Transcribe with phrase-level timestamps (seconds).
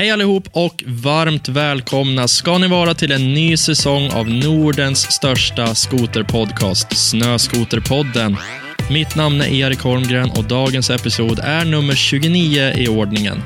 [0.00, 5.74] Hej allihop och varmt välkomna ska ni vara till en ny säsong av Nordens största
[5.74, 8.36] skoterpodcast, Snöskoterpodden.
[8.90, 13.42] Mitt namn är Erik Holmgren och dagens episod är nummer 29 i ordningen.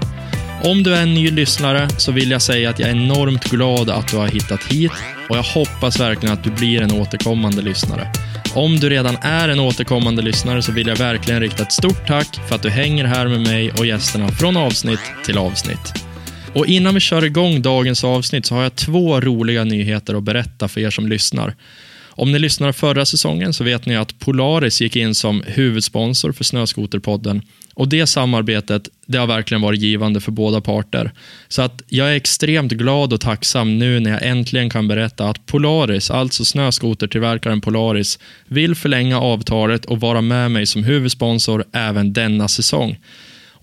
[0.64, 3.90] Om du är en ny lyssnare så vill jag säga att jag är enormt glad
[3.90, 4.92] att du har hittat hit
[5.28, 8.12] och jag hoppas verkligen att du blir en återkommande lyssnare.
[8.54, 12.40] Om du redan är en återkommande lyssnare så vill jag verkligen rikta ett stort tack
[12.48, 16.13] för att du hänger här med mig och gästerna från avsnitt till avsnitt.
[16.54, 20.68] Och innan vi kör igång dagens avsnitt så har jag två roliga nyheter att berätta
[20.68, 21.54] för er som lyssnar.
[22.16, 26.44] Om ni lyssnade förra säsongen så vet ni att Polaris gick in som huvudsponsor för
[26.44, 27.42] Snöskoterpodden
[27.74, 31.12] och det samarbetet det har verkligen varit givande för båda parter.
[31.48, 35.46] Så att jag är extremt glad och tacksam nu när jag äntligen kan berätta att
[35.46, 42.48] Polaris, alltså snöskotertillverkaren Polaris, vill förlänga avtalet och vara med mig som huvudsponsor även denna
[42.48, 42.98] säsong.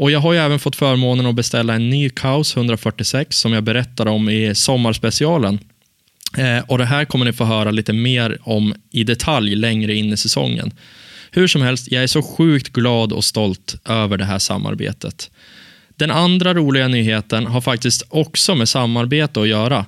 [0.02, 3.64] Och Jag har ju även fått förmånen att beställa en ny Kaos 146 som jag
[3.64, 5.60] berättade om i sommarspecialen.
[6.38, 10.14] Eh, och Det här kommer ni få höra lite mer om i detalj längre in
[10.14, 10.72] i säsongen.
[11.32, 15.32] Hur som helst, jag är så sjukt glad och stolt över det här samarbetet.
[15.96, 19.86] Den andra roliga nyheten har faktiskt också med samarbete att göra.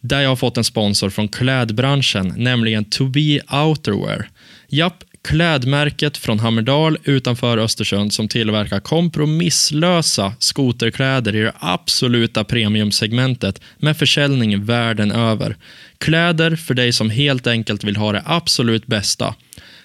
[0.00, 4.28] Där jag har fått en sponsor från klädbranschen, nämligen To Be Outerwear.
[4.68, 13.96] Japp, klädmärket från Hammerdal utanför Östersund som tillverkar kompromisslösa skoterkläder i det absoluta premiumsegmentet med
[13.96, 15.56] försäljning världen över.
[15.98, 19.34] Kläder för dig som helt enkelt vill ha det absolut bästa.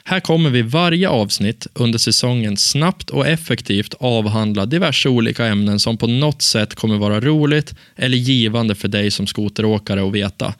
[0.04, 5.98] Här kommer vi varje avsnitt under säsongen snabbt och effektivt avhandla diverse olika ämnen som
[5.98, 10.54] på något sätt kommer vara roligt eller givande för dig som skoteråkare att veta.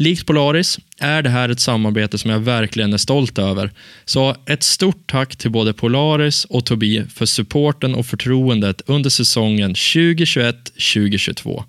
[0.00, 3.70] Likt Polaris är det här ett samarbete som jag verkligen är stolt över.
[4.04, 9.74] Så ett stort tack till både Polaris och Tobi för supporten och förtroendet under säsongen
[9.74, 11.64] 2021-2022.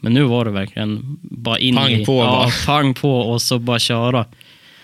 [0.00, 2.04] Men nu var det verkligen bara in pang i...
[2.04, 4.26] På, ja, pang på och så bara köra.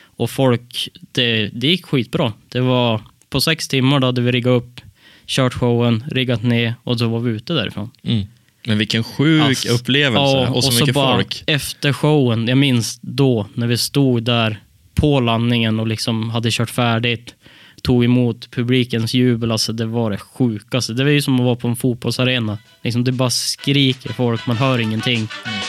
[0.02, 2.32] Och folk, det, det gick skitbra.
[2.48, 3.00] Det var
[3.30, 4.80] på sex timmar då hade vi riggat upp,
[5.26, 7.90] kört showen, riggat ner och så var vi ute därifrån.
[8.02, 8.26] Mm.
[8.66, 11.44] Men vilken sjuk alltså, upplevelse ja, och så, och mycket bara folk.
[11.46, 14.60] Efter showen, jag minns då när vi stod där
[14.94, 17.34] på landningen och liksom hade kört färdigt,
[17.82, 19.52] tog emot publikens jubel.
[19.52, 20.92] Alltså det var det sjukaste.
[20.92, 22.58] Det var ju som att vara på en fotbollsarena.
[22.82, 25.16] Liksom det bara skriker folk, man hör ingenting.
[25.16, 25.60] Mm.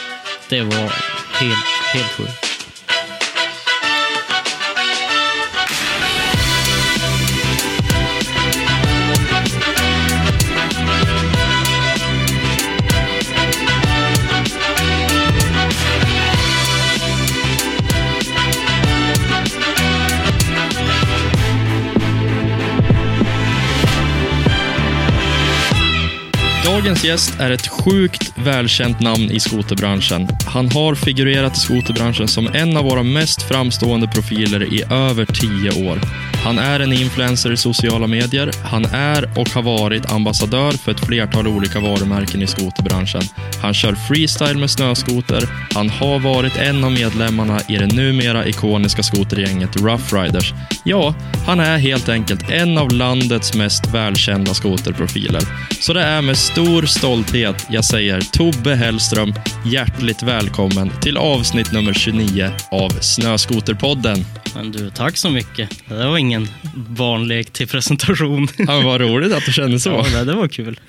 [0.50, 0.94] Det var
[1.40, 2.45] helt, helt sjukt.
[26.86, 30.28] Dagens gäst är ett sjukt välkänt namn i skoterbranschen.
[30.46, 35.90] Han har figurerat i skoterbranschen som en av våra mest framstående profiler i över tio
[35.90, 36.00] år.
[36.46, 38.52] Han är en influencer i sociala medier.
[38.64, 43.22] Han är och har varit ambassadör för ett flertal olika varumärken i skoterbranschen.
[43.62, 45.44] Han kör freestyle med snöskoter.
[45.74, 50.54] Han har varit en av medlemmarna i det numera ikoniska skotergänget Rough Riders.
[50.84, 51.16] Ja,
[51.48, 55.42] han är helt enkelt en av landets mest välkända skoterprofiler.
[55.80, 59.34] Så det är med stor stolthet jag säger Tobbe Hellström
[59.66, 64.26] hjärtligt välkommen till avsnitt nummer 29 av Snöskoterpodden.
[64.56, 65.70] Men du, tack så mycket.
[65.88, 66.50] Det var ingen
[66.90, 68.48] vanlig till presentation.
[68.58, 70.06] Ja, vad roligt att du kände så.
[70.14, 70.80] Ja, det var kul.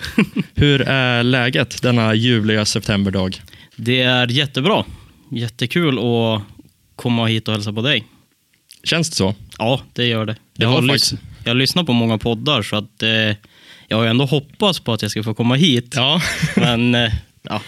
[0.54, 3.42] Hur är läget denna ljuvliga septemberdag?
[3.76, 4.84] Det är jättebra.
[5.30, 6.42] Jättekul att
[6.96, 8.04] komma hit och hälsa på dig.
[8.84, 9.34] Känns det så?
[9.58, 10.32] Ja, det gör det.
[10.32, 11.14] det jag, har faktiskt...
[11.44, 13.10] jag lyssnar på många poddar så att eh,
[13.88, 15.92] jag har ändå hoppats på att jag ska få komma hit.
[15.96, 16.22] Ja.
[16.56, 17.12] Men eh,
[17.42, 17.60] ja,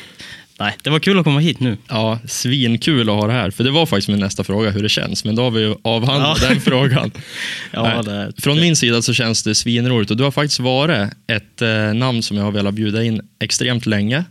[0.61, 1.77] Nej, det var kul att komma hit nu.
[1.89, 3.51] Ja, svinkul att ha det här.
[3.51, 5.25] För det var faktiskt min nästa fråga, hur det känns.
[5.25, 6.49] Men då har vi avhandlat ja.
[6.49, 7.11] den frågan.
[7.73, 8.63] ja, det, Från det.
[8.63, 10.11] min sida så känns det svinroligt.
[10.11, 13.87] Och du har faktiskt varit ett eh, namn som jag har velat bjuda in extremt
[13.87, 14.25] länge.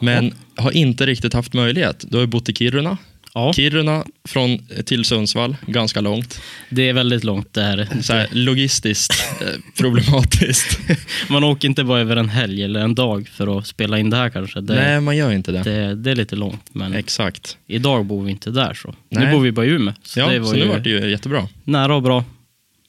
[0.00, 2.04] Men har inte riktigt haft möjlighet.
[2.08, 2.98] Du har ju bott i Kiruna
[3.34, 3.52] Ja.
[3.52, 6.40] Kiruna från, till Sundsvall, ganska långt.
[6.70, 7.88] Det är väldigt långt det här.
[8.02, 9.46] Så här, logistiskt eh,
[9.78, 10.78] problematiskt.
[11.28, 14.16] man åker inte bara över en helg eller en dag för att spela in det
[14.16, 14.60] här kanske.
[14.60, 15.62] Det, Nej, man gör inte det.
[15.62, 15.94] det.
[15.94, 16.10] det.
[16.10, 16.64] är lite långt.
[16.72, 17.56] Men Exakt.
[17.66, 18.94] Idag bor vi inte där så.
[19.08, 19.26] Nej.
[19.26, 19.94] Nu bor vi bara i Umeå.
[20.02, 21.48] Så ja, det var så nu var det ju jättebra.
[21.64, 22.24] Nära och bra.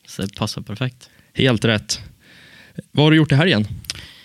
[0.07, 1.09] Så det passar perfekt.
[1.33, 2.01] Helt rätt.
[2.91, 3.67] Vad har du gjort i helgen?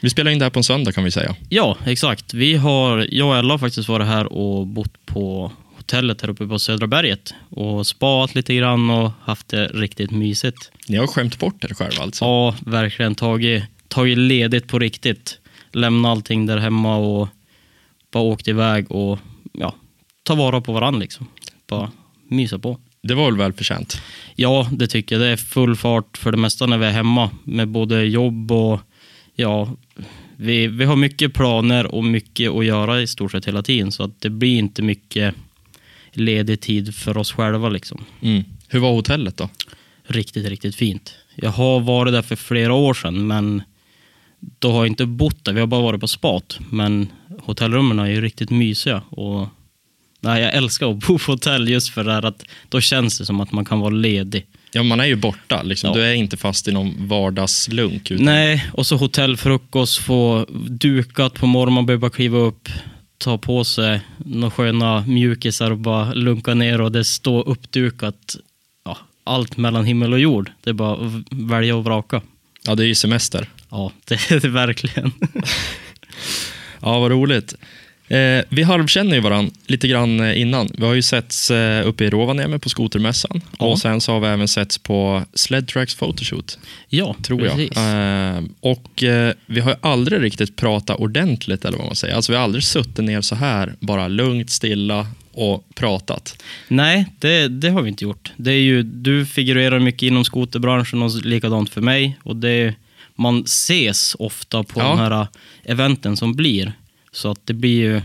[0.00, 1.36] Vi spelar in det här på en söndag kan vi säga.
[1.48, 2.34] Ja, exakt.
[2.34, 5.52] Vi har, jag och Ella har faktiskt varit här och bott på
[5.86, 10.70] hotellet här uppe på Södra berget och spat lite grann och haft det riktigt mysigt.
[10.88, 12.24] Ni har skämt bort er själva alltså?
[12.24, 15.38] Ja, verkligen tagit, tagit ledigt på riktigt.
[15.72, 17.28] lämna allting där hemma och
[18.12, 19.18] bara åkte iväg och
[19.52, 19.74] ja,
[20.22, 21.26] ta vara på varandra liksom.
[21.66, 21.90] Bara
[22.28, 22.80] mysa på.
[23.02, 24.02] Det var väl välförtjänt?
[24.34, 25.22] Ja, det tycker jag.
[25.22, 28.80] Det är full fart för det mesta när vi är hemma med både jobb och
[29.34, 29.76] ja,
[30.36, 34.02] vi, vi har mycket planer och mycket att göra i stort sett hela tiden så
[34.02, 35.34] att det blir inte mycket
[36.16, 38.04] ledig tid för oss själva liksom.
[38.22, 38.44] Mm.
[38.68, 39.48] Hur var hotellet då?
[40.06, 41.14] Riktigt, riktigt fint.
[41.34, 43.62] Jag har varit där för flera år sedan men
[44.58, 45.52] då har jag inte bott där.
[45.52, 46.58] Vi har bara varit på spat.
[46.70, 47.08] Men
[47.42, 49.48] hotellrummen är ju riktigt mysiga och
[50.20, 53.26] nej, jag älskar att bo på hotell just för det här att då känns det
[53.26, 54.46] som att man kan vara ledig.
[54.72, 55.62] Ja, man är ju borta.
[55.62, 55.90] Liksom.
[55.90, 55.94] Ja.
[55.94, 58.10] Du är inte fast i någon vardagslunk.
[58.10, 58.24] Utan...
[58.24, 62.68] Nej, och så hotellfrukost, få dukat på morgonen, man behöver bara kliva upp,
[63.18, 68.36] ta på sig några sköna mjukisar och bara lunka ner och det står uppdukat.
[68.84, 70.50] Ja, allt mellan himmel och jord.
[70.60, 72.22] Det är bara att välja och vraka.
[72.62, 73.48] Ja, det är ju semester.
[73.70, 75.12] Ja, det är det verkligen.
[76.80, 77.54] Ja, vad roligt.
[78.08, 80.68] Eh, vi halvkänner ju varandra lite grann eh, innan.
[80.78, 83.66] Vi har ju setts eh, uppe i Rovaniemi på skotermässan Ja.
[83.66, 86.58] och sen så har vi även setts på Sled Tracks Photoshoot,
[86.88, 87.56] Ja, tror jag.
[87.56, 87.76] precis.
[87.76, 92.14] Eh, och eh, vi har ju aldrig riktigt pratat ordentligt, eller vad man säger.
[92.14, 96.42] Alltså vi har aldrig suttit ner så här, bara lugnt, stilla och pratat.
[96.68, 98.32] Nej, det, det har vi inte gjort.
[98.36, 102.18] Det är ju, du figurerar mycket inom skoterbranschen och likadant för mig.
[102.22, 102.74] Och det,
[103.14, 104.88] man ses ofta på Ja.
[104.88, 105.26] de här äh,
[105.64, 106.72] eventen som blir.
[107.16, 108.02] Så att det blir ju,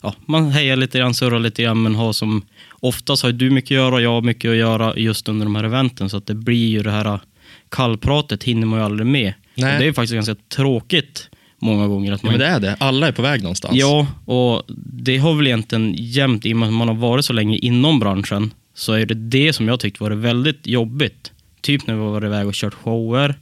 [0.00, 3.70] ja, man hejar lite grann, surrar lite grann, men har som, oftast har du mycket
[3.70, 6.10] att göra och jag har mycket att göra just under de här eventen.
[6.10, 7.20] Så att det blir ju det här äh,
[7.68, 9.34] kallpratet hinner man ju aldrig med.
[9.54, 9.72] Nej.
[9.72, 11.28] Och det är ju faktiskt ganska tråkigt
[11.58, 12.12] många gånger.
[12.12, 12.76] Att Ja, man men det är det.
[12.80, 13.74] Alla är på väg någonstans.
[13.76, 14.62] Ja, och
[14.92, 17.98] det har väl egentligen jämt, i och med att man har varit så länge inom
[18.00, 21.32] branschen, så är det det som jag tyckt varit väldigt jobbigt.
[21.60, 23.34] Typ när vi har varit iväg och kört shower,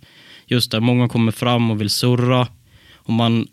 [0.47, 2.47] just där många kommer fram och vill surra.
[2.95, 3.47] Och man,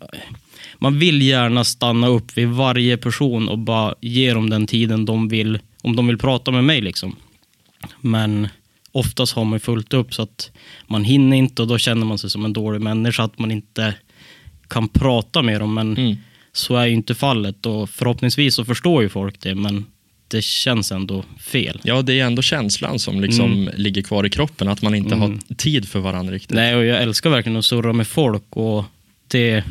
[0.78, 5.28] man vill gärna stanna upp vid varje person och bara ge dem den tiden de
[5.28, 7.16] vill, om de vill prata med mig liksom.
[8.00, 8.48] Men
[8.92, 10.50] oftast har man fullt upp så att
[10.86, 13.94] man hinner inte och då känner man sig som en dålig människa att man inte
[14.68, 15.74] kan prata med dem.
[15.74, 16.16] Men Mm.
[16.52, 19.84] så är ju inte fallet och förhoppningsvis så förstår ju folk det men
[20.28, 21.80] det känns ändå fel.
[21.84, 23.74] Ja, det är ändå känslan som liksom Mm.
[23.76, 26.50] ligger kvar i kroppen, att man inte har tid för varandra riktigt.
[26.56, 28.84] Nej, och jag älskar verkligen att surra med folk och
[29.28, 29.64] det,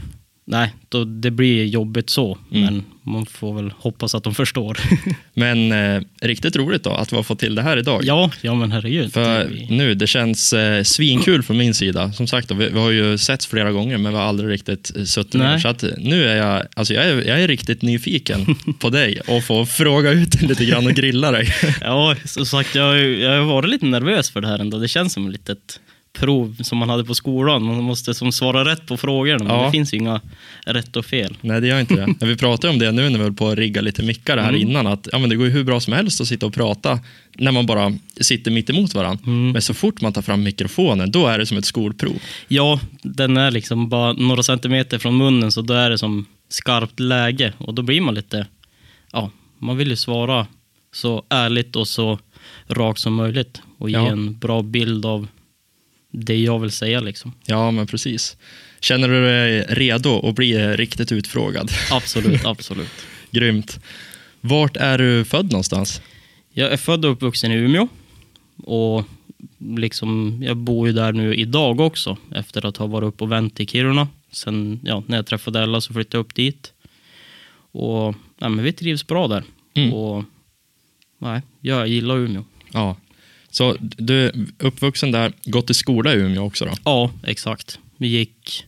[0.48, 2.38] nej, då, det blir jobbigt så.
[2.52, 2.64] Mm.
[2.64, 4.78] Men man får väl hoppas att de förstår.
[5.34, 8.02] Men eh, riktigt roligt då att vi har fått till det här idag.
[8.06, 9.14] ja, ja men herregud.
[9.14, 12.12] För Det blir- nu, det känns eh, svinkul från min sida.
[12.14, 14.92] Som sagt, då, vi, vi har ju setts flera gånger, men vi har aldrig riktigt
[14.98, 15.58] eh, suttit ner.
[15.60, 19.44] Så att, nu är jag, alltså jag, är, jag är riktigt nyfiken på dig och
[19.44, 21.48] få fråga ut dig lite grann och grilla dig.
[21.82, 24.78] Ja, som sagt, jag, jag har varit lite nervös för det här ändå.
[24.80, 25.80] Det känns som ett litet
[26.20, 27.64] prov som man hade på skolan.
[27.64, 29.66] Man måste som svara rätt på frågorna, men Ja.
[29.66, 30.22] det finns ju inga
[30.66, 31.38] rätt och fel.
[31.42, 32.08] Nej, det gör inte det.
[32.20, 34.50] Men vi pratade om det nu när vi höll på att rigga lite mickar här
[34.50, 34.62] Mm.
[34.62, 34.88] innan.
[34.88, 37.00] Att, ja, men det går ju hur bra som helst att sitta och prata
[37.38, 39.24] när man bara sitter mitt emot varandra.
[39.26, 39.52] Mm.
[39.52, 42.14] Men så fort man tar fram mikrofonen, då är det som ett skolprov.
[42.48, 47.00] Ja, den är liksom bara några centimeter från munnen, så då är det som skarpt
[47.00, 47.54] läge.
[47.58, 48.48] Och då blir man lite,
[49.12, 50.48] ja, man vill ju svara
[50.94, 52.20] så ärligt och så
[52.68, 53.62] rakt som möjligt.
[53.78, 54.08] Och ge Ja.
[54.08, 55.28] en bra bild av
[56.26, 57.34] det jag vill säga liksom.
[57.46, 58.38] Ja, men precis.
[58.80, 61.72] Känner du dig redo att bli riktigt utfrågad?
[61.92, 62.92] Absolut, absolut.
[63.32, 63.80] Grymt.
[64.42, 66.02] Vart är du född någonstans?
[66.54, 67.88] Jag är född och uppvuxen i Umeå.
[68.64, 69.06] Och
[69.58, 73.60] liksom, jag bor ju där nu idag också, efter att ha varit upp och vänt
[73.60, 74.08] i Kiruna.
[74.32, 76.74] Sen ja, när jag träffade Ella så flyttade jag upp dit.
[77.72, 79.44] Och ja, men vi trivs bra där.
[79.74, 79.94] Mm.
[79.94, 80.24] Och
[81.18, 82.44] nej, jag gillar Umeå.
[82.72, 82.96] Ja.
[83.52, 86.72] Så du är uppvuxen där, gått i skola i Umeå också då?
[86.84, 87.80] Ja, exakt.
[87.98, 88.64] Vi gick...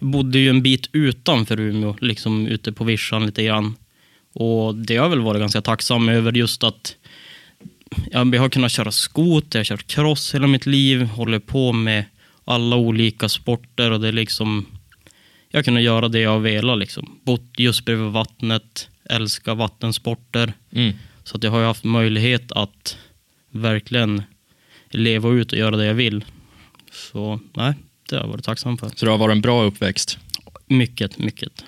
[0.00, 3.74] Bodde ju en bit utanför Umeå, liksom ute på vischan lite grann.
[4.32, 6.96] Och det har jag väl varit ganska tacksam över just att
[8.10, 11.72] ja, jag har kunnat köra skoter, jag har kört cross hela mitt liv, håller på
[11.72, 12.04] med
[12.44, 14.66] alla olika sporter och det är liksom...
[15.48, 17.18] Jag har kunnat göra det jag velat liksom.
[17.24, 20.52] Bott just bredvid vattnet, älskar vattensporter.
[20.72, 20.92] Mm.
[21.24, 22.96] Så att jag har ju haft möjlighet att
[23.54, 24.22] verkligen
[24.90, 26.24] leva ut och göra det jag vill.
[26.92, 27.74] Så nej,
[28.08, 28.90] det har jag varit tacksam för.
[28.94, 30.18] Så det har varit en bra uppväxt.
[30.66, 31.64] Mycket, mycket.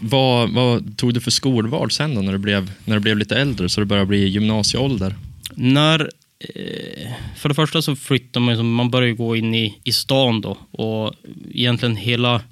[0.00, 3.36] Vad, vad tog du för skolval sen då när du blev, när du blev lite
[3.36, 5.14] äldre så det började bli gymnasieålder?
[5.54, 10.40] När, eh, för det första så flyttar man, man börjar gå in i, i stan
[10.40, 10.58] då.
[10.70, 11.14] Och
[11.50, 12.42] egentligen hela,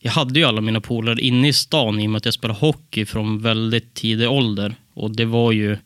[0.00, 2.60] jag hade ju alla mina polare inne i stan i och med att jag spelade
[2.60, 4.74] hockey från väldigt tidig ålder.
[4.94, 5.76] Och det var ju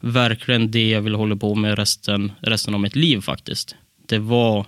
[0.00, 3.74] verkligen det jag ville hålla på med resten, resten av mitt liv faktiskt.
[4.08, 4.66] Det var,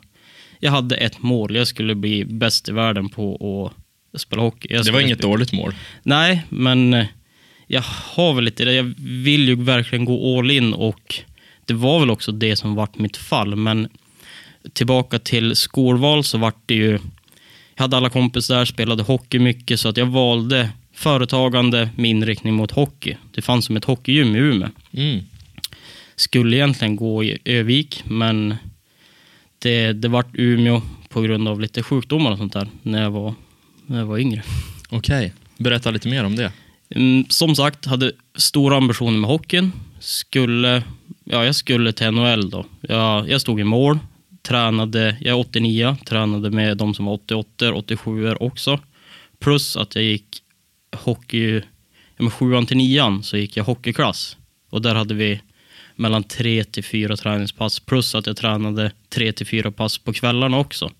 [0.60, 3.72] jag hade ett mål, jag skulle bli bäst i världen på
[4.14, 4.68] att spela hockey.
[4.68, 5.74] Det var inget spela- dåligt mål.
[6.02, 7.06] Nej, men eh,
[7.66, 8.72] jag har väl lite det.
[8.72, 11.14] Jag vill ju verkligen gå all in och
[11.66, 13.56] det var väl också det som vart mitt fall.
[13.56, 13.88] Men
[14.72, 16.98] tillbaka till skolval så vart det ju...
[17.74, 20.70] Jag hade alla kompisar där, spelade hockey mycket så att jag valde
[21.00, 23.16] företagande med inriktning mot hockey.
[23.34, 24.68] Det fanns som ett hockeygym i Umeå.
[24.92, 25.20] Mm.
[26.16, 28.54] Skulle egentligen gå i Övik, men
[29.58, 33.34] det, det vart Umeå på grund av lite sjukdomar och sånt där när jag var,
[33.86, 34.42] när jag var yngre.
[34.90, 36.52] Okej, berätta lite mer om det.
[36.90, 39.72] Mm, som sagt, hade stora ambitioner med hockeyn.
[40.00, 40.82] Skulle,
[41.24, 42.64] ja, jag skulle till NHL då.
[42.80, 43.98] Jag, jag stod i mål,
[44.42, 48.78] tränade, jag är 89, tränade med de som var 88, 87 också.
[49.38, 50.42] Plus att jag gick
[50.96, 51.54] hockey,
[52.16, 54.36] ja, med sjuan till nian så gick jag hockeyklass.
[54.70, 55.40] Och där hade vi
[55.96, 60.58] mellan tre till fyra träningspass plus att jag tränade tre till fyra pass på kvällarna
[60.58, 60.90] också.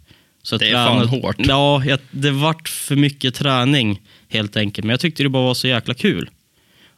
[0.42, 1.37] Så Det är fan tränade- hårt.
[1.38, 4.85] Ja, jag, det vart för mycket träning helt enkelt.
[4.85, 6.30] Men jag tyckte det bara var så jäkla kul.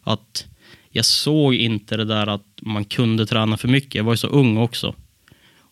[0.02, 0.46] Att
[0.90, 3.94] jag såg inte det där att man kunde träna för mycket.
[3.94, 4.94] Jag var ju så ung också.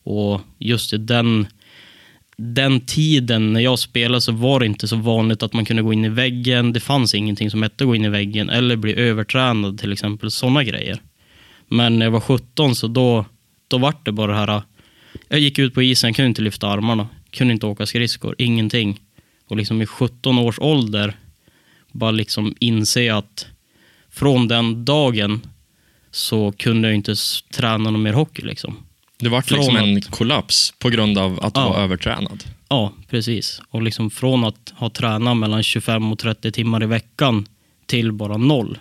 [0.02, 1.46] Och just i den,
[2.42, 5.92] den tiden när jag spelade så var det inte så vanligt att man kunde gå
[5.92, 6.72] in i väggen.
[6.72, 10.30] Det fanns ingenting som hette gå in i väggen eller bli övertränad till exempel.
[10.30, 11.02] Sådana grejer.
[11.68, 13.24] Men när jag var 17 så då,
[13.68, 14.62] då vart det bara det här.
[15.28, 19.00] Jag gick ut på isen, kunde inte lyfta armarna, kunde inte åka skridskor, ingenting.
[19.48, 21.16] Och liksom i 17 års ålder
[21.92, 23.46] bara liksom inse att
[24.10, 25.40] från den dagen
[26.10, 27.14] så kunde jag inte
[27.52, 28.76] träna någon mer hockey liksom.
[29.20, 31.68] Det Från liksom en att- kollaps på grund av att du Ja.
[31.68, 32.44] var övertränad.
[32.68, 33.60] Ja, precis.
[33.68, 37.46] Och liksom från att ha tränat mellan 25 och 30 timmar i veckan
[37.86, 38.78] till bara noll.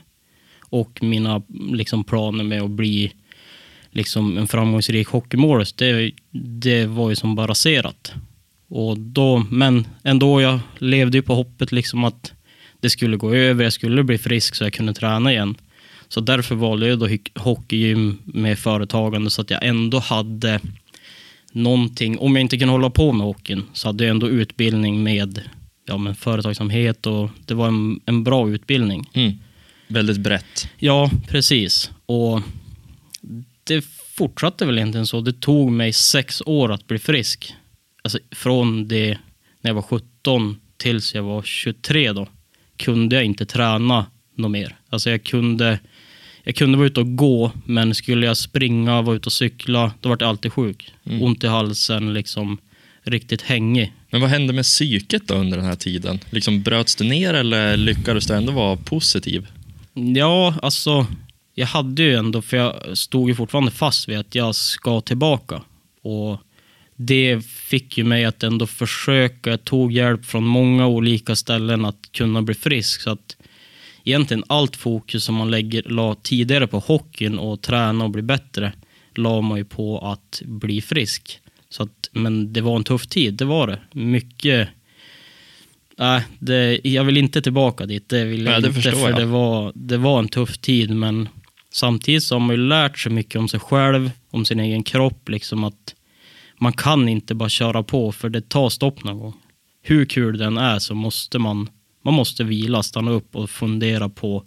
[0.62, 1.42] Och mina
[1.72, 3.12] liksom, planer med att bli
[3.92, 8.14] liksom, en framgångsrik hockeymålis, det, det var ju som bara raserat.
[8.70, 12.34] Och då, men ändå, jag levde ju på hoppet liksom att
[12.80, 15.56] det skulle gå över, jag skulle bli frisk så jag kunde träna igen.
[16.10, 20.60] Så därför valde jag då hockeygym med företagande så att jag ändå hade
[21.52, 25.42] någonting, om jag inte kunde hålla på med hockeyn så hade jag ändå utbildning med
[25.86, 29.10] ja, men företagsamhet och det var en, en bra utbildning.
[29.14, 29.34] Mm.
[29.88, 30.70] Väldigt brett.
[30.78, 31.92] Ja, precis.
[32.06, 32.42] Och
[33.64, 35.22] det fortsatte väl egentligen så.
[35.22, 37.54] Det tog mig sex år att bli frisk.
[38.02, 39.18] Alltså från det
[39.62, 42.28] när jag var 17 tills jag var 23 då
[42.78, 44.76] kunde jag inte träna något mer.
[44.90, 45.80] Alltså jag kunde,
[46.50, 50.10] jag kunde vara ute och gå, men skulle jag springa, vara ute och cykla, då
[50.10, 50.94] var jag alltid sjuk.
[51.06, 51.22] Mm.
[51.22, 52.58] Ont i halsen, liksom
[53.04, 53.94] riktigt hängig.
[54.10, 56.20] Men vad hände med psyket då under den här tiden?
[56.30, 59.48] Liksom bröts du ner eller lyckades du ändå vara positiv?
[59.94, 61.08] Ja, alltså
[61.56, 65.62] jag hade ju ändå, för jag stod ju fortfarande fast vid att jag ska tillbaka.
[66.02, 66.38] Och
[66.96, 72.12] det fick ju mig att ändå försöka, jag tog hjälp från många olika ställen att
[72.12, 73.02] kunna bli frisk.
[73.02, 73.36] Så att
[74.04, 78.74] egentligen allt fokus som man lägger, la tidigare på hockeyn och träna och bli bättre,
[79.16, 81.40] la man ju på att bli frisk.
[81.70, 83.80] Så att, men det var en tuff tid, det var det.
[83.92, 84.70] Mycket
[86.00, 88.10] Nej, det, jag vill inte tillbaka dit.
[88.10, 89.20] Det vill jag Nej, det inte, för jag.
[89.20, 91.30] det var, det var en tuff tid, men
[91.72, 95.30] samtidigt så har man ju lärt sig mycket om sig själv, om sin egen kropp,
[95.30, 95.96] liksom att
[96.58, 99.34] man kan inte bara köra på, för det tar stopp någon gång.
[99.82, 101.70] Hur kul den är så måste man,
[102.02, 104.44] man måste vila, stanna upp och fundera på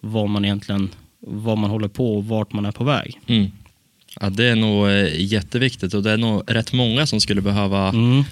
[0.00, 0.88] vad man egentligen,
[1.20, 3.20] vad man håller på och vart man är på väg.
[3.26, 3.50] Mm.
[4.20, 7.88] Ja, det är nog eh, jätteviktigt och det är nog rätt många som skulle behöva
[7.88, 8.24] Mm.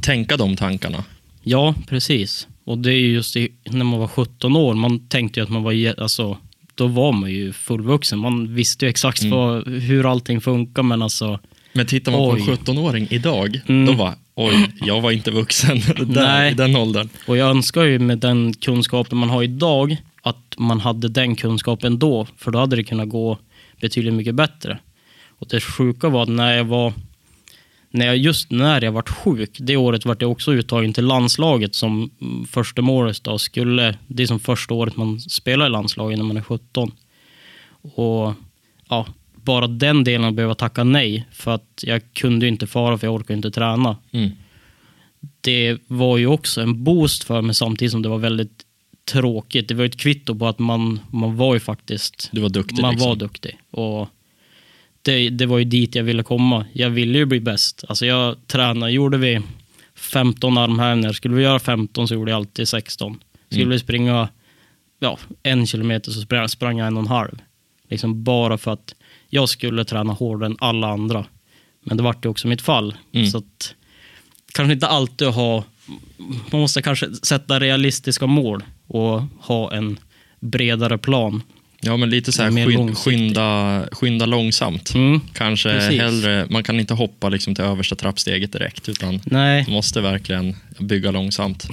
[0.00, 1.04] tänka de tankarna.
[1.42, 2.48] Ja, precis.
[2.64, 5.50] Och det är ju just i, när man var 17 år, man tänkte ju att
[5.50, 6.38] man var, alltså,
[6.74, 8.18] då var man ju fullvuxen.
[8.18, 9.30] Man visste ju exakt Mm.
[9.38, 11.38] vad, hur allting funkar, men alltså,
[11.72, 12.28] Men tittar man Oj.
[12.46, 13.86] på en 17-åring idag, Mm.
[13.86, 16.52] då var oj, jag var inte vuxen där, Nej.
[16.52, 17.08] i den åldern.
[17.26, 21.98] och jag önskar ju med den kunskapen man har idag, att man hade den kunskapen
[21.98, 23.38] då, för då hade det kunnat gå
[23.80, 24.78] betydligt mycket bättre.
[25.38, 26.92] Och det sjuka var att när jag var,
[27.90, 31.74] när jag, just när jag vart sjuk, det året vart jag också uttagen till landslaget
[31.74, 32.10] som
[32.50, 36.36] första målet då skulle, det är som första året man spelar i landslaget när man
[36.36, 36.92] är 17.
[37.80, 38.34] Och
[38.88, 39.06] ja,
[39.48, 43.14] bara den delen att behöva tacka nej, för att jag kunde inte fara för jag
[43.14, 43.96] orkade inte träna.
[44.12, 44.30] Mm.
[45.40, 48.64] Det var ju också en boost för mig samtidigt som det var väldigt
[49.12, 49.68] tråkigt.
[49.68, 52.80] Det var ett kvitto på att man, man var ju faktiskt Du var duktig.
[52.82, 53.08] man liksom.
[53.08, 53.58] var duktig.
[53.70, 54.08] Och
[55.02, 56.64] det, det var ju dit jag ville komma.
[56.72, 57.84] Jag ville ju bli bäst.
[57.88, 59.40] Alltså jag tränade, gjorde vi
[59.94, 61.12] 15 armhävningar.
[61.12, 63.18] Skulle vi göra 15 så gjorde jag alltid 16.
[63.48, 63.72] Skulle Mm.
[63.72, 64.28] vi springa
[65.00, 67.38] ja, en kilometer så sprang, sprang jag en och en halv.
[67.90, 68.94] Liksom bara för att
[69.30, 71.24] jag skulle träna hårdare än alla andra.
[71.84, 72.96] Men det vart ju också mitt fall.
[73.12, 73.26] Mm.
[73.26, 73.74] Så att,
[74.52, 75.64] kanske inte alltid ha
[76.50, 79.98] man måste kanske sätta realistiska mål och ha en
[80.40, 81.42] bredare plan.
[81.80, 84.94] Ja, men lite så här skyn, skynda, skynda långsamt.
[84.94, 86.00] Mm, Kanske Precis.
[86.00, 90.56] hellre, man kan inte hoppa liksom till översta trappsteget direkt, utan nej, man måste verkligen
[90.78, 91.66] bygga långsamt.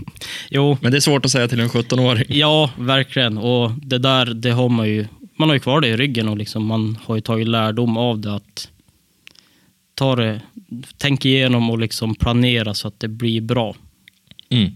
[0.50, 2.24] jo, Men det är svårt att säga till en 17-åring.
[2.28, 3.38] ja, verkligen.
[3.38, 5.06] Och det där, det har man ju,
[5.42, 8.20] man har ju kvar det i ryggen och liksom, man har ju tagit lärdom av
[8.20, 8.68] det att
[9.94, 10.40] ta det,
[10.98, 13.76] tänk igenom och liksom planera så att det blir bra.
[14.48, 14.70] Mm.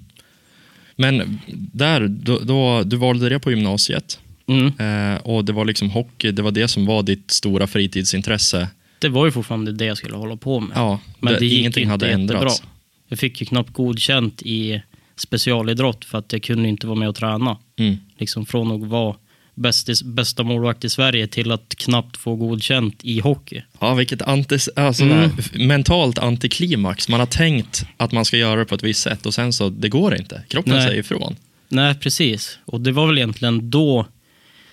[0.96, 1.40] Men
[1.73, 4.66] där, då, då, du valde det på gymnasiet Mm.
[5.14, 8.68] eh, och det var liksom hockey, det var det som var ditt stora fritidsintresse.
[8.99, 10.76] Det var ju fortfarande det jag skulle hålla på med.
[10.76, 12.37] Ja, Men det, gick ingenting inte hade jättebra.
[12.38, 12.62] ändrats.
[13.08, 14.82] Jag fick ju knappt godkänt i
[15.16, 17.56] specialidrott för att jag kunde inte vara med och träna.
[17.76, 17.96] Mm.
[18.18, 19.16] Liksom från att vara
[19.56, 23.62] bäst i, bästa målvakt i Sverige till att knappt få godkänt i hockey.
[23.80, 25.30] Ja, vilket anti, alltså Mm.
[25.54, 27.08] mentalt antiklimax.
[27.08, 29.68] Man har tänkt att man ska göra det på ett visst sätt och sen så,
[29.68, 30.42] det går inte.
[30.48, 30.86] Kroppen Nej.
[30.86, 31.36] säger ifrån.
[31.68, 32.58] Nej, precis.
[32.64, 34.06] Och det var väl egentligen då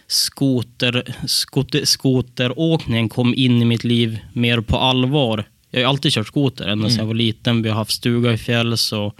[0.07, 5.45] skoter, skoter, skoteråkningen kom in i mitt liv mer på allvar.
[5.71, 7.61] Jag har alltid kört skoter ända sedan jag var liten.
[7.61, 9.15] Vi har haft stuga i fjälls och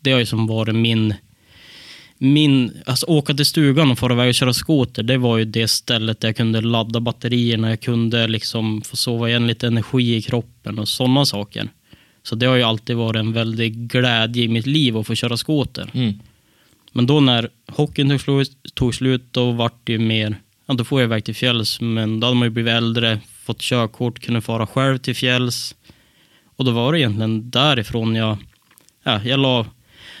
[0.00, 1.14] det har ju som varit min...
[2.18, 5.68] min alltså åka till stugan och få iväg och köra skoter, det var ju det
[5.68, 7.70] stället där jag kunde ladda batterierna.
[7.70, 11.68] Jag kunde liksom få sova igen lite energi i kroppen och sådana saker.
[12.22, 15.36] Så det har ju alltid varit en väldig glädje i mitt liv att få köra
[15.36, 15.90] skoter.
[15.94, 16.14] Mm.
[16.92, 20.84] Men då när hockeyn tog slut, tog slut då vart det ju mer, ja då
[20.84, 24.40] får jag iväg till fjälls, men då hade man ju blivit äldre, fått körkort, kunde
[24.40, 25.74] fara själv till fjälls.
[26.56, 28.36] Och då var det egentligen därifrån jag,
[29.04, 29.66] ja, jag la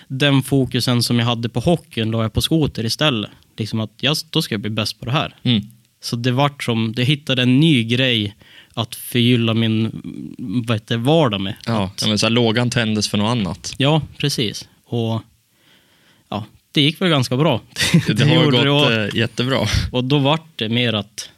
[0.08, 3.30] den fokusen som jag hade på hockeyn, la jag på skoter istället.
[3.56, 5.34] Liksom att, ja, då ska jag bli bäst på det här.
[5.42, 5.62] Mm.
[6.00, 8.36] Så det vart som, det hittade en ny grej
[8.74, 9.90] att förgylla min
[10.66, 11.54] vad heter, det, vardag med.
[11.66, 13.74] Ja, ja, men så här, lågan tändes för något annat.
[13.78, 14.68] Ja, precis.
[14.84, 15.22] Och
[16.28, 17.60] ja, det gick väl ganska bra.
[18.06, 19.66] Det, har gjorde gått det och, eh, jättebra.
[19.92, 21.30] och då vart det mer att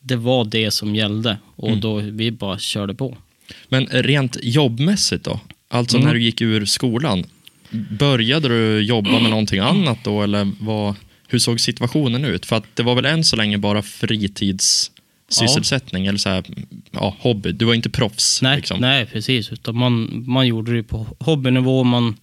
[0.00, 1.80] det var det som gällde och Mm.
[1.80, 3.16] då vi bara körde på.
[3.68, 5.40] Men rent jobbmässigt då?
[5.68, 6.06] Alltså Mm.
[6.06, 7.24] när du gick ur skolan,
[7.74, 10.94] började du jobba med någonting annat då eller vad,
[11.28, 12.46] hur såg situationen ut?
[12.46, 16.44] För att det var väl än så länge bara fritidssysselsättning eller så här,
[16.90, 17.52] ja, hobby.
[17.52, 18.42] Du var inte proffs.
[18.42, 18.80] Nej, liksom.
[18.80, 19.52] nej precis.
[19.52, 21.84] Utan man, man gjorde det på hobbynivå.
[21.84, 22.16] Man,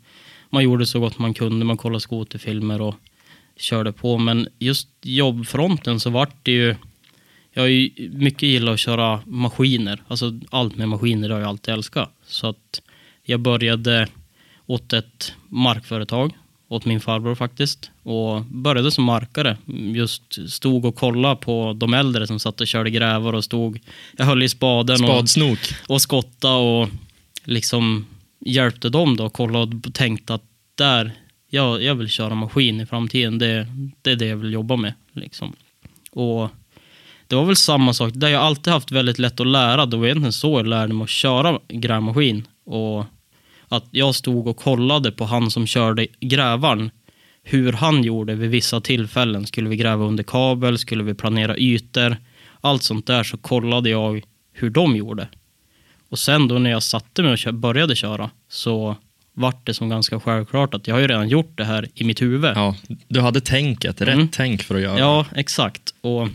[0.49, 1.65] man gjorde så gott man kunde.
[1.65, 2.95] Man kollade skoterfilmer och
[3.57, 4.17] körde på.
[4.17, 6.75] Men just jobbfronten så vart det ju...
[7.53, 10.03] Jag har ju mycket gillat att köra maskiner.
[10.07, 12.13] Alltså allt med maskiner har jag alltid älskat.
[12.25, 12.81] Så att
[13.23, 14.07] jag började
[14.71, 16.33] åt ett markföretag,
[16.67, 17.91] åt min farbror faktiskt.
[18.03, 19.57] Och började som markare.
[19.95, 23.79] Just stod och kollade på de äldre som satt och körde grävor och stod...
[24.17, 25.59] Jag höll i spaden och Spadsnok.
[25.87, 26.89] och skotta och
[27.43, 28.05] liksom
[28.39, 30.43] hjälpte dem då och kollade och tänkte att
[30.75, 31.11] där,
[31.49, 33.37] jag, jag vill köra maskin i framtiden.
[33.37, 33.67] Det,
[34.01, 34.93] det är det jag vill jobba med.
[35.13, 35.53] Liksom.
[36.11, 36.49] Och
[37.27, 38.11] det var väl samma sak.
[38.13, 39.85] Där jag alltid haft väldigt lätt att lära.
[39.85, 42.47] Det var egentligen så jag lärde mig att köra grävmaskin.
[42.65, 43.05] Och
[43.71, 46.91] att jag stod och kollade på han som körde grävaren.
[47.43, 49.45] Hur han gjorde vid vissa tillfällen.
[49.47, 50.77] Skulle vi gräva under kabel?
[50.77, 52.17] Skulle vi planera ytor?
[52.61, 55.27] Allt sånt där så kollade jag hur de gjorde.
[56.09, 58.95] Och sen då när jag satte mig och började köra så
[59.33, 62.21] vart det som ganska självklart att jag har ju redan gjort det här i mitt
[62.21, 62.51] huvud.
[62.55, 62.75] Ja,
[63.07, 64.27] du hade tänket, rätt Mm.
[64.31, 64.99] tänk för att göra.
[64.99, 65.93] Ja, exakt.
[66.01, 66.27] Och,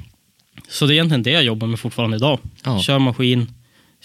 [0.68, 2.38] så det är egentligen det jag jobbar med fortfarande idag.
[2.64, 2.80] Ja.
[2.80, 3.46] Kör maskin,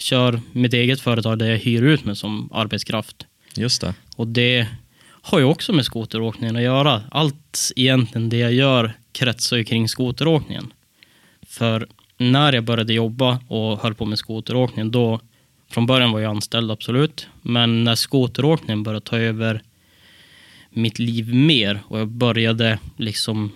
[0.02, 3.26] kör mitt eget företag där jag hyr ut mig som arbetskraft.
[3.56, 3.94] Just det.
[4.16, 4.68] Och det
[5.22, 7.02] har ju också med skoteråkningen att göra.
[7.10, 10.72] Allt egentligen det jag gör kretsar ju kring skoteråkningen.
[11.46, 11.86] För
[12.18, 15.20] när jag började jobba och höll på med skoteråkningen, då
[15.70, 19.62] från början var jag anställd absolut, men när skoteråkningen började ta över
[20.70, 23.52] mitt liv mer och jag började liksom,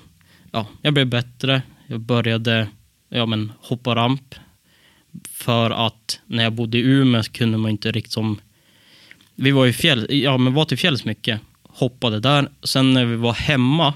[0.52, 1.62] ja, jag blev bättre.
[1.87, 2.68] Jag började,
[3.09, 4.35] ja men hoppa ramp.
[5.31, 8.40] För att när jag bodde i Umeå så kunde man inte riktigt som,
[9.35, 11.40] vi var i fjäll, ja men var till fjälls mycket.
[11.62, 12.48] Hoppade där.
[12.62, 13.94] Sen när vi var hemma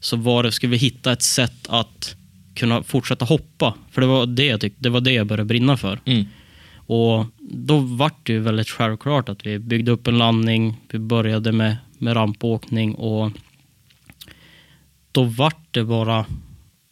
[0.00, 2.16] så var det, skulle vi hitta ett sätt att
[2.54, 3.74] kunna fortsätta hoppa.
[3.90, 6.00] För det var det jag tyckte, det var det jag började brinna för.
[6.04, 6.24] Mm.
[6.76, 11.52] Och då vart det ju väldigt självklart att vi byggde upp en landning, vi började
[11.52, 13.30] med, med rampåkning och
[15.12, 16.26] då vart det bara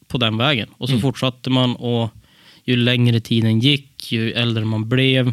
[0.08, 0.68] på den vägen.
[0.72, 1.02] Och så Mm.
[1.02, 2.10] fortsatte man och
[2.66, 5.32] ju längre tiden gick, ju äldre man blev,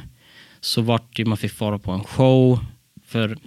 [0.62, 2.60] så vart det man fick fara på en show.
[3.08, 3.38] För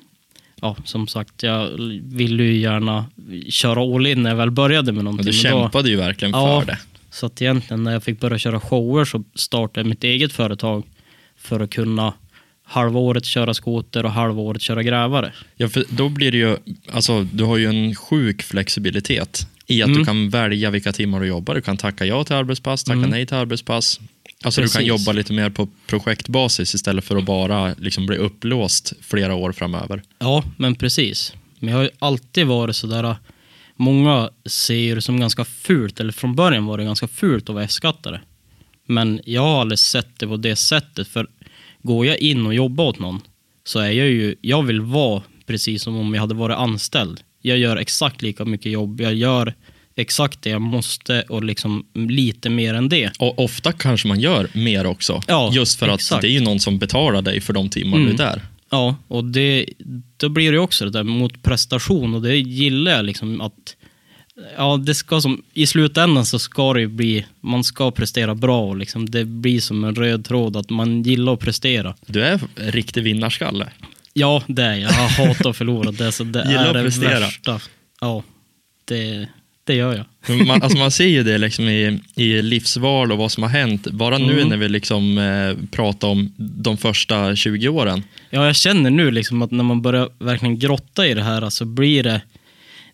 [0.61, 1.71] ja, som sagt, jag
[2.03, 3.07] ville ju gärna
[3.49, 5.27] köra all in när jag väl började med Och någonting.
[5.33, 6.61] du men då- kämpade ju verkligen Ja.
[6.61, 6.79] för det.
[7.11, 10.85] så att egentligen när jag fick börja köra shower så startade jag mitt eget företag
[11.37, 12.15] för att kunna
[12.65, 15.33] halva året köra skoter och halva året köra grävare.
[15.57, 16.57] Ja, för då blir det ju,
[16.93, 19.99] alltså du har ju en sjuk flexibilitet i att Mm.
[19.99, 21.55] du kan välja vilka timmar du jobbar.
[21.55, 23.11] Du kan tacka ja till arbetspass, tacka Mm.
[23.11, 24.01] nej till arbetspass.
[24.45, 24.89] Alltså du kan Precis.
[24.89, 30.03] jobba lite mer på projektbasis istället för att bara liksom bli upplåst flera år framöver.
[30.19, 31.33] Ja, men precis.
[31.59, 33.17] Men jag har ju alltid varit sådär,
[33.77, 37.65] många ser det som ganska fult, eller från början var det ganska fult att vara
[37.65, 38.21] F-skattare.
[38.87, 41.27] Men jag har aldrig sett det på det sättet, för
[41.83, 43.21] går jag in och jobbar åt någon
[43.65, 47.21] så är jag ju, jag vill vara precis som om jag hade varit anställd.
[47.47, 49.55] Jag gör exakt lika mycket jobb, jag gör
[49.97, 53.11] exakt det jag måste och liksom lite mer än det.
[53.19, 55.23] Och ofta kanske man gör mer också.
[55.27, 56.23] Ja, Just för att exakt.
[56.23, 58.17] det är ju någon som betalar dig för de timmar Mm.
[58.17, 58.43] du är där.
[58.71, 59.67] Ja, och det,
[60.17, 63.77] då blir det ju också det där mot prestation och det gillar jag liksom att
[64.57, 68.63] Ja, det ska som, i slutändan så ska det ju bli, man ska prestera bra
[68.69, 71.95] och liksom det blir som en röd tråd att man gillar att prestera.
[72.07, 73.69] Du är riktig vinnarskalle.
[74.19, 74.91] Ja, det är jag.
[74.93, 75.91] Jag hatar att förlora.
[75.93, 77.21] Det, så det Gillar är att det prestera.
[77.21, 77.61] värsta.
[78.01, 78.23] Ja,
[78.85, 79.29] det,
[79.65, 79.95] det gör
[80.27, 80.47] jag.
[80.47, 83.87] Man, alltså man ser ju det liksom i, i livsval och vad som har hänt.
[83.91, 84.49] Bara nu Mm.
[84.49, 88.03] när vi liksom, eh, pratar om de första 20 åren.
[88.31, 91.65] Ja, jag känner nu liksom att när man börjar verkligen grotta i det här så
[91.65, 92.21] blir det,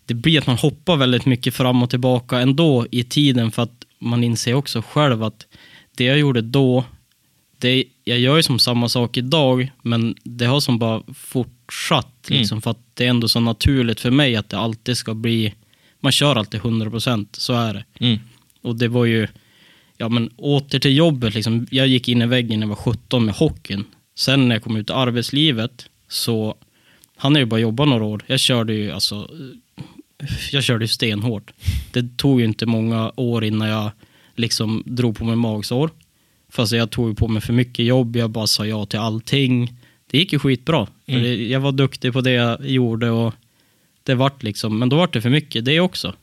[0.05, 3.85] det blir att man hoppar väldigt mycket fram och tillbaka ändå i tiden för att
[3.99, 5.45] man inser också själv att
[5.97, 6.85] det jag gjorde då,
[7.63, 12.39] det, jag gör ju som samma sak idag, men det har som bara fortsatt Mm.
[12.39, 15.53] liksom för att det är ändå så naturligt för mig att det alltid ska bli,
[15.99, 17.85] man kör alltid 100%, så är det.
[17.99, 18.19] Mm.
[18.61, 19.27] Och det var ju,
[19.97, 21.67] ja men åter till jobbet liksom.
[21.71, 23.85] Jag gick in i väggen när jag var 17 med hockeyn.
[24.15, 26.55] Sen när jag kom ut i arbetslivet så
[27.17, 28.23] han ju bara jobbat några år.
[28.27, 29.29] Jag körde ju alltså,
[30.51, 31.51] jag körde ju stenhårt.
[31.91, 33.91] Det tog ju inte många år innan jag
[34.35, 35.89] liksom drog på mig magsår.
[36.53, 39.73] Fast jag tog på mig för mycket jobb, jag bara sa ja till allting.
[40.11, 40.85] Det gick ju skitbra.
[40.85, 41.23] För Mm.
[41.23, 43.33] det, jag var duktig på det jag gjorde och
[44.03, 46.13] det vart liksom, men då vart det för mycket det också.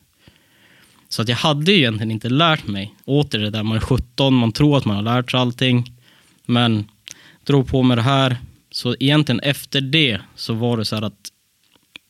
[1.08, 2.94] Så att jag hade ju egentligen inte lärt mig.
[3.04, 5.92] Åter det där, man är 17, man tror att man har lärt sig allting.
[6.46, 6.84] Men
[7.44, 8.36] drog på mig det här.
[8.70, 11.28] Så egentligen efter det så var det så här att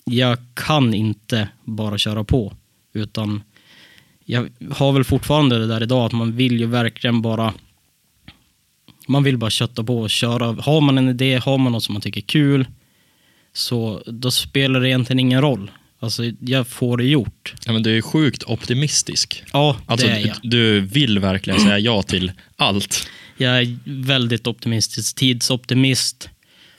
[0.05, 2.53] jag kan inte bara köra på.
[2.93, 3.43] Utan
[4.25, 7.55] jag har väl fortfarande det där idag att man vill ju verkligen bara
[9.11, 10.47] man vill bara kötta på och köra.
[10.63, 12.67] Har man en idé, har man något som man tycker är kul,
[13.53, 15.71] så då spelar det egentligen ingen roll.
[16.01, 17.55] Alltså, jag får det gjort.
[17.67, 19.43] Ja, men du är sjukt optimistisk.
[19.53, 20.37] Ja, Alltså, det är jag.
[20.43, 23.09] du, du vill verkligen säga ja till allt.
[23.37, 26.29] Jag är väldigt optimistisk, tidsoptimist.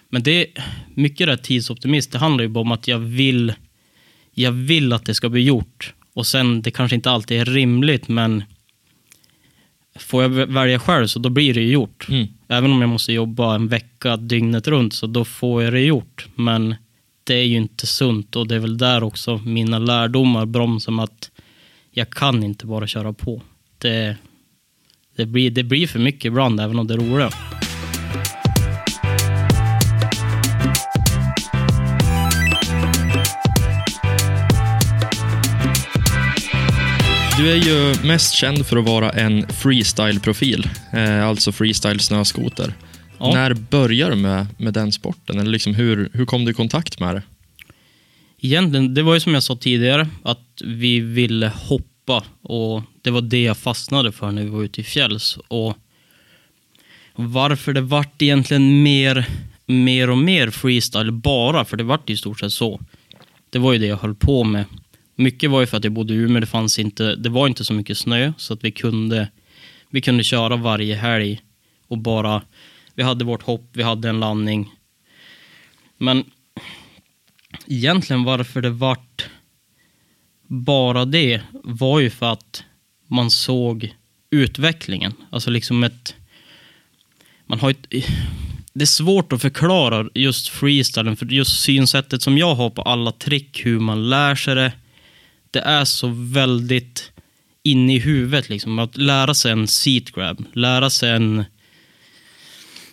[0.09, 0.47] Men det
[0.95, 3.53] mycket det här tidsoptimist, det handlar ju bara om att jag vill,
[4.33, 5.93] jag vill att det ska bli gjort.
[6.13, 8.43] Och sen, det kanske inte alltid är rimligt, men
[9.99, 12.07] får jag välja själv så då blir det ju gjort.
[12.09, 12.27] Mm.
[12.47, 16.27] Även om jag måste jobba en vecka dygnet runt, så då får jag det gjort.
[16.35, 16.75] Men
[17.23, 21.03] det är ju inte sunt och det är väl där också mina lärdomar bromsar med
[21.03, 21.31] att
[21.91, 23.41] jag kan inte bara köra på.
[23.77, 24.17] Det,
[25.15, 27.35] det, blir, det blir för mycket ibland, även om det är roligt.
[37.37, 42.73] Du är ju mest känd för att vara en freestyle-profil, eh, alltså freestyle snöskoter.
[43.19, 43.33] Ja.
[43.33, 45.39] När började du med, med den sporten?
[45.39, 47.23] Eller liksom hur, hur kom du i kontakt med det?
[48.41, 53.21] Egentligen, det var ju som jag sa tidigare, att vi ville hoppa och det var
[53.21, 55.37] det jag fastnade för när vi var ute i fjälls.
[55.47, 55.77] Och
[57.15, 59.25] varför det vart egentligen mer,
[59.65, 62.81] mer och mer freestyle bara, för det vart i stort sett så.
[63.49, 64.65] Det var ju det jag höll på med.
[65.15, 67.65] Mycket var ju för att jag bodde i Umeå, det fanns inte, det var inte
[67.65, 69.29] så mycket snö så att vi kunde,
[69.89, 71.41] vi kunde köra varje helg
[71.87, 72.41] och bara,
[72.95, 74.69] vi hade vårt hopp, vi hade en landning.
[75.97, 76.23] Men
[77.67, 79.29] egentligen varför det vart
[80.47, 82.63] bara det var ju för att
[83.07, 83.93] man såg
[84.29, 85.13] utvecklingen.
[85.29, 86.15] Alltså liksom ett...
[87.45, 87.87] Man har ett...
[88.73, 93.11] Det är svårt att förklara just freestylen, för just synsättet som jag har på alla
[93.11, 94.73] trick, hur man lär sig det.
[95.51, 97.11] Det är så väldigt
[97.63, 98.79] inne i huvudet liksom.
[98.79, 101.43] Att lära sig en seat grab, lära sig en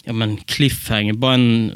[0.04, 1.72] ja, men cliffhanger, bara en,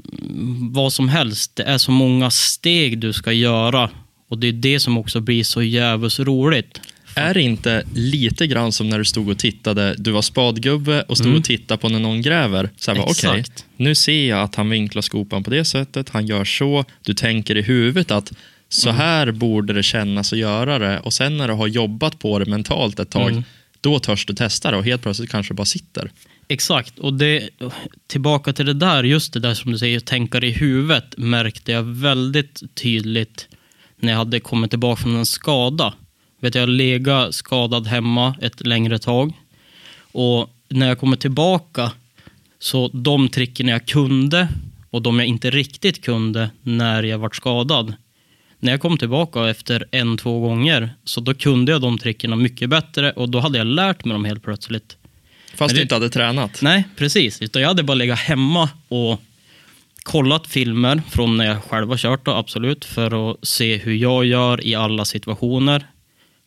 [0.72, 1.56] vad som helst.
[1.56, 3.90] Det är så många steg du ska göra
[4.28, 6.80] och det är det som också blir så jävligt roligt.
[7.14, 11.16] Är det inte lite grann som när du stod och tittade, du var spadgubbe och
[11.16, 11.38] stod Mm.
[11.38, 12.70] och tittade på när någon gräver?
[12.76, 13.64] Så här, okej, Exakt.
[13.76, 16.84] nu ser jag att han vinklar skopan på det sättet, han gör så.
[17.02, 18.32] Du tänker i huvudet att
[18.72, 19.00] så Mm.
[19.00, 22.44] här borde det kännas att göra det och sen när du har jobbat på det
[22.46, 23.44] mentalt ett tag, Mm.
[23.80, 26.10] då törs du testa det och helt plötsligt kanske bara sitter.
[26.48, 27.48] Exakt, och det,
[28.06, 31.82] tillbaka till det där, just det där som du säger, tänka i huvudet, märkte jag
[31.82, 33.48] väldigt tydligt
[33.96, 35.94] när jag hade kommit tillbaka från en skada.
[36.40, 39.32] Vet jag, legat skadad hemma ett längre tag.
[40.12, 41.90] Och när jag kommer tillbaka,
[42.58, 44.48] så de tricken jag kunde
[44.90, 47.94] och de jag inte riktigt kunde när jag vart skadad.
[48.62, 52.70] När jag kom tillbaka efter en, två gånger, så då kunde jag de tricken mycket
[52.70, 54.96] bättre och då hade jag lärt mig dem helt plötsligt.
[55.54, 56.62] Fast Men du det- inte hade tränat.
[56.62, 57.42] Nej, precis.
[57.42, 59.20] Utan jag hade bara legat hemma och
[60.02, 64.24] kollat filmer från när jag själv har kört, då, absolut, för att se hur jag
[64.24, 65.86] gör i alla situationer.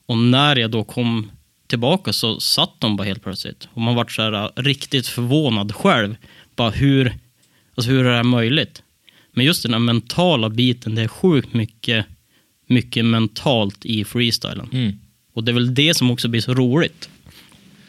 [0.05, 1.31] Och när jag då kom
[1.67, 3.67] tillbaka så satt de bara helt plötsligt.
[3.73, 6.15] Och man vart så här äh, riktigt förvånad själv.
[6.55, 7.13] Bara hur,
[7.75, 8.81] alltså hur är det här möjligt?
[9.35, 12.05] Men just den här mentala biten, det är sjukt mycket,
[12.67, 14.69] mycket mentalt i freestylen.
[14.71, 14.99] Mm.
[15.33, 17.09] Och det är väl det som också blir så roligt.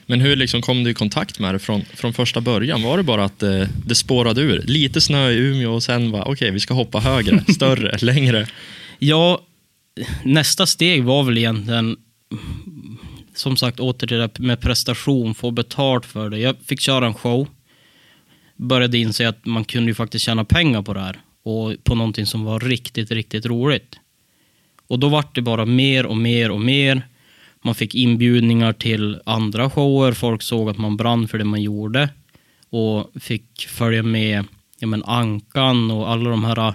[0.06, 2.82] Men hur liksom kom du i kontakt med det från, från första början?
[2.82, 4.62] Var det bara att det, det spårade ur?
[4.62, 8.46] Lite snö i Umeå och sen var okej, vi ska hoppa högre, större, längre.
[8.98, 9.42] Ja,
[10.24, 11.96] nästa steg var väl egentligen,
[13.34, 16.38] som sagt, åter till det där med prestation, få betalt för det.
[16.38, 17.48] Jag fick köra en show,
[18.56, 22.26] började inse att man kunde ju faktiskt tjäna pengar på det här och på någonting
[22.26, 23.98] som var riktigt, riktigt roligt.
[24.86, 27.02] Och då vart det bara mer och mer och mer.
[27.62, 32.08] Man fick inbjudningar till andra shower, folk såg att man brann för det man gjorde
[32.70, 34.44] och fick följa med
[34.78, 36.74] ja, men Ankan och alla de här äh,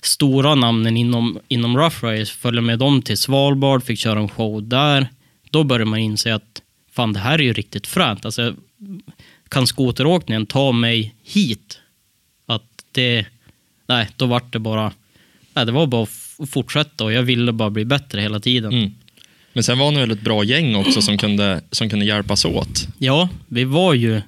[0.00, 2.32] stora namnen inom, inom Rough Race.
[2.34, 5.08] följa med dem till Svalbard, fick köra en show där.
[5.50, 8.24] Då började man inse att fan, det här är ju riktigt fränt.
[8.24, 8.54] Alltså,
[9.48, 11.80] kan skoteråkningen ta mig hit?
[12.46, 13.26] Att det...
[13.86, 14.92] Nej, då vart det bara...
[15.54, 18.72] Nej, det var bara att fortsätta och jag ville bara bli bättre hela tiden.
[18.72, 18.90] Mm.
[19.52, 22.88] Men sen var ni väl ett bra gäng också som kunde, som kunde hjälpas åt?
[22.98, 24.22] Ja, vi var ju...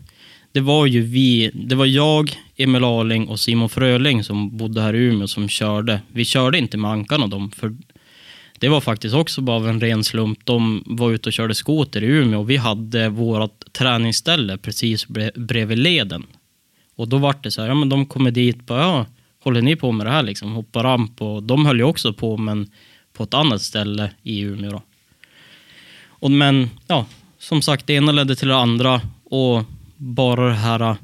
[0.53, 1.51] Det var ju vi...
[1.55, 6.01] Det var jag, Emil Arling och Simon Fröling som bodde här i Umeå som körde.
[6.13, 7.77] Vi körde inte med Ankan och dem, för
[8.59, 10.39] det var faktiskt också bara av en ren slump.
[10.45, 15.41] De var ute och körde skoter i Umeå och vi hade vårt träningsställe precis bre-
[15.41, 16.27] bredvid leden.
[16.97, 19.07] Och då var det så här, ja men de kommer dit, bara, ja,
[19.47, 20.53] håller ni på med det här liksom?
[20.53, 22.71] Hoppa ramp och de höll ju också på men
[23.13, 24.83] på ett annat ställe i Umeå då.
[26.09, 27.07] Och men, ja,
[27.39, 29.65] som sagt, det ena ledde till det andra och
[29.97, 30.97] bara det här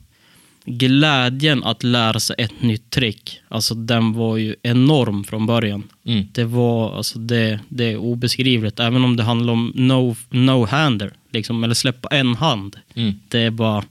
[0.65, 5.83] glädjen att lära sig ett nytt trick, alltså den var ju enorm från början.
[6.05, 6.27] Mm.
[6.33, 11.65] Det var, alltså det, det är obeskrivligt, även om det handlar om no, no-hander, liksom,
[11.65, 12.77] eller släppa en hand.
[12.95, 13.15] Mm.
[13.29, 13.85] Det är bara,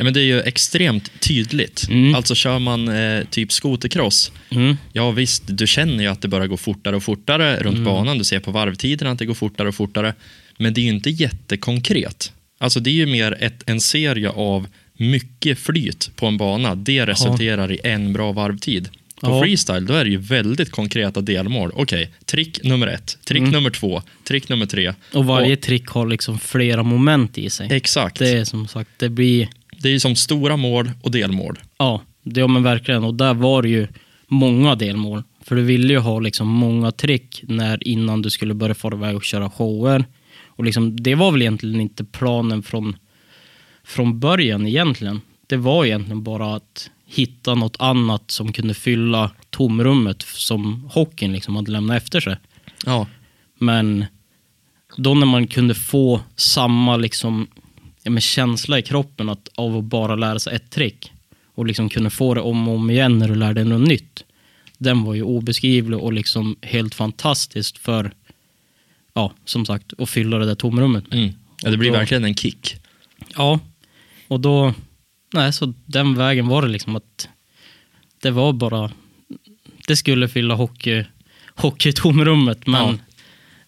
[0.00, 1.86] Ja, men det är ju extremt tydligt.
[1.90, 2.14] Mm.
[2.14, 6.46] Alltså kör man eh, typ skotercross, mm, ja visst, du känner ju att det börjar
[6.46, 8.18] gå fortare och fortare runt banan.
[8.18, 10.14] Du ser på varvtiderna att det går fortare och fortare.
[10.58, 12.32] Men det är ju inte jättekonkret.
[12.58, 16.74] Alltså det är ju mer ett, en serie av mycket flyt på en bana.
[16.74, 18.88] Det resulterar i en bra varvtid.
[19.20, 19.42] På Ja.
[19.42, 21.72] freestyle då är det ju väldigt konkreta delmål.
[21.74, 23.50] Okej, trick nummer ett, trick Mm.
[23.50, 24.92] nummer två, trick nummer tre.
[25.12, 27.68] och varje trick har liksom flera moment i sig.
[27.70, 28.18] Exakt.
[28.18, 29.48] Det är som sagt, det blir,
[29.82, 31.58] Det är ju som stora mål och delmål.
[31.78, 33.04] ja, det, ja men verkligen.
[33.04, 33.88] Och där var det ju
[34.26, 35.22] många delmål.
[35.42, 39.16] För du ville ju ha liksom många trick när, innan du skulle börja fara iväg
[39.16, 40.04] och köra shower.
[40.46, 42.96] Och liksom, det var väl egentligen inte planen från,
[43.84, 45.20] från början egentligen.
[45.46, 51.56] Det var egentligen bara att hitta något annat som kunde fylla tomrummet som hockeyn liksom
[51.56, 52.36] hade lämnat efter sig.
[52.86, 53.06] Ja.
[53.58, 54.04] Men
[54.96, 57.48] då när man kunde få samma liksom,
[58.02, 61.12] ja, men känsla i kroppen att, av att bara lära sig ett trick
[61.54, 64.24] och liksom kunde få det om och om igen när du lärde dig något nytt.
[64.78, 68.12] Den var ju obeskrivlig och liksom helt fantastiskt för,
[69.14, 71.04] ja, som sagt, att fylla det där tomrummet.
[71.12, 71.30] Mm.
[71.62, 72.76] ja det blir då- verkligen en kick.
[73.36, 73.60] Ja,
[74.28, 74.74] och då,
[75.34, 77.28] nej, så den vägen var det liksom att
[78.22, 78.90] det var bara,
[79.88, 81.04] det skulle fylla hockey,
[81.54, 82.94] hockeytomrummet, men Ja.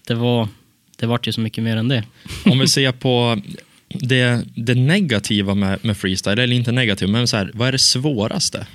[0.07, 0.49] det var,
[0.97, 2.05] det vart ju så mycket mer än det.
[2.45, 3.41] Om vi ser på
[3.95, 7.79] det, det negativa med, med freestyle, eller inte negativt, men så här, vad är det
[7.79, 8.67] svåraste?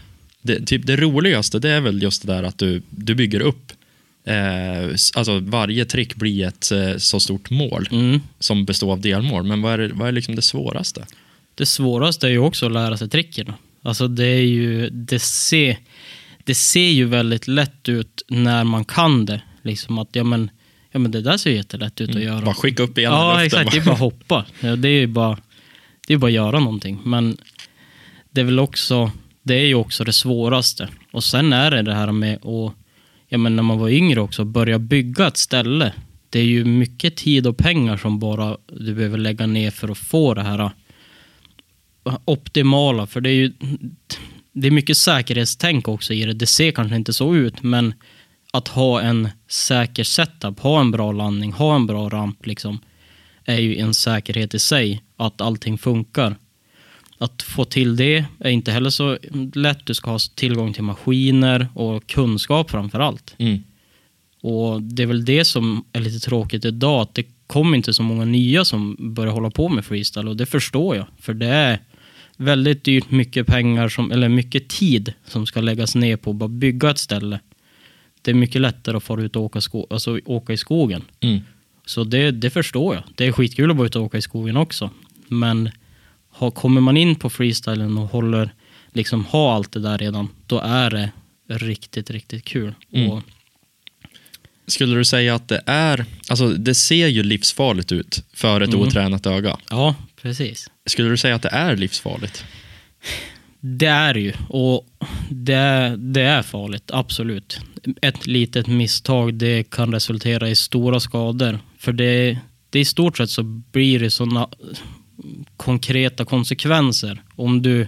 [0.42, 3.72] Det, typ det roligaste det är väl just det där att du, du bygger upp,
[4.26, 8.22] eh, alltså varje trick blir ett eh, så stort mål Mm.
[8.40, 9.44] som består av delmål.
[9.44, 11.06] Men vad är, vad är liksom det svåraste?
[11.56, 13.54] Det svåraste är ju också att lära sig tricken.
[13.82, 15.78] Alltså det är ju, det ser,
[16.44, 19.42] det ser ju väldigt lätt ut när man kan det.
[19.62, 20.50] Liksom att, ja men,
[20.98, 22.42] ja men det där ser ju jättelätt ut att göra.
[22.42, 23.46] Bara skicka upp benen i Ja, luften.
[23.46, 23.72] exakt.
[23.72, 24.46] Det är bara hoppa.
[24.62, 25.38] Det är ju bara,
[26.08, 27.00] det är bara att göra någonting.
[27.04, 27.38] Men
[28.32, 29.12] det är väl också,
[29.44, 30.90] det är ju också det svåraste.
[31.12, 32.74] Och sen är det det här med att,
[33.28, 35.94] ja men när man var yngre också, börja bygga ett ställe.
[36.30, 39.98] Det är ju mycket tid och pengar som bara du behöver lägga ner för att
[39.98, 40.72] få det här
[42.26, 43.54] optimala, för det är ju
[44.54, 46.34] det är mycket säkerhetstänk också i det.
[46.34, 47.94] Det ser kanske inte så ut, men
[48.58, 52.80] att ha en säker setup, ha en bra landning, ha en bra ramp, liksom,
[53.46, 56.36] är ju en säkerhet i sig, att allting funkar.
[57.18, 59.18] Att få till det är inte heller så
[59.54, 59.86] lätt.
[59.86, 63.36] Du ska ha tillgång till maskiner och kunskap framför allt.
[63.38, 63.64] Mm.
[64.42, 68.04] Och det är väl det som är lite tråkigt idag, att det kommer inte så
[68.04, 71.06] många nya som börjar hålla på med freestyle och det förstår jag.
[71.20, 71.80] För det är
[72.38, 76.50] väldigt dyrt, mycket pengar, som, eller mycket tid som ska läggas ner på att bara
[76.50, 77.40] bygga ett ställe.
[78.22, 81.04] Det är mycket lättare att fara ut och åka, sko- alltså, åka i skogen.
[81.20, 81.40] Mm.
[81.86, 83.04] Så det, det förstår jag.
[83.16, 84.90] Det är skitkul att vara ute och åka i skogen också.
[85.28, 85.70] Men
[86.30, 88.50] ha, kommer man in på freestylen och håller,
[88.94, 91.10] liksom ha allt det där redan, då är det
[91.50, 92.74] riktigt, riktigt kul.
[92.92, 93.12] Mm.
[93.12, 93.22] Och,
[94.68, 98.82] Skulle du säga att det är, alltså det ser ju livsfarligt ut för ett Mm.
[98.82, 99.58] otränat öga.
[99.70, 100.70] ja, precis.
[100.86, 102.46] Skulle du säga att det är livsfarligt?
[103.76, 104.34] Det är ju.
[104.50, 104.88] Och
[105.30, 107.60] det, det är farligt, absolut.
[108.02, 111.60] Ett litet misstag det kan resultera i stora skador.
[111.78, 112.38] För det,
[112.70, 114.50] det i stort sett så blir det sådana
[115.58, 117.22] konkreta konsekvenser.
[117.36, 117.88] Om du,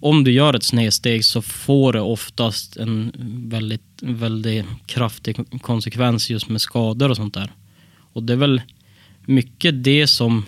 [0.00, 3.12] om du gör ett snedsteg så får det oftast en
[3.50, 7.52] väldigt, väldigt kraftig konsekvens just med skador och sånt där.
[8.12, 8.62] Och det är väl
[9.26, 10.44] mycket det som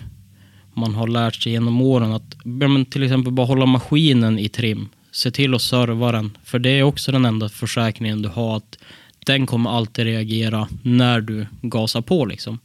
[0.73, 4.49] man har lärt sig genom åren att ja, men till exempel bara hålla maskinen i
[4.49, 4.89] trim.
[5.11, 6.37] Se till att serva den.
[6.43, 8.77] För det är också den enda försäkringen du har att
[9.25, 12.59] den kommer alltid reagera när du gasar på liksom.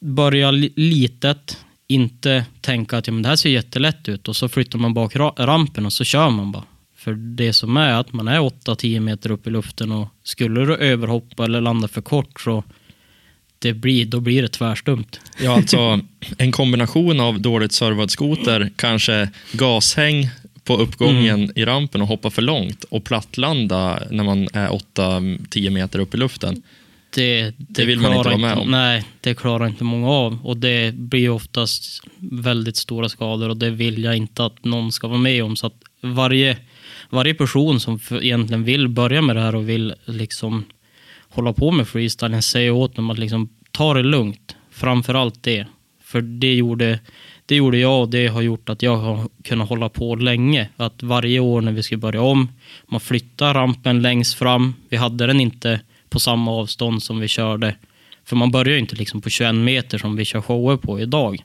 [0.00, 4.78] Börja litet, inte tänka att ja, men det här ser jättelätt ut och så flyttar
[4.78, 6.64] man bak rampen och så kör man bara.
[6.96, 10.76] För det som är att man är 8-10 meter upp i luften och skulle du
[10.76, 12.64] överhoppa eller landa för kort så
[13.62, 15.20] det blir, då blir det tvärstumt.
[15.40, 16.00] Ja, alltså
[16.38, 20.28] en kombination av dåligt servad skoter, kanske gashäng
[20.64, 21.52] på uppgången Mm.
[21.56, 26.16] i rampen och hoppa för långt och plattlanda när man är 8-10 meter upp i
[26.16, 26.62] luften.
[27.14, 28.70] Det, det, vill man inte vara med om.
[28.70, 30.38] Nej, det klarar inte många av.
[30.44, 35.08] Och det blir oftast väldigt stora skador och det vill jag inte att någon ska
[35.08, 35.56] vara med om.
[35.56, 36.56] Så att varje,
[37.10, 40.64] varje person som egentligen vill börja med det här och vill liksom
[41.34, 44.56] hålla på med freestylen säger åt dem att liksom ta det lugnt.
[44.70, 45.66] Framför allt det.
[46.02, 46.98] För det gjorde,
[47.46, 50.68] det gjorde jag och det har gjort att jag har kunnat hålla på länge.
[50.76, 52.48] Att varje år när vi ska börja om,
[52.86, 54.74] man flyttar rampen längst fram.
[54.88, 57.74] Vi hade den inte på samma avstånd som vi körde.
[58.24, 61.44] För man börjar ju inte liksom på 21 meter som vi kör shower på idag.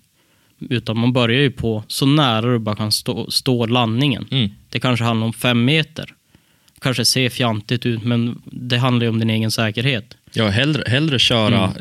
[0.60, 4.28] Utan man börjar ju på så nära du bara kan stå, stå landningen.
[4.32, 4.50] Mm.
[4.70, 6.14] Det kanske handlar om fem meter.
[6.82, 10.18] Kanske ser fjantigt ut, men det handlar ju om din egen säkerhet.
[10.34, 11.74] Ja, hellre, hellre köra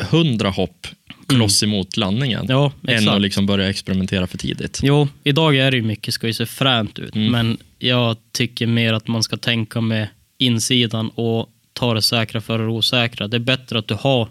[0.00, 0.86] 100 hopp
[1.26, 2.50] kloss emot landningen Mm.
[2.56, 4.80] Ja, än att liksom börja experimentera för tidigt.
[4.82, 7.14] Jo, idag är det ju mycket, ska ju se fränt ut.
[7.14, 7.32] Mm.
[7.32, 12.58] Men jag tycker mer att man ska tänka med insidan och ta det säkra för
[12.58, 13.28] det osäkra.
[13.28, 14.28] Det är bättre att du har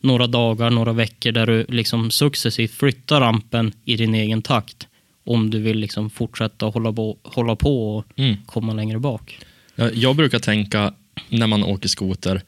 [0.00, 4.86] några dagar, några veckor där du liksom successivt flyttar rampen i din egen takt.
[5.24, 8.36] Om du vill liksom fortsätta hålla på, hålla på och Mm.
[8.46, 9.38] komma längre bak.
[9.74, 10.94] Ja, Jag brukar tänka
[11.28, 12.42] när man åker skoter,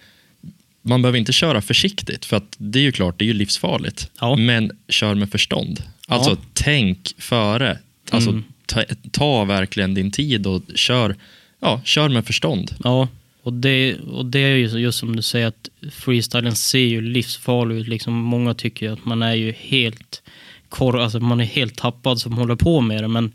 [0.83, 4.11] man behöver inte köra försiktigt för att det är ju klart, det är ju livsfarligt.
[4.21, 4.37] Ja.
[4.37, 5.83] Men kör med förstånd.
[6.09, 6.37] Alltså Ja.
[6.53, 7.79] tänk före.
[8.11, 8.45] Alltså Mm.
[8.67, 8.83] ta,
[9.13, 11.17] ta verkligen din tid och kör,
[11.61, 12.75] ja, kör med förstånd.
[12.85, 13.09] Ja,
[13.43, 17.77] och det, och det är ju just som du säger att freestylen ser ju livsfarlig
[17.77, 17.89] ut.
[17.89, 20.23] Liksom, många tycker att man är ju helt
[20.69, 23.09] kor, alltså man är helt tappad som håller på med det.
[23.09, 23.33] Men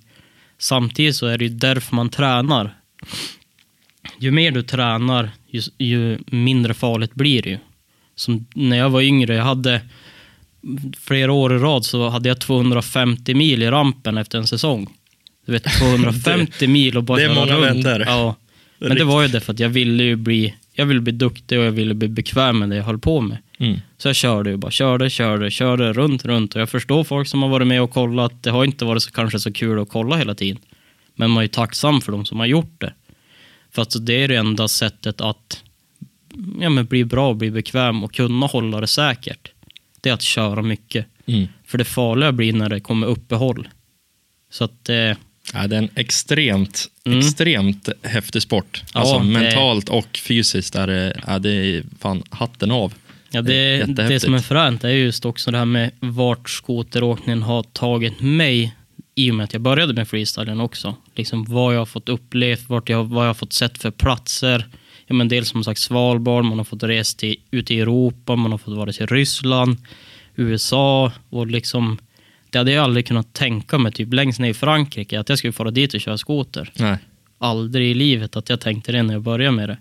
[0.58, 2.76] samtidigt så är det ju därför man tränar.
[4.20, 7.58] Ju mer du tränar, ju, ju mindre farligt blir det ju.
[8.16, 9.82] Som när jag var yngre, jag hade
[10.98, 14.88] flera år i rad så hade jag 250 mil i rampen efter en säsong.
[15.46, 17.86] Du vet 250 mil och bara det är köra många runt.
[17.86, 18.04] vändor.
[18.08, 18.36] Ja.
[18.78, 21.60] Men det var ju det för att jag ville ju bli, jag ville bli duktig
[21.60, 23.38] och jag ville bli bekväm med det jag höll på med.
[23.58, 23.80] Mm.
[23.98, 26.56] Så jag körde ju bara, körde, körde, körde runt, runt.
[26.56, 28.44] Och jag förstår folk som har varit med och kollat.
[28.44, 30.62] Det har inte varit så, kanske så kul att kolla hela tiden.
[31.16, 32.94] Men man är ju tacksam för de som har gjort det.
[33.72, 35.64] För att det är det enda sättet att
[36.62, 39.52] ja, men bli bra, bli bekväm och kunna hålla det säkert.
[40.02, 41.06] Det är att köra mycket.
[41.26, 41.48] Mm.
[41.66, 43.68] För det farliga blir när det kommer uppehåll.
[44.52, 44.96] Så att eh,
[45.54, 47.20] Ja, det är en extremt, Mm.
[47.20, 48.84] extremt häftig sport.
[48.94, 52.94] Ja, alltså det- mentalt och fysiskt är det, ja, det är fan hatten av.
[53.32, 56.50] Ja, Det är det, det som är fränt är just också det här med vart
[56.50, 58.76] skoteråkningen har tagit mig
[59.20, 60.96] i och med att jag började med freestylen också.
[61.16, 64.68] Liksom vad jag har fått upplevt, vart jag, vad jag har fått sett för platser.
[65.08, 68.52] Ja, men dels som sagt Svalbard, man har fått resa till, ut i Europa, man
[68.52, 69.78] har fått vara till Ryssland,
[70.36, 71.98] USA och liksom
[72.50, 75.54] Det hade jag aldrig kunnat tänka mig, typ längst ner i Frankrike, att jag skulle
[75.54, 76.72] fara dit och köra skoter.
[76.76, 76.98] Nej.
[77.38, 79.78] Aldrig i livet att jag tänkte det när jag började med det.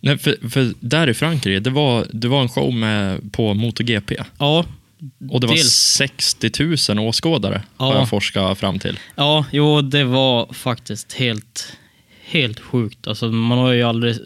[0.00, 4.16] Nej, för, för där i Frankrike, det var, det var en show med, på MotoGP.
[4.38, 4.64] Ja,
[5.30, 7.98] Och det var Dels- 60 000 åskådare, har Ja.
[7.98, 8.98] jag forskat fram till.
[9.16, 11.72] Ja, jo, det var faktiskt helt,
[12.24, 13.06] helt sjukt.
[13.06, 14.16] Alltså, man har ju aldrig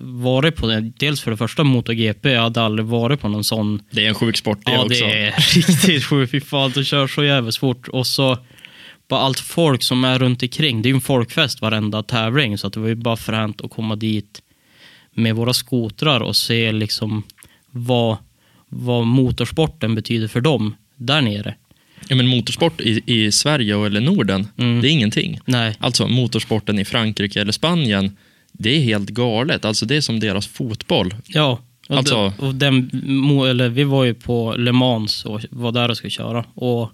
[0.00, 0.80] varit på det.
[0.98, 3.82] Dels för det första MotoGP, jag hade aldrig varit på någon sån.
[3.90, 5.04] Det är en sjuk sport det ja, också.
[5.04, 6.30] det är riktigt sjukt.
[6.30, 7.88] Fy fan, de kör så jävligt fort.
[7.88, 8.38] Och så
[9.08, 10.82] bara allt folk som är runt omkring.
[10.82, 13.70] Det är ju en folkfest varenda tävling, så att det var ju bara fränt att
[13.70, 14.40] komma dit
[15.16, 17.22] med våra skotrar och se liksom
[17.70, 18.16] vad,
[18.76, 21.54] vad motorsporten betyder för dem där nere.
[22.08, 24.80] Ja, men motorsport i, i Sverige eller Norden, Mm.
[24.80, 25.38] det är ingenting.
[25.44, 28.16] Nej, Alltså motorsporten i Frankrike eller Spanien,
[28.52, 29.64] det är helt galet.
[29.64, 31.14] Alltså det är som deras fotboll.
[31.26, 31.58] Ja,
[31.88, 32.90] och, Alltså- det, och den,
[33.50, 36.44] eller, vi var ju på Le Mans och var där och skulle köra.
[36.54, 36.90] Och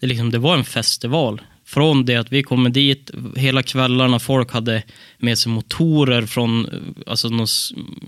[0.00, 1.40] det, liksom, det var en festival.
[1.66, 4.82] Från det att vi kommer dit, hela kvällarna, folk hade
[5.18, 6.66] med sig motorer från
[7.06, 7.46] alltså, någon,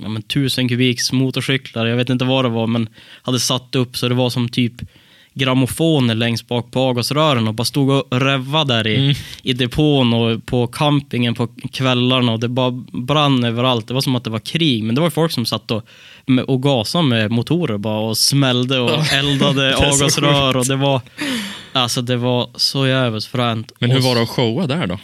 [0.02, 2.88] ja, men, tusen kubiks motorcyklar, jag vet inte vad det var, men
[3.22, 4.74] hade satt upp så det var som typ
[5.34, 9.14] grammofoner längst bak på avgasrören och bara stod och revvade där i, Mm.
[9.42, 13.88] i depån och på campingen på kvällarna och det bara brann överallt.
[13.88, 15.86] Det var som att det var krig, men det var folk som satt och,
[16.28, 21.00] med, och gasade med motorer bara och smällde och eldade avgasrör och det var,
[21.72, 23.72] alltså det var så jävligt fränt.
[23.78, 24.98] Men hur var det att showa där då?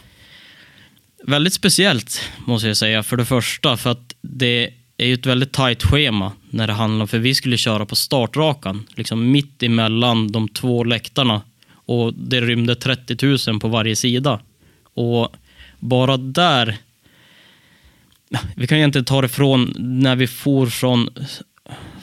[1.27, 3.03] Väldigt speciellt, måste jag säga.
[3.03, 7.07] För det första, för att det är ju ett väldigt tajt schema när det handlar
[7.07, 11.41] för vi skulle köra på startrakan, liksom mitt emellan de två läktarna.
[11.87, 14.41] Och det rymde 30 000 på varje sida.
[14.95, 15.29] Och
[15.79, 16.77] bara där,
[18.57, 21.09] vi kan egentligen ta det från när vi for från,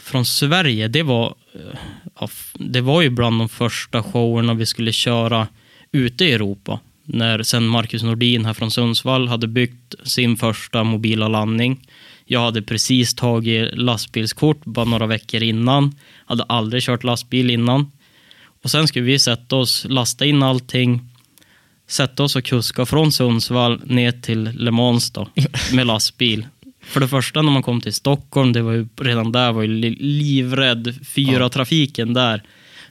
[0.02, 0.88] från Sverige.
[0.88, 1.36] Det var,
[2.20, 5.48] ja, det var ju bland de första showerna vi skulle köra
[5.92, 6.80] ute i Europa.
[7.04, 11.88] När sen Marcus Nordin här från Sundsvall hade byggt sin första mobila landning.
[12.26, 15.96] Jag hade precis tagit lastbilskort bara några veckor innan.
[16.26, 17.92] Hade aldrig kört lastbil innan.
[18.64, 21.11] Och sen skulle vi sätta oss, lasta in allting,
[21.92, 25.28] sätta oss och kuska från Sundsvall ner till Le Mans då,
[25.74, 26.48] med lastbil.
[26.84, 29.68] För det första när man kom till Stockholm, det var ju, redan där var ju
[29.68, 32.44] li- livrädd fyra trafiken där.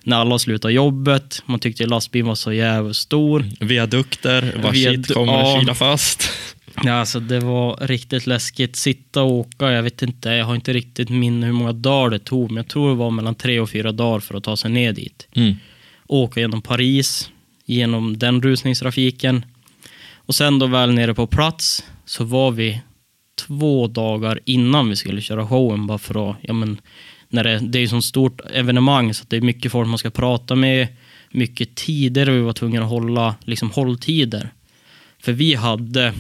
[0.05, 3.45] När alla slutade jobbet, man tyckte lastbilen var så jävligt stor.
[3.61, 5.59] Viadukter, vad Viadu- shit kommer ja.
[5.61, 6.31] kila fast.
[6.85, 8.77] Ja, alltså det var riktigt läskigt.
[8.77, 12.19] Sitta och åka, jag vet inte, jag har inte riktigt minne hur många dagar det
[12.19, 14.71] tog, men jag tror det var mellan tre och fyra dagar för att ta sig
[14.71, 15.29] ner dit.
[15.33, 15.55] Mm.
[16.07, 17.31] åka genom Paris,
[17.75, 19.45] genom den rusningstrafiken.
[20.15, 22.81] Och sen då väl nere på plats så var vi
[23.47, 26.81] två dagar innan vi skulle köra showen bara för att, ja men,
[27.29, 29.99] när det, det är ju så stort evenemang så att det är mycket folk man
[29.99, 30.89] ska prata med,
[31.31, 34.51] mycket tider och vi var tvungna att hålla liksom hålltider.
[35.19, 36.15] För vi hade,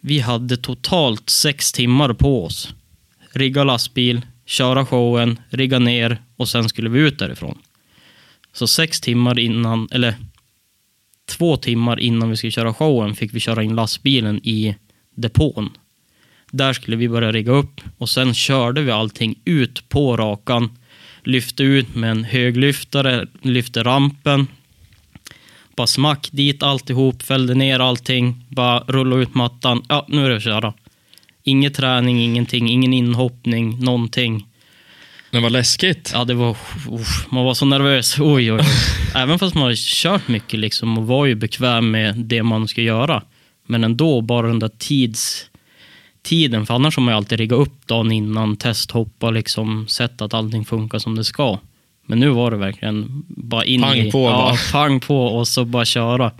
[0.00, 2.74] vi hade totalt sex timmar på oss.
[3.32, 7.58] Rigga lastbil, köra showen, rigga ner och sen skulle vi ut därifrån.
[8.56, 10.14] Så sex timmar innan, eller
[11.28, 14.76] två timmar innan vi skulle köra showen fick vi köra in lastbilen i
[15.14, 15.70] depån.
[16.50, 20.78] Där skulle vi börja rigga upp och sen körde vi allting ut på rakan.
[21.24, 24.46] Lyfte ut med en höglyftare, lyfte rampen.
[25.76, 29.82] Bara smack dit alltihop, fällde ner allting, bara rulla ut mattan.
[29.88, 30.74] Ja, nu är det att köra.
[31.42, 34.46] Ingen träning, ingenting, ingen inhoppning, någonting.
[35.36, 36.10] Men vad läskigt.
[36.14, 36.50] Ja, det var...
[36.90, 38.18] Uff, man var så nervös.
[38.20, 38.60] Oj, oj, oj.
[39.14, 42.82] Även fast man hade kört mycket liksom och var ju bekväm med det man ska
[42.82, 43.22] göra.
[43.66, 45.46] Men ändå, bara den där tids,
[46.22, 46.66] tiden.
[46.66, 50.64] För annars har man ju alltid riggat upp dagen innan, testhoppa, liksom, sett att allting
[50.64, 51.58] funkar som det ska.
[52.06, 54.10] Men nu var det verkligen bara in Pang i...
[54.10, 54.56] på ja, bara.
[54.72, 56.32] pang på och så bara köra.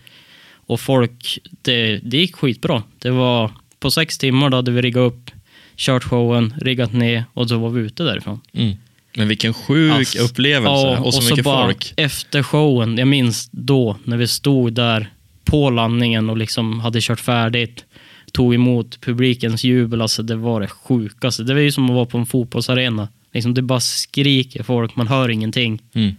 [0.54, 2.82] Och folk, det, det gick skitbra.
[2.98, 5.30] Det var på sex timmar då hade vi riggat upp,
[5.76, 8.40] kört showen, riggat ner och så var vi ute därifrån.
[8.52, 8.76] Mm.
[9.16, 11.94] Men vilken sjuk Alltså, upplevelse ja, och så mycket bara folk.
[11.96, 15.10] Efter showen, jag minns då när vi stod där
[15.44, 17.84] på landningen och liksom hade kört färdigt,
[18.32, 21.42] tog emot publikens jubel, alltså det var det sjukaste.
[21.42, 23.08] Det var ju som att vara på en fotbollsarena.
[23.32, 25.82] Liksom det bara skriker folk, man hör ingenting.
[25.94, 26.14] Mm.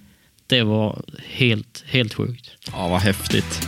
[0.48, 2.50] Det var helt, helt sjukt.
[2.72, 3.68] Ja, vad häftigt.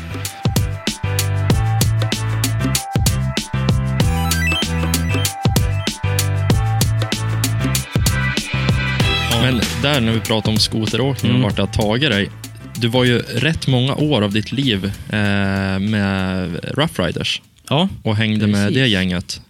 [9.41, 11.41] Men där när vi pratar om skoteråkning och Mm.
[11.41, 12.29] vart det har tagit dig.
[12.75, 18.15] Du var ju rätt många år av ditt liv eh, med Rough Riders Ja, och
[18.15, 18.75] hängde med Precis.
[18.83, 19.41] det gänget.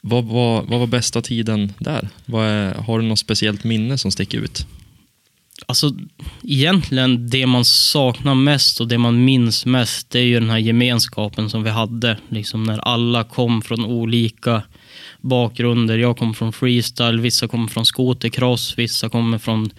[0.00, 2.08] Vad var, vad var bästa tiden där?
[2.26, 4.66] Är, har du något speciellt minne som sticker ut?
[5.66, 5.92] Alltså,
[6.42, 10.58] egentligen det man saknar mest och det man minns mest, det är ju den här
[10.58, 12.16] gemenskapen som vi hade.
[12.28, 14.62] Liksom när alla kom från olika
[15.20, 15.98] bakgrunder.
[15.98, 19.70] Jag kommer från freestyle, vissa kommer från skotercross, vissa kommer från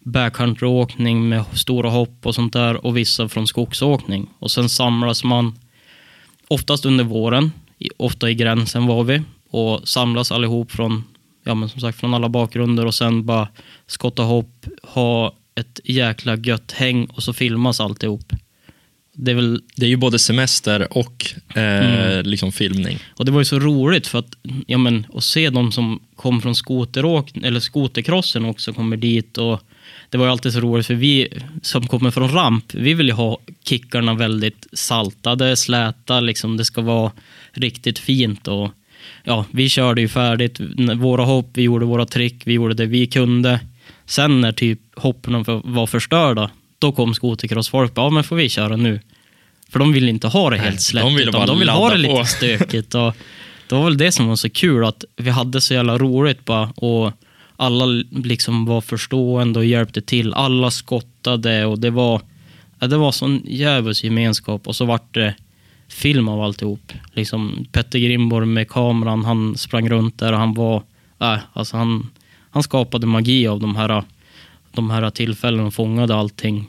[0.00, 4.30] backcountryåkning med stora hopp och sånt där och vissa från skogsåkning.
[4.38, 5.58] Och sen samlas man
[6.48, 7.52] oftast under våren,
[7.96, 11.04] ofta i gränsen var vi, och samlas allihop från,
[11.44, 13.48] ja men som sagt från alla bakgrunder och sen bara
[13.86, 18.25] skotta hopp, ha ett jäkla gött häng och så filmas alltihop.
[19.18, 22.98] Det är väl Det är ju både semester och eh, liksom filmning.
[23.08, 24.36] Och det var ju så roligt för att,
[24.66, 29.60] ja men, att se de som kom från skoteråk, eller skotercrossen också kommer dit och
[30.10, 31.28] det var ju alltid så roligt för vi
[31.62, 36.80] som kommer från ramp, vi vill ju ha kickarna väldigt saltade, släta, liksom det ska
[36.80, 37.12] vara
[37.52, 38.70] riktigt fint och
[39.24, 40.60] ja, vi körde ju färdigt
[40.96, 43.60] våra hopp, vi gjorde våra trick, vi gjorde det vi kunde.
[44.06, 49.00] Sen när typ hoppen var förstörda, då kom skotercrossfolk, ja men får vi köra nu?
[49.68, 51.90] För de vill inte ha det helt slätt, de vill utan bara de vill ha
[51.90, 52.24] det lite på.
[52.26, 52.94] stökigt.
[52.94, 53.14] Och
[53.68, 56.70] det var väl det som var så kul, att vi hade så jävla roligt bara.
[56.76, 57.12] Och
[57.56, 60.34] alla liksom var förstående och hjälpte till.
[60.34, 62.20] Alla skottade och det var,
[62.78, 64.66] ja, det var sån djävulsk gemenskap.
[64.66, 65.34] Och så vart det
[65.88, 66.92] film av alltihop.
[67.12, 70.82] Liksom Petter Grimborg med kameran, han sprang runt där och han var,
[71.20, 72.10] äh, alltså han,
[72.50, 74.04] han skapade magi av de här,
[74.76, 76.64] de här tillfällena fångade allting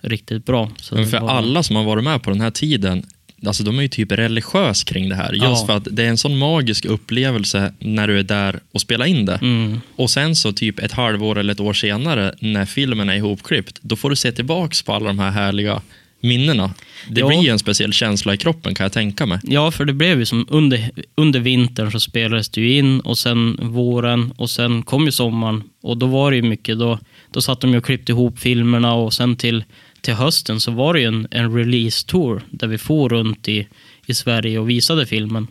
[0.00, 0.70] riktigt bra.
[0.92, 3.02] Men för var- alla som har varit med på den här tiden,
[3.46, 5.32] alltså de är ju typ religiös kring det här.
[5.32, 5.66] Just Ja.
[5.66, 9.24] för att det är en sån magisk upplevelse när du är där och spelar in
[9.26, 9.38] det.
[9.42, 9.80] Mm.
[9.96, 13.96] Och sen så typ ett halvår eller ett år senare, när filmen är ihopklippt, då
[13.96, 15.82] får du se tillbaks på alla de här härliga
[16.22, 16.74] minnena.
[17.08, 17.26] Det Ja.
[17.28, 19.38] blir ju en speciell känsla i kroppen kan jag tänka mig.
[19.42, 23.18] Ja, för det blev ju som under, under vintern så spelades det ju in och
[23.18, 26.98] sen våren och sen kom ju sommaren och då var det ju mycket, då,
[27.30, 29.64] då satt de och klippte ihop filmerna och sen till,
[30.00, 33.68] till hösten så var det ju en, en release-tour där vi for runt i,
[34.06, 35.46] i Sverige och visade filmen.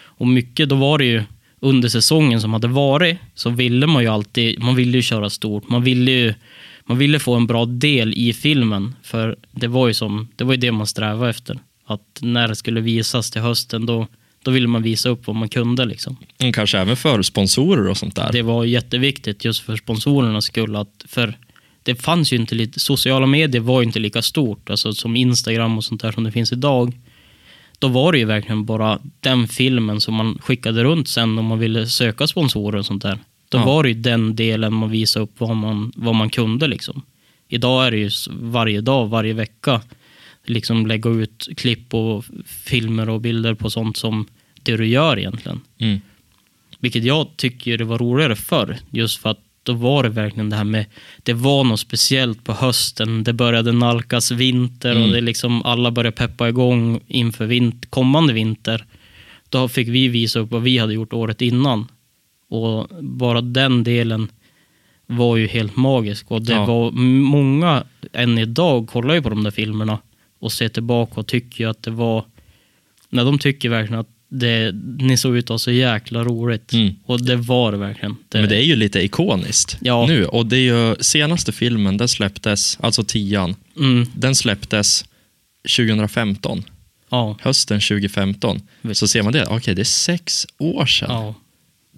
[0.00, 1.22] Och mycket, då var det ju
[1.60, 5.68] under säsongen som hade varit så ville man ju alltid, man ville ju köra stort,
[5.68, 6.34] man ville ju
[6.88, 10.52] man ville få en bra del i filmen, för det var ju, som, det, var
[10.52, 11.58] ju det man strävade efter.
[11.84, 14.06] Att när det skulle visas till hösten, då,
[14.42, 15.84] då ville man visa upp vad man kunde.
[15.84, 16.16] Liksom.
[16.38, 18.32] Mm, Kanske även för sponsorer och sånt där.
[18.32, 20.76] Det var jätteviktigt just för sponsorernas skull.
[20.76, 21.38] Att, för
[21.82, 25.78] det fanns ju inte lite, sociala medier var ju inte lika stort, alltså som Instagram
[25.78, 26.92] och sånt där som det finns idag.
[27.78, 31.58] Då var det ju verkligen bara den filmen som man skickade runt sen om man
[31.58, 33.18] ville söka sponsorer och sånt där.
[33.48, 33.64] Då Ja.
[33.66, 37.02] var det ju den delen man visade upp vad man, vad man kunde liksom.
[37.48, 39.80] Idag är det ju varje dag, varje vecka,
[40.48, 44.26] liksom lägga ut klipp och filmer och bilder på sånt som
[44.62, 45.60] det du gör egentligen.
[45.78, 46.00] Mm.
[46.80, 48.76] Vilket jag tycker det var roligare förr.
[48.90, 50.86] Just för att då var det verkligen det här med,
[51.22, 53.24] det var något speciellt på hösten.
[53.24, 55.02] Det började nalkas vinter Mm.
[55.02, 58.84] och det liksom alla började peppa igång inför vint, kommande vinter.
[59.48, 61.86] Då fick vi visa upp vad vi hade gjort året innan.
[62.50, 64.28] Och bara den delen
[65.06, 66.30] var ju helt magisk.
[66.30, 66.64] Och det Ja.
[66.64, 66.90] var
[67.20, 69.98] många än idag kollar ju på de där filmerna
[70.38, 72.24] och ser tillbaka och tycker att det var,
[73.08, 76.72] när de tycker verkligen att det, ni såg ut att ha så jäkla roligt.
[76.72, 76.94] Mm.
[77.04, 78.16] Och det var det verkligen.
[78.28, 80.06] Det, Men det är ju lite ikoniskt Ja.
[80.06, 80.24] nu.
[80.26, 85.04] Och det är ju senaste filmen, den släpptes, alltså tian, mm, den släpptes
[85.76, 86.64] 2015.
[87.10, 88.60] ja, Hösten 2015.
[88.82, 89.00] Visst.
[89.00, 91.10] Så ser man det, okej det är sex år sedan.
[91.10, 91.34] ja.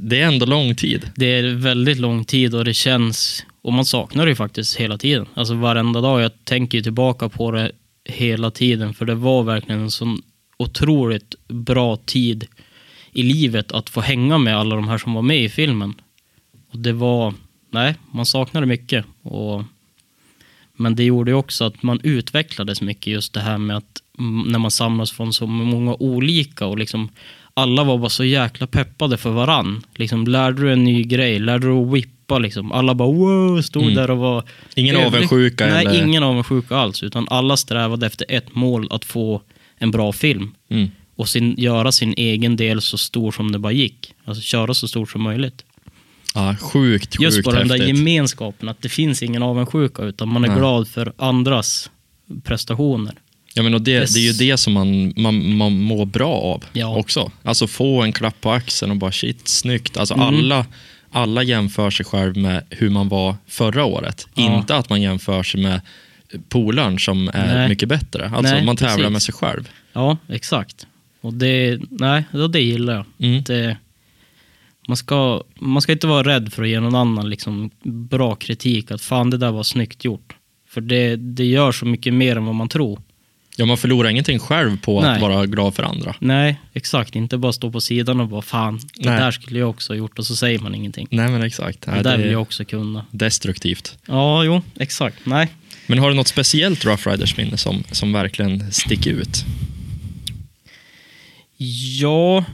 [0.03, 1.11] Det är ändå lång tid.
[1.17, 4.99] Det är väldigt lång tid och det känns, och man saknar det ju faktiskt hela
[4.99, 5.27] tiden.
[5.35, 6.21] Alltså varenda dag.
[6.23, 7.73] Jag tänker ju tillbaka på det
[8.05, 10.23] hela tiden för det var verkligen en sån
[10.57, 12.47] otroligt bra tid
[13.13, 15.95] i livet att få hänga med alla de här som var med i filmen.
[16.71, 17.35] Och det var,
[17.71, 19.05] nej, man saknade mycket.
[19.23, 19.63] Och,
[20.77, 24.53] men det gjorde ju också att man utvecklades mycket just det här med att mm,
[24.53, 27.09] när man samlas från så många olika och liksom
[27.55, 29.83] alla var bara så jäkla peppade för varann.
[29.95, 31.89] Liksom, lärde du en ny grej, lärde du att
[32.31, 32.73] whippa liksom.
[32.73, 33.95] Alla bara wow, stod Mm.
[33.95, 34.45] där och var...
[34.77, 36.03] Ingen avundsjuka Nej, eller...
[36.03, 37.03] ingen avundsjuka alls.
[37.03, 39.43] Utan alla strävade efter ett mål, att få
[39.79, 40.55] en bra film.
[40.71, 40.91] Mm.
[41.17, 44.15] Och sin, göra sin egen del så stor som det bara gick.
[44.25, 45.65] Alltså köra så stort som möjligt.
[46.35, 47.97] Ja, sjukt, sjukt Just bara den där häftigt.
[47.99, 50.59] gemenskapen, att det finns ingen avundsjuka, utan man är Nej.
[50.59, 51.91] glad för andras
[52.45, 53.15] prestationer.
[53.55, 56.65] Ja, men och det, det är ju det som man, man, man mår bra av
[56.73, 56.97] Ja.
[56.97, 57.31] också.
[57.43, 59.97] Alltså få en klapp på axeln och bara shit, snyggt.
[59.97, 60.27] Alltså Mm.
[60.27, 60.67] alla,
[61.11, 64.29] alla jämför sig själv med hur man var förra året.
[64.35, 64.57] Ja.
[64.57, 65.81] Inte att man jämför sig med
[66.49, 67.69] polaren som är Nej.
[67.69, 68.31] mycket bättre.
[68.35, 69.13] Alltså Nej, man tävlar precis.
[69.13, 69.69] med sig själv.
[69.93, 70.87] Ja, exakt.
[71.21, 73.05] Och det, nej, det, gillar jag.
[73.29, 73.43] Mm.
[73.43, 73.77] Det,
[74.89, 78.91] man ska, man ska inte vara rädd för att ge någon annan liksom bra kritik.
[78.91, 80.37] Att fan, det där var snyggt gjort.
[80.69, 83.01] För det, det gör så mycket mer än vad man tror.
[83.61, 85.11] Ja, man förlorar ingenting själv på Nej.
[85.15, 86.15] att vara glad för andra.
[86.19, 87.17] Nej, exakt.
[87.17, 89.21] Inte bara stå på sidan och bara fan, det Nej.
[89.21, 91.07] där skulle jag också ha gjort och så säger man ingenting.
[91.11, 91.81] Nej, men exakt.
[91.81, 93.07] Det Nej, där det vill jag också kunna.
[93.11, 93.99] destruktivt.
[94.07, 95.17] Ja, jo, exakt.
[95.25, 95.49] Nej.
[95.87, 99.45] Men har du något speciellt Rough Riders-minne som, som verkligen sticker ut?
[102.01, 102.45] Ja,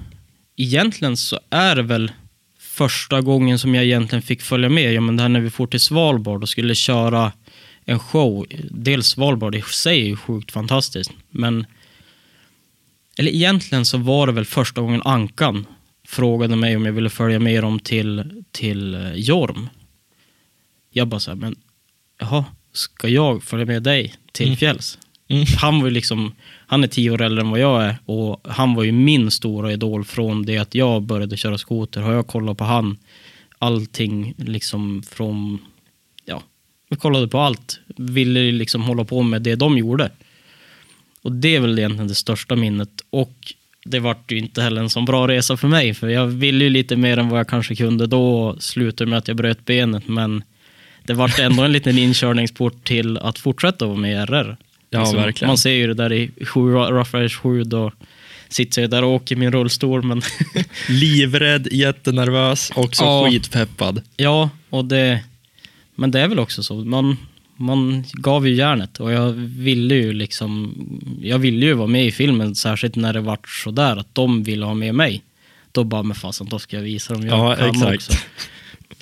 [0.56, 2.12] egentligen så är det väl
[2.60, 4.92] första gången som jag egentligen fick följa med.
[4.94, 7.32] Ja, men det här när vi får till Svalbard och skulle köra
[7.86, 8.46] en show.
[8.70, 11.66] Dels Svalbard i sig är ju sjukt fantastiskt, men
[13.18, 15.66] eller egentligen så var det väl första gången Ankan
[16.08, 19.68] frågade mig om jag ville följa med dem till, till eh, Jorm.
[20.90, 21.56] Jag bara så här, men
[22.20, 24.56] jaha, ska jag följa med dig till Mm.
[24.56, 24.98] fjälls?
[25.28, 25.44] Mm.
[25.58, 26.34] Han var ju liksom,
[26.66, 29.72] han är tio år äldre än vad jag är och han var ju min stora
[29.72, 32.00] idol från det att jag började köra skoter.
[32.00, 32.96] Har jag kollat på han,
[33.58, 35.58] allting liksom från,
[36.98, 37.80] kollade på allt.
[37.96, 40.10] Ville liksom hålla på med det de gjorde.
[41.22, 42.88] Och det är väl egentligen det största minnet.
[43.10, 43.36] Och
[43.84, 46.70] det vart ju inte heller en så bra resa för mig, för jag ville ju
[46.70, 50.08] lite mer än vad jag kanske kunde då och slutade med att jag bröt benet,
[50.08, 50.44] men
[51.04, 54.56] det vart ändå en liten inkörningsport till att fortsätta vara med i RR.
[54.90, 55.48] Ja, Liksom, verkligen.
[55.48, 56.30] Man ser ju det där i
[57.12, 57.92] Riders 7, då
[58.48, 60.22] sitter jag där och åker i min rullstol, men
[60.88, 63.26] Livrädd, jättenervös och så Ja.
[63.30, 64.02] skitpeppad.
[64.16, 65.20] ja, och det,
[65.96, 66.74] men det är väl också så.
[66.74, 67.16] Man,
[67.56, 70.74] man gav ju järnet och jag ville ju liksom,
[71.22, 74.64] jag ville ju vara med i filmen, särskilt när det vart sådär att de ville
[74.66, 75.22] ha med mig.
[75.72, 77.94] Då bara, men fasen, då ska jag visa dem jag Ja, kan exakt.
[78.10, 78.18] också.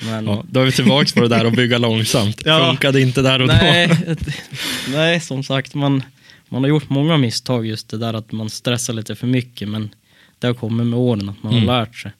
[0.05, 2.43] Men, Ja, då är vi tillbaka på det där att bygga långsamt.
[2.45, 2.67] Ja.
[2.69, 4.15] Funkade inte där och nej, då.
[4.93, 6.03] nej, som sagt, man,
[6.49, 9.95] man har gjort många misstag just det där att man stressar lite för mycket, men
[10.39, 11.69] det har kommit med åren att man Mm.
[11.69, 12.13] har lärt sig.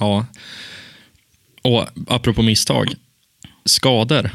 [0.00, 0.26] Ja.
[1.62, 2.94] Och apropå misstag.
[3.64, 4.30] Skador.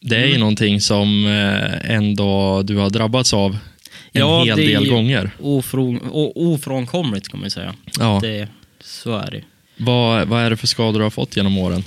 [0.00, 0.40] Det är ju Mm.
[0.40, 3.52] någonting som eh, ändå du har drabbats av
[4.12, 5.30] en Ja, hel det är del ju- gånger.
[5.40, 7.74] Ofrån, o- ofrånkomligt kan man ju säga.
[7.98, 8.18] Ja.
[8.22, 8.48] Det,
[8.80, 9.42] så är det.
[9.76, 11.84] Vad, vad är det för skador du har fått genom åren?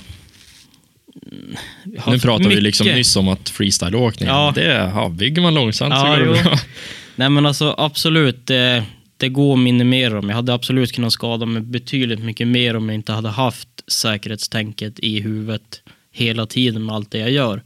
[1.98, 4.52] Har Nu pratar vi liksom mycket- nyss om att freestyleåkning, Ja.
[4.54, 6.58] det är, ja, bygger man långsamt så Ja, går det bra.
[7.16, 8.84] Nej men alltså absolut, det,
[9.16, 10.28] det går att minimera dem.
[10.28, 14.98] Jag hade absolut kunnat skada mig betydligt mycket mer om jag inte hade haft säkerhetstänket
[14.98, 17.62] i huvudet hela tiden med allt det jag gör.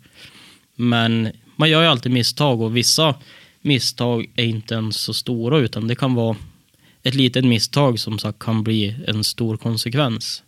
[0.77, 3.15] Men man gör ju alltid misstag och vissa
[3.61, 6.37] misstag är inte ens så stora utan det kan vara
[7.03, 10.43] ett litet misstag som sagt kan bli en stor konsekvens.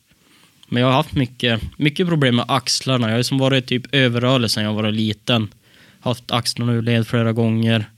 [0.69, 3.09] Men jag har haft mycket, mycket problem med axlarna.
[3.09, 5.49] Jag har som varit typ överrörlig sedan jag var liten.
[6.01, 7.91] Haft axlarna ur led flera gånger.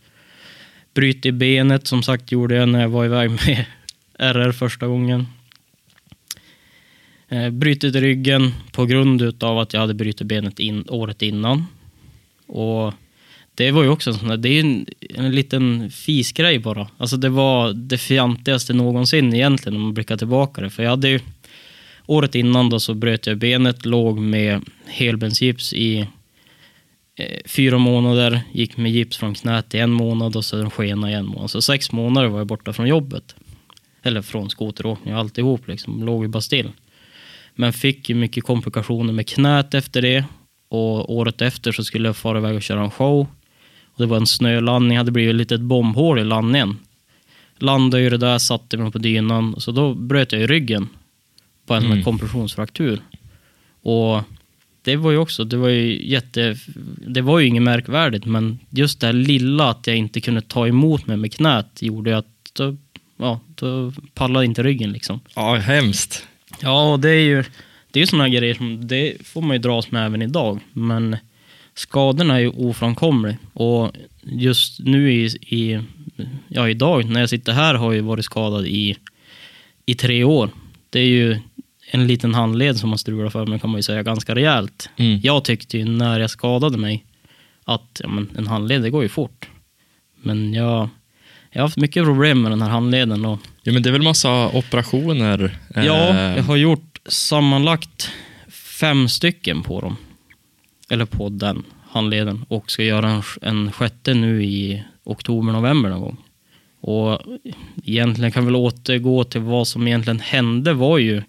[0.95, 3.65] Brutit benet som sagt gjorde jag när jag var iväg med
[4.19, 5.27] RR första gången.
[7.29, 11.67] Eh, brutit ryggen på grund av att jag hade brutit benet in, året innan.
[12.47, 12.95] Och
[13.55, 16.89] det var ju också en sån där, det är en, en liten fisgrej bara.
[16.99, 20.71] Alltså det var det fjantigaste någonsin egentligen om man blickar tillbaka det.
[20.71, 21.21] För jag hade ju,
[22.07, 25.99] året innan då så bröt jag benet, låg med helbensgips i
[27.17, 31.15] eh, fyra månader, gick med gips från knät i en månad och sen skena i
[31.15, 31.51] en månad.
[31.51, 33.35] Så sex månader var jag borta från jobbet.
[34.03, 36.71] Eller från skoteråkning och alltihop liksom, låg ju bara still.
[37.61, 40.25] Men fick ju mycket komplikationer med knät efter det.
[40.69, 43.21] Och året efter så skulle jag fara iväg och köra en show.
[43.85, 46.77] Och det var en snölandning, hade blivit ett litet bombhål i landningen.
[47.59, 49.55] Landade ju det där, satte mig på dynan.
[49.59, 50.89] Så då bröt jag i ryggen
[51.67, 52.03] på en Mm.
[52.05, 53.01] kompressionsfraktur.
[53.83, 54.23] Och
[54.83, 56.57] det var ju också, det var ju jätte,
[57.07, 60.67] det var ju inget märkvärdigt, men just det här lilla att jag inte kunde ta
[60.69, 62.77] emot mig med knät gjorde ju att då,
[63.17, 65.21] ja, då pallade inte ryggen liksom.
[65.35, 66.27] Ja, hemskt.
[66.61, 67.45] Ja, och det är ju
[67.91, 70.61] det är sådana grejer som det får man ju dras med även idag.
[70.73, 71.17] Men
[71.75, 73.37] skadorna är ju ofrånkomliga.
[73.53, 73.93] Och
[74.23, 75.81] just nu i, i,
[76.49, 78.97] ja idag när jag sitter här har jag varit skadad i,
[79.87, 80.51] i tre år.
[80.91, 81.39] Det är ju
[81.91, 84.91] en liten handled som har strulat för mig kan man ju säga ganska rejält.
[84.97, 85.21] Mm.
[85.23, 87.05] Jag tyckte ju när jag skadade mig
[87.65, 89.49] att ja, men en handled, det går ju fort.
[90.23, 90.89] Men jag,
[91.51, 93.39] jag har haft mycket problem med den här handleden och
[93.69, 95.59] Ja, men det är väl massa operationer?
[95.75, 98.11] Eh, ja, jag har gjort sammanlagt
[98.81, 99.97] fem stycken på dem.
[100.91, 102.45] Eller på den handleden.
[102.49, 106.17] Och ska göra en, en sjätte nu i oktober, november någon gång.
[106.81, 107.23] Och
[107.85, 111.23] egentligen kan vi väl återgå till vad som egentligen hände var ju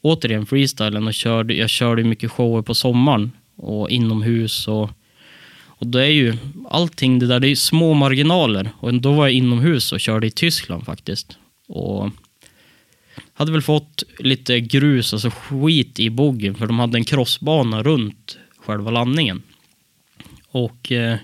[0.00, 4.90] återigen freestylen och körde, jag körde mycket shower på sommaren och inomhus och,
[5.64, 6.36] och det är ju
[6.70, 10.30] allting det där, det är små marginaler och då var jag inomhus och körde i
[10.30, 11.38] Tyskland faktiskt.
[11.66, 12.10] Och
[13.34, 18.38] hade väl fått lite grus, alltså skit i boggen, för de hade en crossbana runt
[18.56, 19.42] själva landningen.
[20.48, 21.16] Och eh,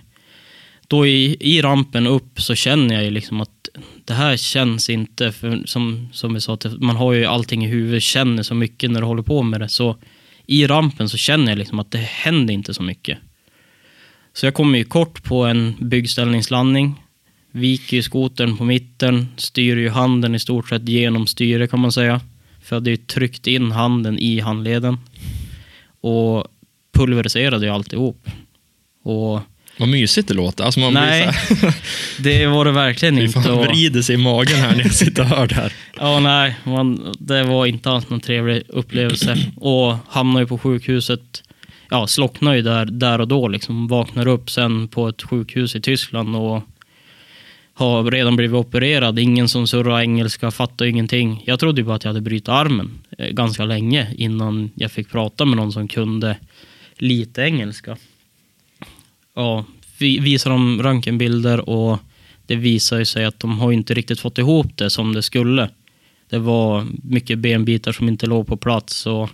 [0.88, 3.68] då i, i rampen upp så känner jag ju liksom att
[4.04, 7.68] det här känns inte, för som, som vi sa, att man har ju allting i
[7.68, 9.68] huvudet, känner så mycket när du håller på med det.
[9.68, 9.96] Så
[10.46, 13.18] i rampen så känner jag liksom att det händer inte så mycket.
[14.32, 17.01] Så jag kommer ju kort på en byggställningslandning,
[17.52, 21.92] viker ju skotern på mitten, styr ju handen i stort sett genom styret kan man
[21.92, 22.20] säga.
[22.62, 24.98] För jag hade ju tryckt in handen i handleden.
[26.00, 26.46] Och
[26.92, 28.28] pulveriserade ju alltihop.
[29.02, 29.40] Och
[29.78, 30.64] Vad mysigt det låter.
[30.64, 31.30] Alltså man nej,
[32.18, 33.40] det var det verkligen inte.
[33.40, 35.72] fan, Och, vrider sig i magen här när jag sitter och hör det här.
[35.98, 39.38] ja, nej, man, det var inte alls någon trevlig upplevelse.
[39.56, 41.42] Och hamnade ju på sjukhuset.
[41.90, 43.88] Ja, slocknade ju där, där och då liksom.
[43.88, 46.62] Vaknar upp sen på ett sjukhus i Tyskland och
[47.82, 49.18] har redan blivit opererad.
[49.18, 51.42] Ingen som surrar engelska, fattar ingenting.
[51.46, 55.10] Jag trodde ju bara att jag hade brutit armen eh, ganska länge innan jag fick
[55.10, 56.36] prata med någon som kunde
[56.96, 57.96] lite engelska.
[59.34, 59.64] Ja,
[59.98, 61.98] vi visar dem röntgenbilder och
[62.46, 65.70] det visar ju sig att de har inte riktigt fått ihop det som det skulle.
[66.28, 69.30] Det var mycket benbitar som inte låg på plats och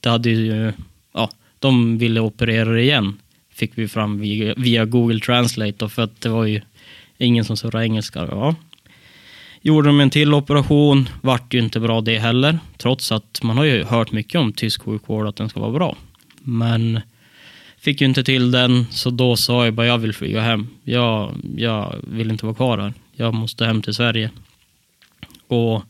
[0.00, 0.72] det hade ju,
[1.14, 3.16] ja, de ville operera det igen.
[3.54, 6.60] Fick vi fram via, via Google Translate då, för att det var ju
[7.22, 8.28] ingen som surrade engelska.
[8.30, 8.54] Ja.
[9.60, 12.58] Gjorde de en till operation, vart ju inte bra det heller.
[12.78, 15.96] Trots att man har ju hört mycket om tysk sjukvård, att den ska vara bra.
[16.38, 17.00] Men
[17.78, 20.68] fick ju inte till den, så då sa jag bara jag vill flyga hem.
[20.84, 22.94] Jag, jag vill inte vara kvar här.
[23.16, 24.30] Jag måste hem till Sverige.
[25.46, 25.82] Och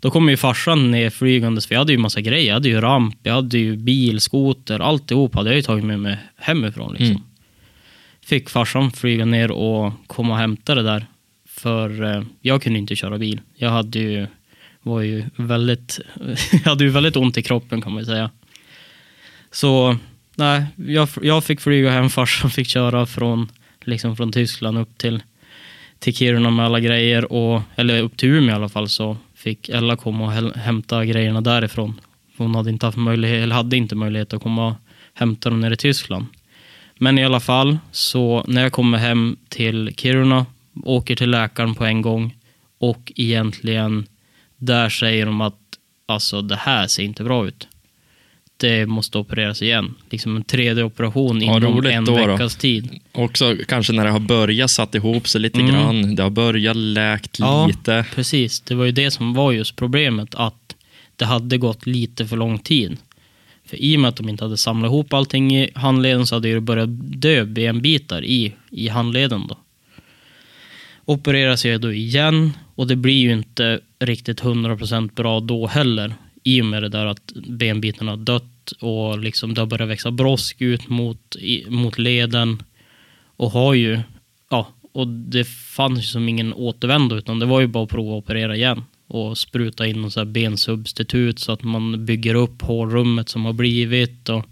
[0.00, 2.46] då kom ju farsan ner flygandes, för jag hade ju massa grejer.
[2.46, 6.00] Jag hade ju ramp, jag hade ju bil, skoter, alltihop hade jag ju tagit med
[6.00, 6.92] mig hemifrån.
[6.92, 7.10] Liksom.
[7.10, 7.22] Mm.
[8.30, 11.06] Fick farsan flyga ner och komma och hämta det där.
[11.48, 13.40] För eh, jag kunde inte köra bil.
[13.54, 14.26] Jag hade ju,
[14.82, 16.00] var ju väldigt,
[16.64, 18.30] hade ju väldigt ont i kroppen kan man säga.
[19.50, 19.96] Så
[20.34, 23.48] nej, jag, jag fick flyga hem, farsan fick köra från,
[23.80, 25.22] liksom från Tyskland upp till,
[25.98, 27.32] till Kiruna med alla grejer.
[27.32, 31.40] Och, eller upp till Umeå i alla fall så fick Ella komma och hämta grejerna
[31.40, 32.00] därifrån.
[32.36, 34.74] Hon hade inte, haft möjlighet, eller hade inte möjlighet att komma och
[35.14, 36.26] hämta dem nere i Tyskland.
[37.02, 40.46] Men i alla fall, så när jag kommer hem till Kiruna,
[40.84, 42.36] åker till läkaren på en gång
[42.78, 44.06] och egentligen
[44.56, 45.58] där säger de att
[46.06, 47.68] alltså det här ser inte bra ut.
[48.56, 49.94] Det måste opereras igen.
[50.10, 52.26] Liksom en 3D-operation Ja, inom en då då.
[52.26, 53.00] veckas tid.
[53.12, 55.70] Också kanske när det har börjat satt ihop sig lite Mm.
[55.72, 56.14] grann.
[56.16, 57.66] Det har börjat läkt Ja.
[57.66, 58.04] lite.
[58.14, 60.76] Precis, det var ju det som var just problemet, att
[61.16, 62.96] det hade gått lite för lång tid.
[63.70, 66.54] För i och med att de inte hade samlat ihop allting i handleden så hade
[66.54, 66.88] det börjat
[67.20, 69.58] dö benbitar i, i handleden då.
[71.04, 76.14] Opereras jag då igen och det blir ju inte riktigt 100% bra då heller.
[76.42, 80.10] I och med det där att benbitarna har dött och liksom det har börjat växa
[80.10, 82.62] brosk ut mot, i, mot leden.
[83.36, 84.00] Och har ju,
[84.50, 88.18] ja, och det fanns ju som ingen återvändo utan det var ju bara att prova
[88.18, 88.82] att operera igen.
[89.10, 94.28] Och spruta in någon så bensubstitut så att man bygger upp hålrummet som har blivit.
[94.28, 94.46] Och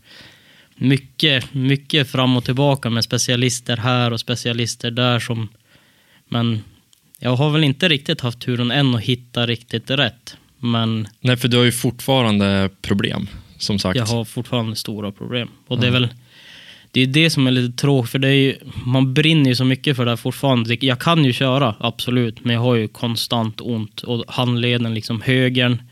[0.74, 5.48] mycket, mycket fram och tillbaka med specialister här och specialister där som...
[6.28, 6.62] Men
[7.18, 10.36] jag har väl inte riktigt haft turen än att hitta riktigt rätt.
[10.58, 13.28] Men Nej, för du har ju fortfarande problem,
[13.58, 13.96] som sagt.
[13.96, 15.48] jag har fortfarande stora problem.
[15.66, 16.08] Och det är väl
[16.90, 19.64] det är det som är lite tråkigt, för det är ju, man brinner ju så
[19.64, 20.76] mycket för det här fortfarande.
[20.80, 24.02] Jag kan ju köra, absolut, men jag har ju konstant ont.
[24.02, 25.82] Och handleden, liksom högern,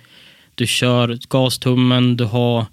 [0.55, 2.67] du kör gastummen, du har,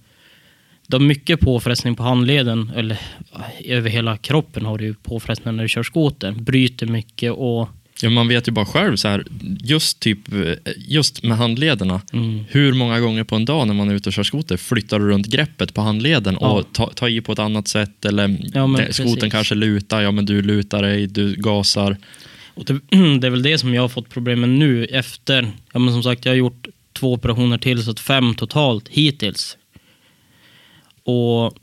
[0.88, 3.00] du har mycket påfrestning på handleden, eller
[3.66, 6.32] över hela kroppen har du ju påfrestning när du kör skoter.
[6.32, 7.70] Bryter mycket och
[8.04, 9.26] Ja, man vet ju bara själv, så här,
[9.64, 10.20] just, typ,
[10.78, 12.02] just med handlederna.
[12.14, 15.00] mm, Hur många gånger på en dag när man är ute och kör skoter flyttar
[15.00, 16.52] du runt greppet på handleden Ja.
[16.52, 18.06] och tar ta i på ett annat sätt?
[18.06, 19.32] Eller Ja, precis.
[19.32, 21.98] kanske lutar, ja men du lutar dig, du gasar.
[22.54, 22.74] Och det,
[23.20, 26.04] det är väl det som jag har fått problem med nu efter, ja men som
[26.04, 29.58] sagt jag har gjort två operationer till så att fem totalt hittills.
[31.04, 31.54] Och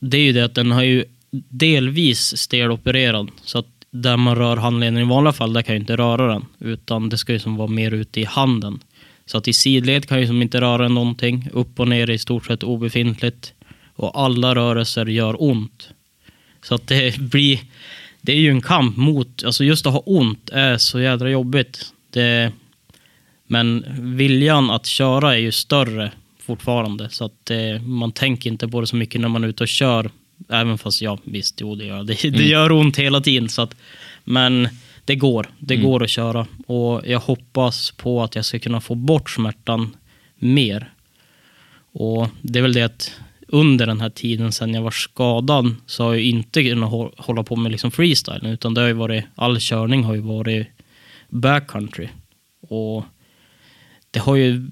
[0.00, 1.04] det är ju det att den har ju
[1.48, 5.96] delvis stelopererad så att där man rör handleden i vanliga fall, där kan jag inte
[5.96, 8.82] röra den utan det ska ju som vara mer ute i handen.
[9.26, 12.18] Så att i sidled kan jag som inte röra någonting, upp och ner är i
[12.18, 13.52] stort sett obefintligt
[13.96, 15.88] och alla rörelser gör ont.
[16.62, 17.60] Så att det blir
[18.20, 21.92] det är ju en kamp mot, alltså just att ha ont är så jädra jobbigt.
[22.10, 22.52] Det,
[23.46, 23.84] men
[24.16, 27.08] viljan att köra är ju större fortfarande.
[27.10, 29.68] Så att det, man tänker inte på det så mycket när man är ute och
[29.68, 30.10] kör.
[30.48, 32.22] Även fast, ja visst, jo det gör det.
[32.22, 32.46] Det Mm.
[32.48, 33.48] gör ont hela tiden.
[33.48, 33.76] Så att,
[34.24, 34.68] men
[35.04, 35.46] det går.
[35.58, 35.86] Det Mm.
[35.86, 36.46] går att köra.
[36.66, 39.96] Och jag hoppas på att jag ska kunna få bort smärtan
[40.38, 40.92] mer.
[41.92, 43.12] Och det är väl det att
[43.48, 47.42] under den här tiden sen jag var skadad så har jag inte kunnat hå- hålla
[47.42, 48.46] på med liksom freestyle.
[48.52, 50.66] Utan det har ju varit, all körning har ju varit
[51.28, 52.08] backcountry.
[52.68, 53.04] Och
[54.10, 54.70] det har ju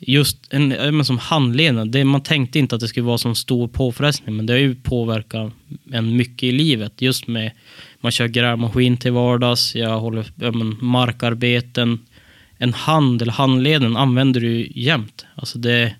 [0.00, 3.68] just en, men som handleden, det, man tänkte inte att det skulle vara så stor
[3.68, 5.52] påfrestning, men det har ju påverkat
[5.92, 7.02] en mycket i livet.
[7.02, 7.52] Just med,
[8.00, 11.98] man kör grävmaskin till vardags, jag håller jag men, markarbeten.
[12.58, 15.26] En hand eller handleden använder du ju jämt.
[15.34, 15.94] Alltså det,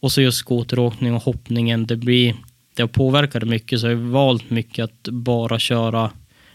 [0.00, 2.34] och så just skoteråkning och hoppningen, det blir,
[2.74, 6.10] det har påverkat det mycket, så jag har valt mycket att bara köra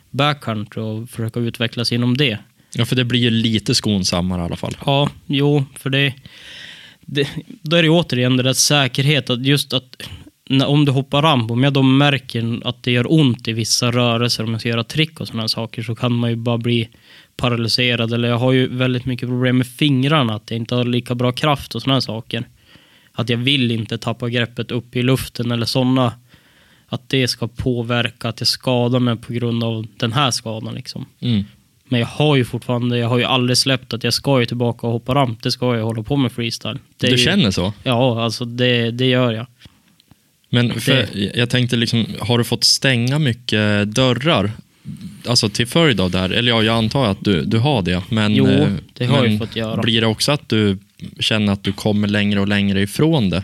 [0.10, 2.38] backcountry och försöka utvecklas inom det.
[2.76, 4.78] Ja, för det blir ju lite skonsammare i alla fall.
[4.86, 6.14] Ja, jo, för det,
[7.02, 7.30] det...
[7.62, 10.04] Då är det återigen det där säkerhet, att just att
[10.50, 13.92] när, om du hoppar ramp, om jag då märker att det gör ont i vissa
[13.92, 16.90] rörelser, om jag ska göra trick och sådana saker, så kan man ju bara bli
[17.38, 18.14] paralyserad.
[18.14, 21.32] Eller jag har ju väldigt mycket problem med fingrarna, att jag inte har lika bra
[21.32, 22.48] kraft och sådana saker.
[23.12, 26.14] Att jag vill inte tappa greppet upp i luften eller sådana.
[26.88, 31.06] Att det ska påverka att jag skadar mig på grund av den här skadan liksom.
[31.20, 31.44] Mm.
[31.94, 34.88] Men jag har ju fortfarande, jag har ju aldrig släppt att jag ska ju tillbaka
[34.88, 35.44] och hoppa ramp.
[35.44, 36.80] Det ska jag hålla på med freestyle.
[36.98, 37.74] Det Du ju- känner så?
[37.84, 39.46] Ja, alltså det, det gör jag.
[40.50, 44.52] Men för, jag tänkte liksom, har du fått stänga mycket dörrar?
[45.28, 46.30] Alltså till följd av det här?
[46.30, 48.04] Eller ja, jag antar att du, du har det.
[48.10, 49.82] Men, Jo, eh, det har jag men ju fått göra.
[49.82, 50.78] Blir det också att du
[51.20, 53.44] känner att du kommer längre och längre ifrån det?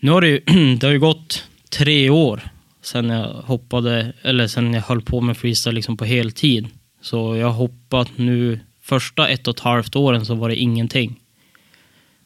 [0.00, 0.40] Nu har det ju,
[0.80, 2.40] det har ju gått tre år
[2.82, 6.66] sen jag hoppade, eller sen jag höll på med freestyle liksom på heltid.
[7.00, 11.20] Så jag har hoppat nu, första ett och ett halvt åren så var det ingenting.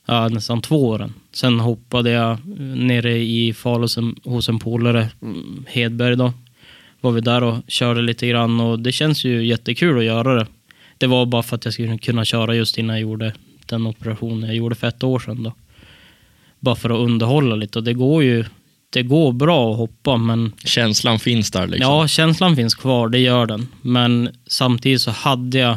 [0.07, 1.14] Ja, nästan två åren.
[1.33, 6.33] Sen hoppade jag eh, nere i Falun hos en polare, mm, Hedberg då.
[7.01, 10.47] Var vi där och körde lite grann och det känns ju jättekul att göra det.
[10.99, 13.35] Det var bara för att jag skulle kunna köra just innan jag gjorde
[13.66, 15.53] den operationen jag gjorde för ett år sedan då.
[16.61, 18.45] Bara för att underhålla lite och det går ju,
[18.95, 21.92] det går bra att hoppa men Känslan finns där liksom?
[21.92, 23.68] Ja, känslan finns kvar, det gör den.
[23.82, 25.76] Men samtidigt så hade jag,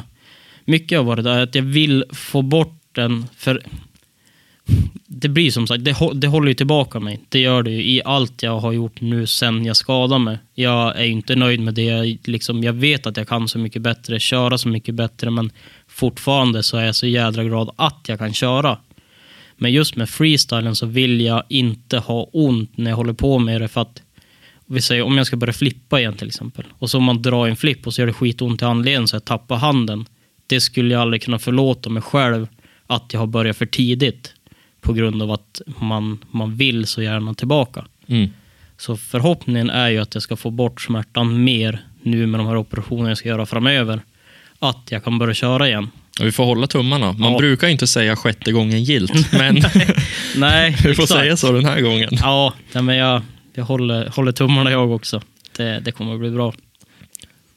[0.65, 3.63] mycket har varit där, att jag vill få bort den, för
[5.07, 7.19] det blir som sagt, det, det håller ju tillbaka mig.
[7.29, 10.37] Det gör det ju i allt jag har gjort nu sen jag skadade mig.
[10.53, 11.83] Jag är ju inte nöjd med det.
[11.83, 15.51] Jag, liksom, jag vet att jag kan så mycket bättre, köra så mycket bättre, men
[15.87, 18.77] fortfarande så är jag så jädra glad att jag kan köra.
[19.57, 23.61] Men just med freestylen så vill jag inte ha ont när jag håller på med
[23.61, 24.01] det för att
[24.65, 27.47] vi säger om jag ska börja flippa igen till exempel och så om man drar
[27.47, 30.05] en flipp och så gör det skitont i handleden så jag tappar handen.
[30.47, 32.47] Det skulle jag aldrig kunna förlåta mig själv
[32.87, 34.33] att jag har börjat för tidigt
[34.81, 37.85] på grund av att man, man vill så gärna tillbaka.
[38.07, 38.29] Mm.
[38.77, 42.57] Så förhoppningen är ju att jag ska få bort smärtan mer nu med de här
[42.57, 44.01] operationerna jag ska göra framöver.
[44.59, 45.89] Att jag kan börja köra igen.
[46.21, 47.11] Vi får hålla tummarna.
[47.13, 47.37] Man Ja.
[47.37, 49.63] brukar inte säga sjätte gången gilt, men
[50.35, 51.09] Nej, vi får exakt.
[51.09, 52.09] säga så den här gången.
[52.11, 53.21] Ja, men jag,
[53.53, 55.21] jag håller, håller tummarna jag också.
[55.57, 56.53] Det, det kommer att bli bra.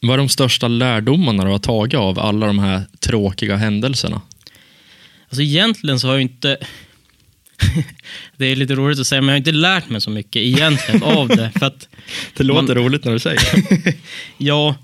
[0.01, 4.21] Vad är de största lärdomarna du har tagit av alla de här tråkiga händelserna?
[5.29, 6.57] Alltså egentligen så har jag inte...
[8.37, 11.03] det är lite roligt att säga, men jag har inte lärt mig så mycket egentligen
[11.03, 11.51] av det.
[11.59, 11.89] För att
[12.37, 13.41] Det låter roligt när du säger
[14.39, 14.75] ja,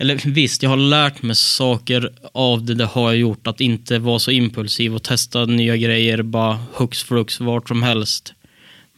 [0.00, 3.46] eller visst, jag har lärt mig saker av det, det har jag gjort.
[3.46, 8.32] Att inte vara så impulsiv och testa nya grejer bara hux flux vart som helst.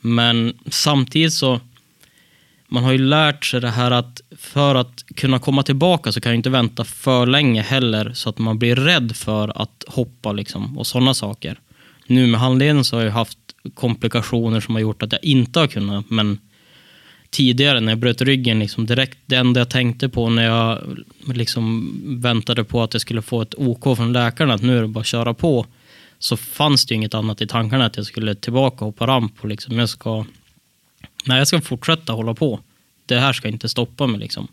[0.00, 1.60] Men samtidigt så,
[2.68, 6.32] man har ju lärt sig det här att för att kunna komma tillbaka så kan
[6.32, 10.78] jag inte vänta för länge heller så att man blir rädd för att hoppa liksom
[10.78, 11.60] och sådana saker.
[12.06, 13.38] Nu med handleden så har jag haft
[13.74, 16.38] komplikationer som har gjort att jag inte har kunnat, men
[17.32, 20.98] tidigare när jag bröt ryggen, liksom direkt det enda jag tänkte på när jag
[21.34, 24.88] liksom väntade på att jag skulle få ett OK från läkaren, att nu är det
[24.88, 25.66] bara att köra på,
[26.18, 29.32] så fanns det ju inget annat i tankarna att jag skulle tillbaka och hoppa ramp
[29.40, 30.24] och liksom, jag ska,
[31.24, 32.60] nej jag ska fortsätta hålla på.
[33.06, 34.48] Det här ska inte stoppa mig liksom.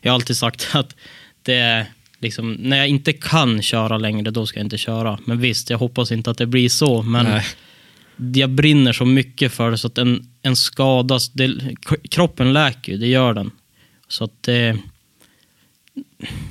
[0.00, 0.96] Jag har alltid sagt att
[1.42, 1.86] det är
[2.18, 5.18] liksom, när jag inte kan köra längre, då ska jag inte köra.
[5.24, 7.44] Men visst, jag hoppas inte att det blir så, men Nej
[8.34, 11.76] jag brinner så mycket för det så att en, en skadas, det,
[12.10, 13.50] kroppen läker ju, det gör den.
[14.08, 14.78] Så att det,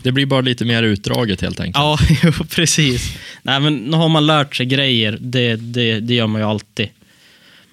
[0.03, 1.76] Det blir bara lite mer utdraget helt enkelt.
[1.76, 3.17] ja, jo, precis.
[3.43, 6.89] Nej men nu har man lärt sig grejer, det, det, det gör man ju alltid.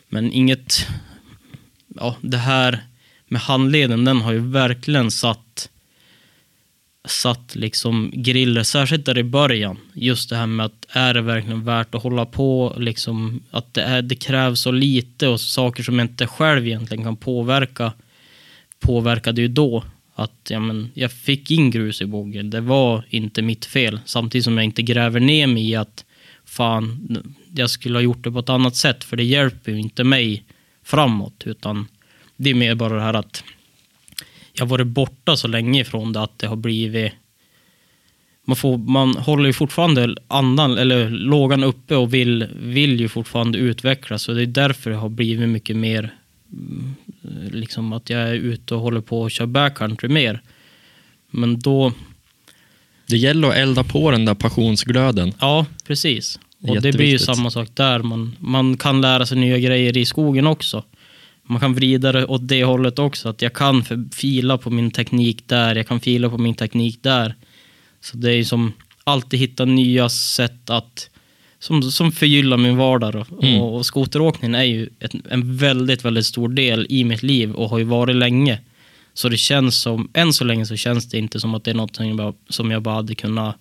[0.09, 0.86] Men inget,
[1.96, 2.78] ja det här
[3.28, 5.47] med handleden, den har ju verkligen satt
[7.11, 9.78] satt liksom griller, särskilt där i början.
[9.92, 13.82] Just det här med att är det verkligen värt att hålla på, liksom att det,
[13.82, 17.92] är, det krävs så lite och saker som jag inte själv egentligen kan påverka,
[18.80, 19.84] påverkade ju då.
[20.14, 22.50] Att ja, men, jag fick in grus i bågen.
[22.50, 24.00] Det var inte mitt fel.
[24.04, 26.04] Samtidigt som jag inte gräver ner mig i att
[26.44, 29.04] fan, jag skulle ha gjort det på ett annat sätt.
[29.04, 30.44] För det hjälper ju inte mig
[30.84, 31.42] framåt.
[31.46, 31.86] Utan
[32.36, 33.44] det är mer bara det här att
[34.59, 37.12] jag har varit borta så länge ifrån det att det har blivit
[38.48, 43.59] man, får, man håller ju fortfarande andan, eller lågan uppe och vill, vill ju fortfarande
[43.59, 44.28] utvecklas.
[44.28, 46.14] Och det är därför det har blivit mycket mer,
[46.52, 46.94] mm,
[47.50, 50.40] liksom att jag är ute och håller på och kör backcountry mer.
[51.30, 51.92] Men då,
[53.06, 55.32] Det gäller att elda på den där passionsglöden.
[55.40, 56.38] ja precis.
[56.62, 57.98] Och det blir ju samma sak där.
[57.98, 60.84] Man, man kan lära sig nya grejer i skogen också.
[61.49, 63.28] Man kan vrida det åt det hållet också.
[63.28, 67.34] Att jag kan fila på min teknik där, jag kan fila på min teknik där.
[68.01, 68.72] Så det är ju som
[69.05, 71.11] alltid hitta nya sätt att
[71.59, 73.12] som, som förgyllar min vardag.
[73.12, 73.46] då.
[73.46, 73.61] Mm.
[73.61, 77.70] Och, och skoteråkningen är ju ett, en väldigt, väldigt stor del i mitt liv och
[77.70, 78.61] har ju varit länge.
[79.14, 81.74] Så det känns som, än så länge så känns det inte som att det är
[81.74, 83.57] något som jag bara, som jag bara hade kunnat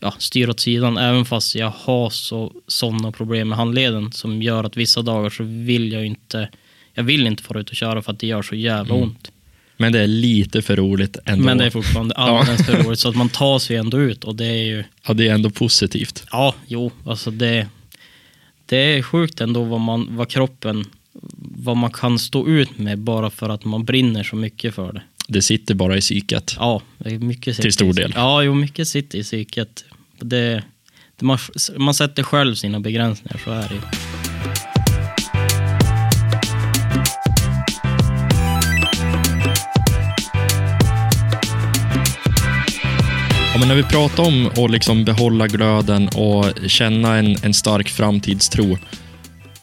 [0.00, 0.98] ja, styra åt sidan.
[0.98, 5.42] Även fast jag har så, sådana problem med handleden som gör att vissa dagar så
[5.44, 6.48] vill jag inte,
[6.96, 9.02] jag vill inte få ut och köra för att det gör så jävla Mm.
[9.08, 9.30] ont.
[9.76, 11.44] Men det är lite för roligt ändå.
[11.44, 14.36] Men det är fortfarande alldeles för roligt så att man tar sig ändå ut och
[14.36, 16.24] det är ju, Ja, det är ändå positivt.
[16.32, 17.66] ja, jo, alltså det,
[18.66, 20.84] det är sjukt ändå vad, man, vad kroppen,
[21.56, 25.02] vad man kan stå ut med bara för att man brinner så mycket för det.
[25.28, 26.56] Det sitter bara i psyket.
[26.58, 28.12] Ja, det är mycket sitter Till stor del.
[28.16, 29.84] Ja, jo, mycket sitter i psyket.
[30.20, 30.62] Det,
[31.16, 31.38] det, man,
[31.76, 33.80] man sätter själv sina begränsningar, så är det ju.
[43.56, 47.88] Ja, men när vi pratar om att liksom behålla glöden och känna en, en stark
[47.88, 48.78] framtidstro.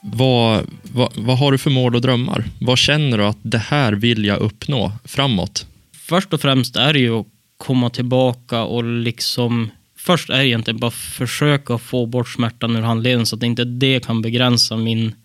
[0.01, 2.43] Vad, vad, vad har du för mål och drömmar?
[2.61, 5.67] Vad känner du att det här vill jag uppnå framåt?
[5.97, 7.27] Först och främst är det ju att
[7.57, 9.71] komma tillbaka och liksom...
[9.97, 14.05] Först är det egentligen bara försöka få bort smärtan ur handleden så att inte det
[14.05, 15.15] kan begränsa min,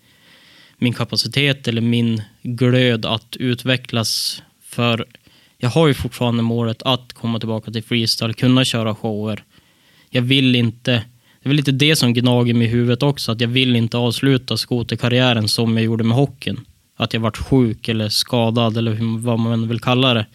[0.77, 4.41] min kapacitet eller min glöd att utvecklas.
[4.69, 5.05] För
[5.61, 9.43] jag har ju fortfarande målet att komma tillbaka till freestyle, kunna köra shower.
[10.09, 10.91] Jag vill inte...
[11.41, 13.97] Det är väl lite det som gnager mig i huvudet också, att jag vill inte
[13.97, 16.59] avsluta skoterkarriären som jag gjorde med hockeyn.
[16.95, 20.25] Att jag varit sjuk eller skadad eller vad man vill kalla det.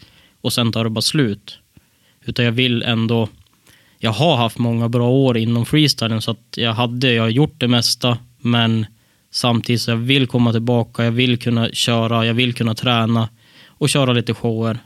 [0.41, 1.59] Och sen tar det bara slut.
[2.25, 3.29] Utan jag vill ändå...
[3.99, 7.55] Jag har haft många bra år inom freestylen så att jag hade, jag har gjort
[7.57, 8.17] det mesta.
[8.39, 8.85] Men
[9.31, 13.29] samtidigt så jag vill komma tillbaka, jag vill kunna köra, jag vill kunna träna
[13.67, 14.79] och köra lite shower.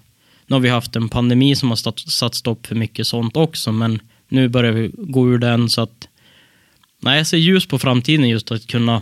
[0.49, 3.71] Nu har vi haft en pandemi som har satt, satt stopp för mycket sånt också,
[3.71, 6.07] men nu börjar vi gå ur den så att
[6.99, 9.01] nej, jag ser ljus på framtiden just att kunna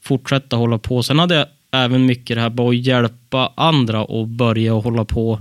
[0.00, 1.02] fortsätta hålla på.
[1.02, 5.04] Sen hade jag även mycket det här bara att hjälpa andra och börja och hålla
[5.04, 5.40] på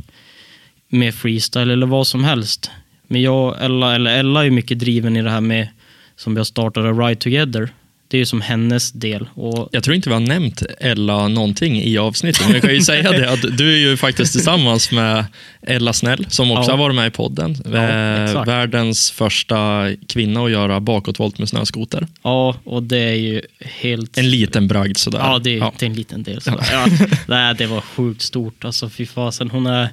[0.88, 2.72] med freestyle eller vad som helst.
[3.08, 5.68] Men jag, Ella, eller Ella är mycket driven i det här med
[6.16, 7.70] som vi har startat Ride Together.
[8.12, 9.30] Det är ju som hennes del.
[9.34, 12.82] Och Jag tror inte vi har nämnt Ella någonting i avsnittet, men jag kan ju
[12.82, 15.26] säga det att du är ju faktiskt tillsammans med
[15.62, 16.74] Ella Snäll, som också Ja.
[16.74, 17.55] har varit med i podden.
[17.66, 18.45] Ja, Eh.
[18.45, 22.07] Världens första kvinna att göra bakåtvolt med snöskoter.
[22.24, 24.18] ja, och det är ju helt...
[24.18, 25.20] En liten bragd sådär.
[25.20, 25.74] Ja, det är Ja.
[25.78, 26.41] till en liten del.
[26.41, 26.68] sådär.
[26.72, 26.86] Ja.
[27.28, 28.66] Nej, det var sjukt stort.
[28.66, 29.49] Alltså, fy fasen.
[29.49, 29.89] Hon är...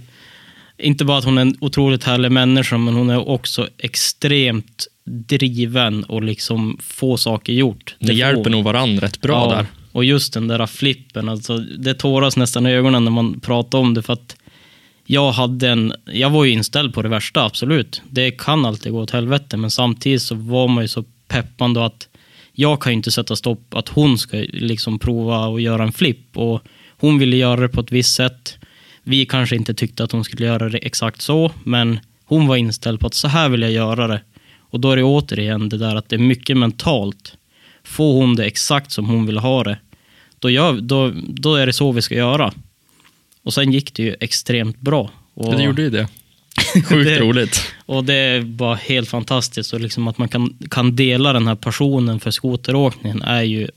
[0.78, 6.04] Inte bara att hon är en otroligt härlig människa, men hon är också extremt driven
[6.04, 7.96] och liksom få saker gjort.
[7.98, 9.66] Ni Det hjälper nog varandra rätt bra ja, där.
[9.92, 13.94] Och just den där flippen, alltså, det tåras nästan i ögonen när man pratar om
[13.94, 14.02] det.
[14.02, 14.36] För att
[15.04, 18.02] jag, hade en, jag var ju inställd på det värsta, absolut.
[18.10, 22.08] Det kan alltid gå åt helvete, men samtidigt så var man ju så peppande att
[22.52, 26.36] jag kan ju inte sätta stopp att hon ska liksom prova att göra en flipp.
[26.36, 28.58] Och hon ville göra det på ett visst sätt.
[29.02, 33.00] Vi kanske inte tyckte att hon skulle göra det exakt så, men hon var inställd
[33.00, 34.20] på att så här vill jag göra det.
[34.76, 37.36] Och då är det återigen det där att det är mycket mentalt.
[37.84, 39.78] Får hon det exakt som hon vill ha det,
[40.38, 42.52] då, gör, då, då är det så vi ska göra.
[43.42, 45.10] Och sen gick det ju extremt bra.
[45.34, 46.08] Och, Ja, det gjorde ju det.
[46.74, 47.60] Sjukt Det- roligt.
[47.86, 49.72] och det bara helt fantastiskt.
[49.72, 53.68] Och liksom att man kan, kan dela den här passionen för skoteråkningen är ju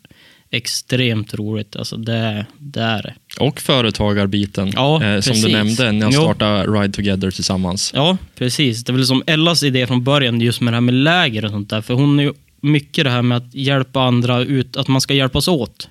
[0.52, 1.76] extremt roligt.
[1.76, 3.14] Alltså det, det är det.
[3.40, 6.22] Och företagarbiten, Ja, eh, som du nämnde, ni har Jo.
[6.22, 7.92] startat Ride Together tillsammans.
[7.96, 8.84] Ja, precis.
[8.84, 11.52] Det är väl som Ellas idé från början, just med det här med läger och
[11.52, 11.82] sånt där.
[11.82, 15.14] För hon är ju mycket det här med att hjälpa andra ut, att man ska
[15.14, 15.88] hjälpas åt.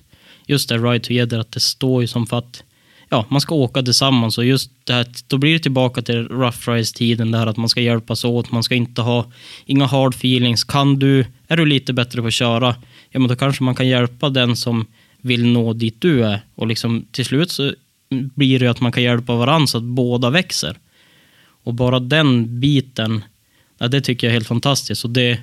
[0.47, 2.63] Just det, Ride Together, att det står ju som för att
[3.09, 6.69] ja, man ska åka tillsammans och just det här, då blir det tillbaka till Rough
[6.69, 9.31] Rise-tiden, det här att man ska hjälpas åt, man ska inte ha
[9.65, 10.63] inga hard feelings.
[10.63, 12.75] Kan du, är du lite bättre på att köra,
[13.09, 14.85] ja men då kanske man kan hjälpa den som
[15.21, 16.41] vill nå dit du är.
[16.55, 17.73] Och liksom till slut så
[18.09, 20.77] blir det ju att man kan hjälpa varandra så att båda växer.
[21.63, 23.23] Och bara den biten,
[23.77, 25.03] ja, det tycker jag är helt fantastiskt.
[25.03, 25.39] Och det,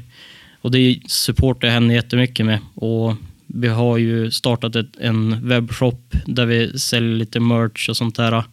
[0.60, 2.58] och det supportar jag henne jättemycket med.
[2.74, 3.14] Och
[3.46, 8.44] vi har ju startat ett, en webbshop där vi säljer lite merch och sånt där.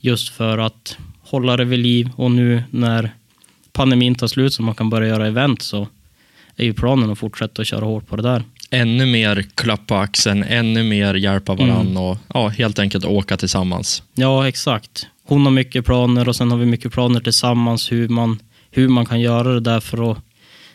[0.00, 2.10] Just för att hålla det vid liv.
[2.16, 3.10] Och nu när
[3.72, 5.88] pandemin tar slut så man kan börja göra event så
[6.56, 8.42] är ju planen att fortsätta att köra hårt på det där.
[8.70, 14.02] Ännu mer klapp på axeln, ännu mer hjälpa varann och ja, helt enkelt åka tillsammans.
[14.14, 15.06] Ja, exakt.
[15.24, 18.38] Hon har mycket planer och sen har vi mycket planer tillsammans hur man,
[18.70, 20.18] hur man kan göra det där för att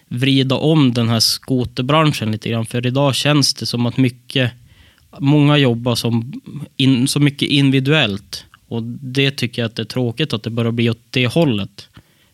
[0.08, 2.66] vrida om den här skoterbranschen lite grann.
[2.66, 4.52] För idag känns det som att mycket,
[5.20, 6.42] många jobbar som
[6.78, 8.46] in, så mycket individuellt.
[8.68, 11.90] Och det tycker jag att det är tråkigt att det börjar bli åt det hållet.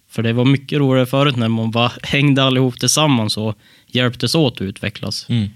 [0.09, 3.57] För det var mycket roligare förut när man bara hängde allihop tillsammans och
[3.91, 5.25] hjälptes åt att utvecklas.
[5.29, 5.49] Mm.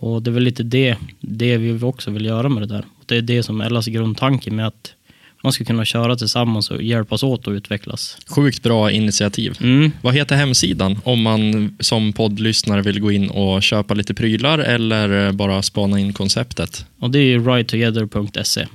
[0.00, 2.84] Och det är väl lite det, det vi också vill göra med det där.
[3.06, 4.94] Det är det som är Ellas grundtanke med att
[5.42, 8.18] man ska kunna köra tillsammans och hjälpas åt att utvecklas.
[8.28, 9.58] Sjukt bra initiativ.
[9.60, 9.92] Mm.
[10.02, 15.32] Vad heter hemsidan om man som poddlyssnare vill gå in och köpa lite prylar eller
[15.32, 16.86] bara spana in konceptet?
[16.98, 18.66] Och det är ridetogether.se.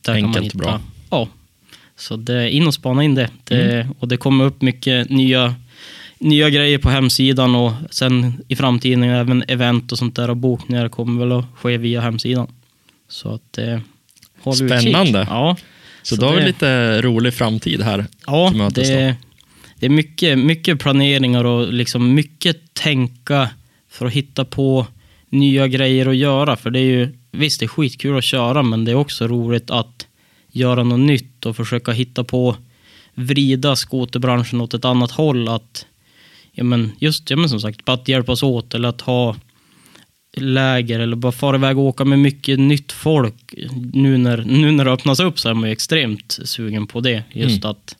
[0.00, 0.80] Där Enkelt hitta, bra.
[1.10, 1.28] Ja.
[1.96, 3.30] Så det är in och spana in det.
[3.44, 5.54] det Och det kommer upp mycket nya,
[6.24, 10.88] nya grejer på hemsidan och sen i framtiden även event och sånt där och bokningar
[10.88, 12.46] kommer väl att ske via hemsidan.
[13.08, 13.78] Så att eh,
[14.40, 15.20] håll Spännande.
[15.20, 15.30] Utkik.
[15.30, 15.56] Ja.
[16.02, 18.06] Så, Så då har vi lite rolig framtid här.
[18.26, 18.94] Ja, till mötes då.
[18.94, 19.16] det,
[19.78, 23.50] det är mycket, mycket planeringar och liksom mycket tänka
[23.90, 24.86] för att hitta på
[25.28, 26.56] nya grejer att göra.
[26.56, 29.70] För det är ju, visst det är skitkul att köra, men det är också roligt
[29.70, 30.06] att
[30.50, 32.56] göra något nytt och försöka hitta på,
[33.14, 35.48] vrida skoterbranschen åt ett annat håll.
[35.48, 35.86] Att,
[36.54, 39.36] ja men just, ja men som sagt, bara att hjälpas åt eller att ha
[40.36, 43.54] läger eller bara fara iväg och åka med mycket nytt folk.
[43.92, 47.22] Nu när, nu när det öppnas upp så är man ju extremt sugen på det.
[47.32, 47.96] Just att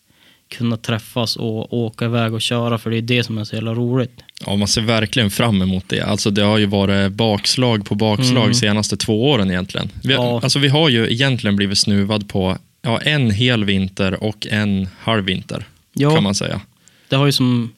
[0.48, 3.74] kunna träffas och åka iväg och köra, för det är det som är så jävla
[3.74, 4.20] roligt.
[4.46, 6.00] Ja, man ser verkligen fram emot det.
[6.00, 8.55] Alltså, det har ju varit bakslag på bakslag Mm.
[8.55, 9.90] senaste två åren egentligen.
[10.02, 10.40] Vi, Ja.
[10.42, 15.24] alltså, vi har ju egentligen blivit snuvad på ja, en hel vinter och en halv
[15.24, 16.61] vinter, Ja, kan man säga.
[17.09, 17.72] det har ju som...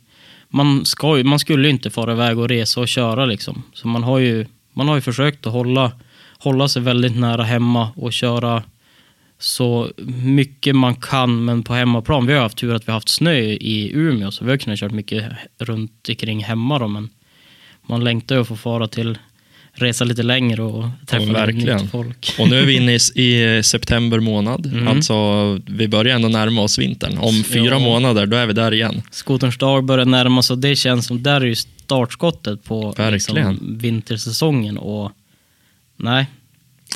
[0.56, 3.62] Man, ska ju, man skulle ju inte fara iväg och resa och köra liksom.
[3.72, 5.92] Så man har ju, man har ju försökt att hålla,
[6.38, 8.62] hålla sig väldigt nära hemma och köra
[9.38, 9.90] så
[10.22, 12.26] mycket man kan, men på hemmaplan.
[12.26, 14.78] Vi har haft tur att vi har haft snö i Umeå, så vi har kunnat
[14.78, 17.08] köra mycket runt omkring hemma då, men
[17.86, 19.18] man längtar ju att få fara till,
[19.76, 21.76] resa lite längre och träffa verkligen.
[21.82, 22.34] nytt folk.
[22.38, 24.66] Och nu är vi inne i, i september månad.
[24.66, 24.88] Mm.
[24.88, 25.14] Alltså,
[25.66, 27.18] vi börjar ändå närma oss vintern.
[27.18, 27.78] Om fyra Ja.
[27.78, 29.02] månader, då är vi där igen.
[29.10, 33.58] Skoterns dag börjar närma sig och det känns som, där är ju startskottet på liksom,
[33.80, 35.12] vintersäsongen och
[35.96, 36.26] nej.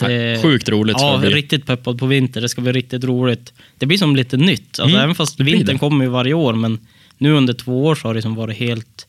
[0.01, 2.41] det- Sjukt roligt Ja, riktigt peppad på vinter.
[2.41, 3.53] Det ska bli riktigt roligt.
[3.78, 4.61] Det blir som lite nytt.
[4.81, 6.78] Alltså, Mm, Även fast vintern kommer ju varje år, men
[7.18, 9.07] nu under två år så har det som varit helt,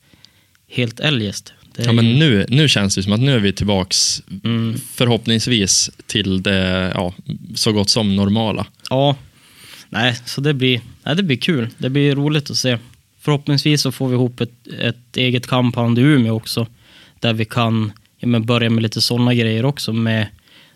[0.71, 1.53] helt eljest.
[1.77, 4.77] Ja, men nu, nu känns det som att nu är vi tillbaks Mm.
[4.93, 7.13] förhoppningsvis till det ja,
[7.55, 8.65] så gott som normala.
[8.89, 9.15] Ja,
[9.89, 11.69] nej, så det blir, nej, det blir kul.
[11.77, 12.77] Det blir roligt att se.
[13.19, 16.67] Förhoppningsvis så får vi ihop ett, ett eget compound i Umeå också,
[17.19, 20.27] där vi kan ja, men börja med lite sådana grejer också med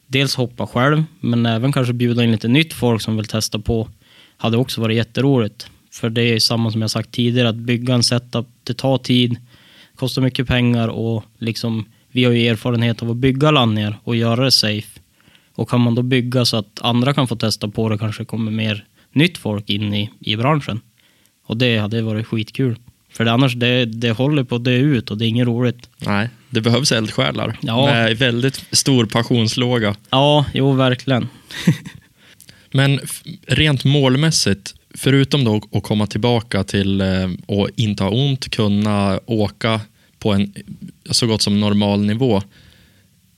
[0.08, 3.90] dels hoppa själv, men även kanske bjuda in lite nytt folk som vill testa på.
[4.38, 5.68] Hade också varit jätteroligt.
[5.92, 9.38] För det är samma som jag sagt tidigare, att bygga en setup, det tar tid,
[9.96, 14.44] kostar mycket pengar och liksom, vi har ju erfarenhet av att bygga landningar och göra
[14.44, 15.00] det safe.
[15.56, 18.52] Och kan man då bygga så att andra kan få testa på det kanske kommer
[18.52, 20.82] mer nytt folk in i, i branschen.
[21.46, 22.76] Och det hade varit skitkul.
[23.14, 25.90] För det, annars, det, det håller på att dö ut och det är inget roligt.
[25.98, 27.86] Nej, det behövs eldsjälar Ja.
[27.86, 29.96] med väldigt stor passionslåga.
[30.10, 31.28] Ja, jo verkligen.
[32.72, 33.00] Men
[33.48, 39.82] rent målmässigt, förutom då att komma tillbaka till eh, och inte ha ont, kunna åka
[40.20, 40.54] på en
[41.12, 42.42] så gott som normal nivå.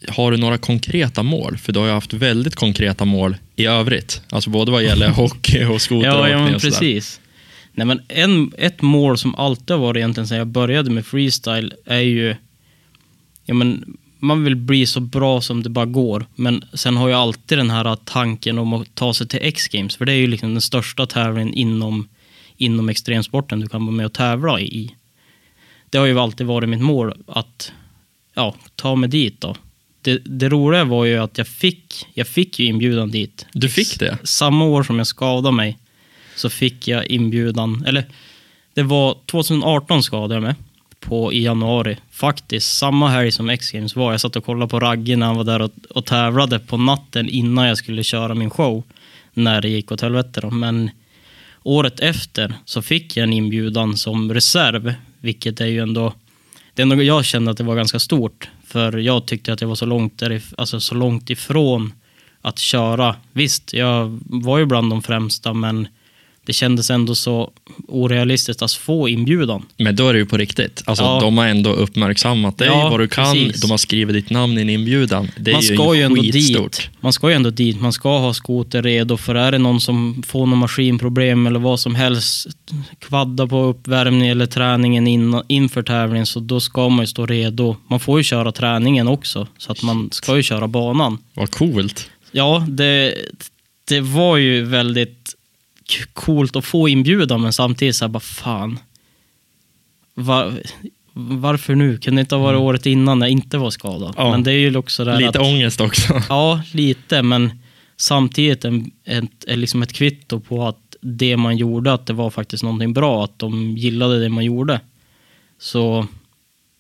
[0.08, 1.58] Har du några konkreta mål?
[1.58, 4.22] För du har ju haft väldigt konkreta mål i övrigt.
[4.30, 6.72] Alltså både vad gäller hockey och Ja, skoteråkning ja men sådär.
[6.72, 7.20] precis.
[7.74, 11.74] Nej, men en, ett mål som alltid har varit egentligen sedan jag började med freestyle
[11.86, 12.36] är ju...
[13.46, 16.26] Ja, men man vill bli så bra som det bara går.
[16.36, 19.96] Men sen har jag alltid den här tanken om att ta sig till X-games.
[19.96, 22.08] För det är ju liksom den största tävlingen inom,
[22.58, 24.96] inom extremsporten du kan vara med och tävla i.
[25.90, 27.72] Det har ju alltid varit mitt mål att
[28.34, 29.56] ja, ta mig dit då.
[30.02, 33.46] Det, det roliga var ju att jag fick, jag fick ju inbjudan dit.
[33.54, 34.18] Du fick det?
[34.24, 35.78] Samma år som jag skadade mig
[36.36, 38.06] så fick jag inbjudan, eller
[38.74, 40.56] det var 2018 skadade jag mig
[41.08, 41.98] på, i januari.
[42.12, 44.12] Faktiskt samma helg som X-Games var.
[44.12, 47.30] Jag satt och kollade på Ragge när han var där och, och tävlade på natten
[47.30, 48.84] innan jag skulle köra min show.
[49.34, 50.50] När det gick åt helvete då.
[50.50, 50.90] Men,
[51.64, 56.14] året efter så fick jag en inbjudan som reserv, vilket är ju ändå...
[56.74, 59.76] Det är jag kände att det var ganska stort, för jag tyckte att jag var
[59.76, 61.94] så långt, därif- alltså så långt ifrån
[62.42, 63.16] att köra.
[63.34, 65.88] Visst, jag var ju bland de främsta, men
[66.48, 67.52] det kändes ändå så
[67.88, 69.66] orealistiskt att få inbjudan.
[69.78, 70.84] Men då är det ju på riktigt.
[70.86, 71.20] Alltså, Ja.
[71.22, 73.34] De har ändå uppmärksammat dig, Ja, vad du kan.
[73.34, 73.62] precis.
[73.62, 75.28] De har skrivit ditt namn i en inbjudan.
[75.38, 76.72] Det är man ju ska ju ändå skitstort.
[76.72, 76.90] dit.
[77.02, 77.82] Man ska ju ändå dit.
[77.82, 79.18] Man ska ha skoter redo.
[79.18, 82.48] För är det någon som får någon maskinproblem eller vad som helst,
[83.00, 87.76] kvadda på uppvärmning eller träningen in, inför tävlingen, så då ska man ju stå redo.
[87.90, 91.18] Man får ju köra träningen också, så att man ska ju köra banan.
[91.34, 92.10] Vad coolt.
[92.32, 93.14] Ja, det,
[93.88, 95.34] det var ju väldigt
[96.14, 98.80] coolt att få inbjudan, men samtidigt så här bara fan.
[100.14, 100.52] Va,
[101.14, 101.98] varför nu?
[101.98, 104.02] Kunde det inte ha varit året innan när jag inte var skadad?
[104.02, 104.14] Mm.
[104.18, 104.32] Ja.
[104.32, 106.22] Men det är ju också det Lite att, ångest också.
[106.30, 107.60] Ja, lite, men
[107.98, 112.64] samtidigt en, ett, liksom ett kvitto på att det man gjorde, att det var faktiskt
[112.64, 114.80] någonting bra, att de gillade det man gjorde.
[115.60, 116.08] Så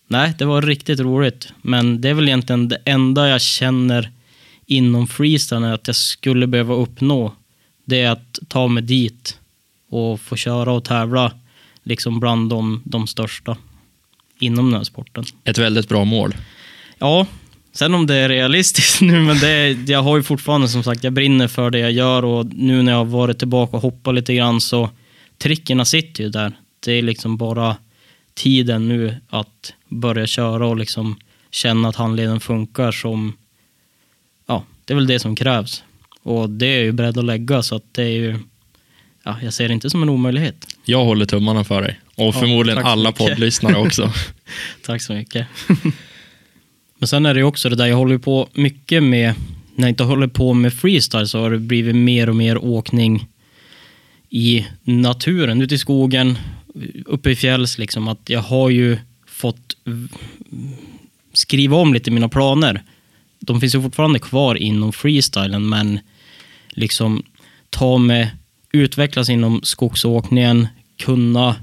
[0.07, 1.53] nej, det var riktigt roligt.
[1.61, 4.11] Men det är väl egentligen det enda jag känner
[4.65, 7.33] inom freestyle att jag skulle behöva uppnå.
[7.87, 9.39] Det är att ta mig dit
[9.89, 11.31] och få köra och tävla
[11.83, 13.57] liksom bland de, de största
[14.39, 15.23] inom den här sporten.
[15.43, 16.35] Ett väldigt bra mål.
[16.97, 17.25] Ja,
[17.73, 21.13] sen om det är realistiskt nu, men det, jag har ju fortfarande som sagt, jag
[21.13, 24.33] brinner för det jag gör och nu när jag har varit tillbaka och hoppat lite
[24.33, 24.89] grann så
[25.37, 26.51] trickerna sitter ju där.
[26.79, 27.77] Det är liksom bara
[28.33, 31.19] tiden nu att börja köra och liksom
[31.51, 33.33] känna att handleden funkar som,
[34.45, 35.83] ja, det är väl det som krävs.
[36.27, 38.39] Och det är jag ju beredd att lägga så att det är ju,
[39.23, 40.67] ja, jag ser det inte som en omöjlighet.
[40.85, 41.99] Jag håller tummarna för dig.
[42.15, 43.27] Och förmodligen tack så alla mycket.
[43.27, 44.11] poddlyssnare också.
[44.85, 45.47] Tack så mycket.
[46.97, 49.33] Men sen är det ju också det där, jag håller på mycket med,
[49.75, 53.27] när jag inte håller på med freestyle så har det blivit mer och mer åkning
[54.29, 56.37] i naturen, ute i skogen,
[57.05, 58.07] uppe i fjälls liksom.
[58.07, 58.97] Att jag har ju
[59.27, 59.77] fått
[61.33, 62.83] skriva om lite mina planer.
[63.39, 65.99] De finns ju fortfarande kvar inom freestylen, men
[66.77, 67.23] liksom
[67.69, 68.29] ta med,
[68.71, 70.67] utvecklas inom skogsåkningen,
[70.97, 71.55] kunna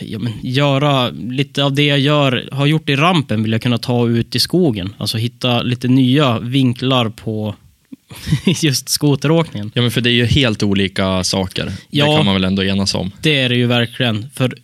[0.00, 3.78] ja, men, göra lite av det jag gör, har gjort i rampen vill jag kunna
[3.78, 4.94] ta ut i skogen.
[4.98, 7.54] Alltså hitta lite nya vinklar på
[8.62, 9.70] just skoteråkningen.
[9.74, 11.72] Ja, men för det är ju helt olika saker.
[11.90, 12.06] Ja.
[12.10, 13.10] Det kan man väl ändå enas om.
[13.22, 14.30] Det är det ju verkligen.
[14.34, 14.54] För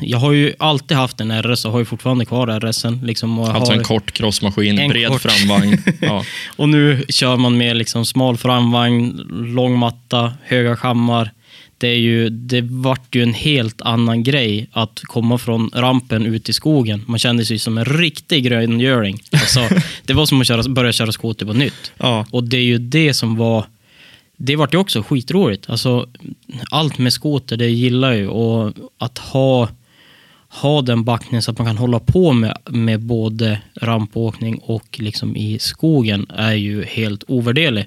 [0.00, 3.00] jag har ju alltid haft en RS och har ju fortfarande kvar RSen.
[3.04, 5.22] Liksom, Alltså en kort crossmaskin, En bred kort.
[5.22, 5.78] framvagn.
[6.00, 6.24] Ja.
[6.56, 9.20] Och nu kör man med liksom smal framvagn,
[9.54, 11.30] lång matta, höga kammar.
[11.78, 16.48] Det, är ju, det vart ju en helt annan grej att komma från rampen ut
[16.48, 17.04] i skogen.
[17.06, 19.20] Man kände sig som en riktig gröngöling.
[19.32, 19.60] Alltså,
[20.04, 21.92] det var som att köra, börja köra skoter på nytt.
[21.98, 22.26] Ja.
[22.30, 23.64] Och det är ju det som var...
[24.36, 25.70] Det vart ju också skitroligt.
[25.70, 26.08] Alltså,
[26.70, 28.28] allt med skoter, det gillar jag ju.
[28.28, 29.68] Och att ha,
[30.48, 35.36] ha den backningen så att man kan hålla på med, med både rampåkning och liksom
[35.36, 37.86] i skogen är ju helt ovärderlig.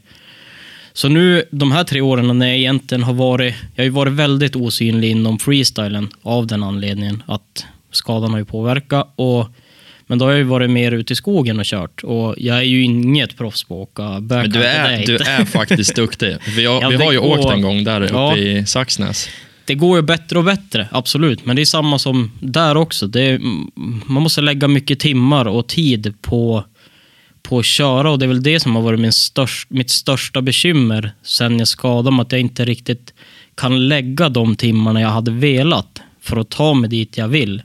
[0.99, 4.55] Så nu de här tre åren när jag egentligen har varit, jag har varit väldigt
[4.55, 9.13] osynlig inom freestylen av den anledningen att skadan har ju påverkat.
[9.15, 9.47] Och,
[10.07, 12.61] men då har jag ju varit mer ute i skogen och kört och jag är
[12.63, 16.35] ju inget proffs på att åka Men du är, du är faktiskt duktig.
[16.55, 18.37] Vi har, Ja, vi har ju går- åkt en gång där uppe Ja.
[18.37, 19.29] i Saxnäs.
[19.65, 21.45] Det går ju bättre och bättre, absolut.
[21.45, 23.05] Men det är samma som där också.
[23.05, 23.39] Är,
[24.11, 26.63] man måste lägga mycket timmar och tid på,
[27.49, 30.41] på att köra och det är väl det som har varit min störst, mitt största
[30.41, 32.21] bekymmer sen jag skadade mig.
[32.21, 33.13] Att jag inte riktigt
[33.55, 37.61] kan lägga de timmarna jag hade velat för att ta mig dit jag vill.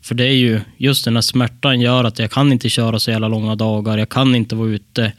[0.00, 3.10] För det är ju just den här smärtan gör att jag kan inte köra så
[3.10, 3.98] jävla långa dagar.
[3.98, 5.12] Jag kan inte vara ute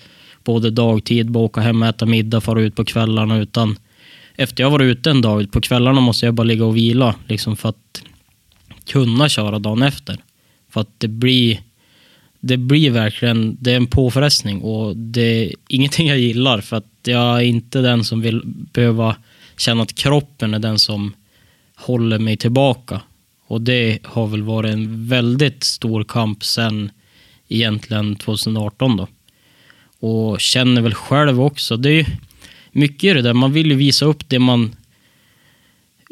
[0.44, 3.38] både dagtid, bara åka hem, äta middag, fara ut på kvällarna.
[3.38, 3.80] Utan
[4.36, 7.58] efter jag varit ute en dag, på kvällarna måste jag bara ligga och vila liksom
[7.58, 8.04] för att
[8.86, 10.18] kunna köra dagen efter.
[10.70, 11.60] För att det blir,
[12.40, 16.86] det blir verkligen, det är en påfrestning och det är ingenting jag gillar för att
[17.04, 19.16] jag är inte den som vill behöva
[19.58, 21.14] känna att kroppen är den som
[21.76, 23.02] håller mig tillbaka.
[23.48, 26.92] Och det har väl varit en väldigt stor kamp sen
[27.48, 29.08] egentligen 2018 då.
[30.00, 32.06] Och känner väl själv också, det är ju
[32.72, 34.76] mycket i det där, man vill ju visa upp det man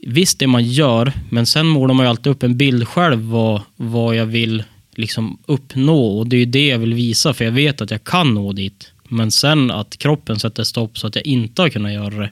[0.03, 3.61] Visst det man gör, men sen målar man ju alltid upp en bild själv vad,
[3.75, 4.63] vad jag vill
[4.97, 8.03] liksom uppnå och det är ju det jag vill visa för jag vet att jag
[8.03, 8.91] kan nå dit.
[9.07, 12.31] Men sen att kroppen sätter stopp så att jag inte har kunnat göra det.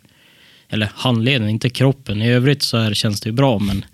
[0.70, 2.22] Eller handleden, inte kroppen.
[2.22, 3.86] I övrigt så här känns det ju bra men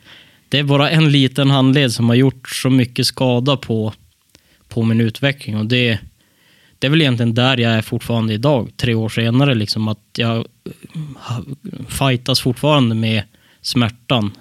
[0.50, 3.94] det är bara en liten handled som har gjort så mycket skada på,
[4.68, 6.00] på min utveckling och det,
[6.80, 9.56] det är väl egentligen där jag är fortfarande idag, tre år senare.
[9.56, 10.46] Liksom, att jag
[11.88, 13.24] fightas fortfarande med
[13.62, 14.32] smärtan.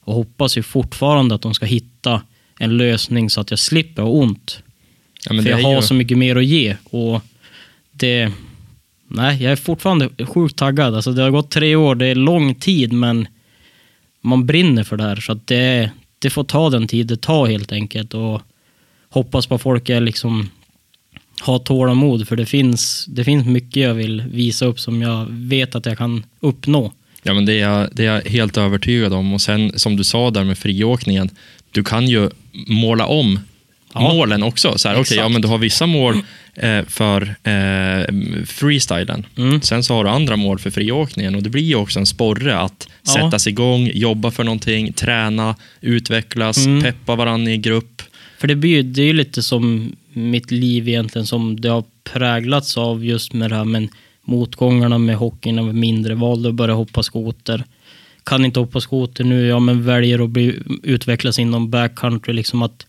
[0.00, 2.22] Och hoppas ju fortfarande att de ska hitta
[2.58, 4.62] en lösning så att jag slipper ha ont.
[5.30, 6.76] Ja, För jag har ju- så mycket mer att ge.
[6.84, 7.20] Och
[7.92, 8.32] det...
[9.08, 10.94] Nej, jag är fortfarande sjukt taggad.
[10.94, 13.28] Alltså, det har gått tre år, det är lång tid, men
[14.20, 15.16] man brinner för det här.
[15.16, 18.14] Så att det, det får ta den tid det tar helt enkelt.
[18.14, 18.42] Och
[19.08, 20.50] hoppas på att folk är liksom
[21.40, 25.74] har tålamod, för det finns, det finns mycket jag vill visa upp som jag vet
[25.74, 26.92] att jag kan uppnå.
[27.22, 29.32] Ja, men det är, jag- det är jag helt övertygad om.
[29.34, 31.30] Och sen som du sa där med friåkningen,
[31.74, 32.30] du kan ju
[32.66, 33.38] måla om
[33.96, 34.00] Ja.
[34.14, 34.78] målen också.
[34.78, 35.18] Så här, Exakt.
[35.20, 36.14] ja, men du har vissa mål
[36.54, 38.14] eh, för eh,
[38.46, 39.26] freestylen.
[39.36, 39.60] Mm.
[39.62, 42.58] Sen så har du andra mål för friåkningen och det blir ju också en sporre
[42.58, 43.12] att Ja.
[43.12, 46.82] sätta sig igång, jobba för någonting, träna, utvecklas, Mm.
[46.82, 48.02] peppa varandra i grupp.
[48.38, 52.76] För det blir det är ju lite som mitt liv egentligen, som det har präglats
[52.78, 53.88] av just med det här med
[54.24, 57.64] motgångarna med hockeyn, och mindre valde att börja hoppa skoter.
[58.24, 62.32] Kan inte hoppa skoter nu, ja men väljer att bli, utvecklas inom backcountry.
[62.32, 62.86] Liksom att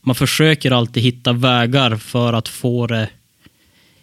[0.00, 3.08] man försöker alltid hitta vägar för att få det,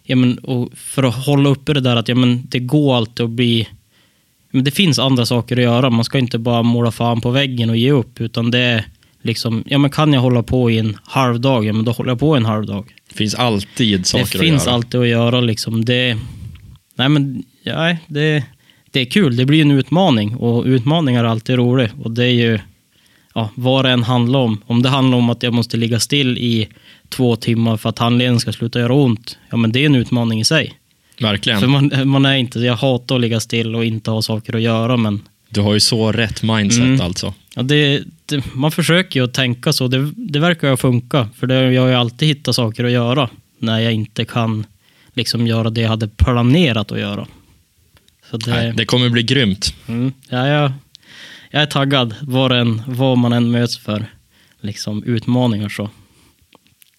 [0.02, 0.38] ja men,
[0.74, 3.68] för att hålla uppe det där att ja men det går alltid att bli
[4.50, 5.90] men det finns andra saker att göra.
[5.90, 8.84] Man ska inte bara måla fan på väggen och ge upp, utan det är
[9.22, 12.10] liksom, ja men kan jag hålla på i en halv dag, ja men då håller
[12.10, 12.94] jag på i en halv dag.
[13.08, 14.74] Det finns alltid saker det finns att göra.
[14.74, 15.84] alltid att göra liksom.
[15.84, 16.16] Det,
[16.94, 18.44] nej men, ja, det,
[18.90, 19.36] det är kul.
[19.36, 21.92] Det blir en utmaning och utmaningar är alltid roligt.
[22.02, 22.58] Och det är ju,
[23.34, 24.60] ja, vad det än handlar om.
[24.66, 26.68] Om det handlar om att jag måste ligga still i
[27.08, 30.40] två timmar för att handleden ska sluta göra ont, ja men det är en utmaning
[30.40, 30.74] i sig.
[31.20, 31.60] Verkligen.
[31.60, 34.62] För man, man är inte, jag hatar att ligga still och inte ha saker att
[34.62, 37.00] göra, men Du har ju så rätt mindset Mm.
[37.00, 37.34] alltså.
[37.54, 39.88] Ja, det, det, man försöker ju att tänka så.
[39.88, 41.28] Det, det verkar ju funka.
[41.36, 43.28] För det, jag har ju alltid hittat saker att göra
[43.58, 44.66] när jag inte kan
[45.14, 47.26] liksom göra det jag hade planerat att göra.
[48.30, 49.74] Det, Nej, det kommer bli grymt.
[49.86, 50.72] mm, ja, jag,
[51.50, 54.06] jag är taggad vad, än, vad man än möts för
[54.60, 55.68] liksom, utmaningar.
[55.68, 55.90] så.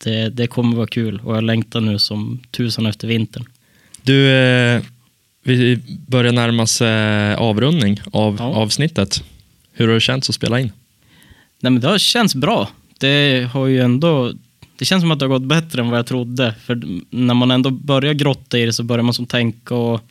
[0.03, 3.45] Det, det kommer vara kul och jag längtar nu som tusan efter vintern.
[4.01, 4.81] Du, eh,
[5.43, 8.45] vi börjar närma oss eh, avrundning av Ja.
[8.45, 9.23] avsnittet.
[9.73, 10.71] Hur har det känts att spela in?
[11.59, 12.69] Nej, men det har känts bra.
[12.99, 14.33] Det har ju ändå...
[14.77, 16.55] Det känns som att det har gått bättre än vad jag trodde.
[16.65, 20.01] För när man ändå börjar grotta i det så börjar man som tänka och...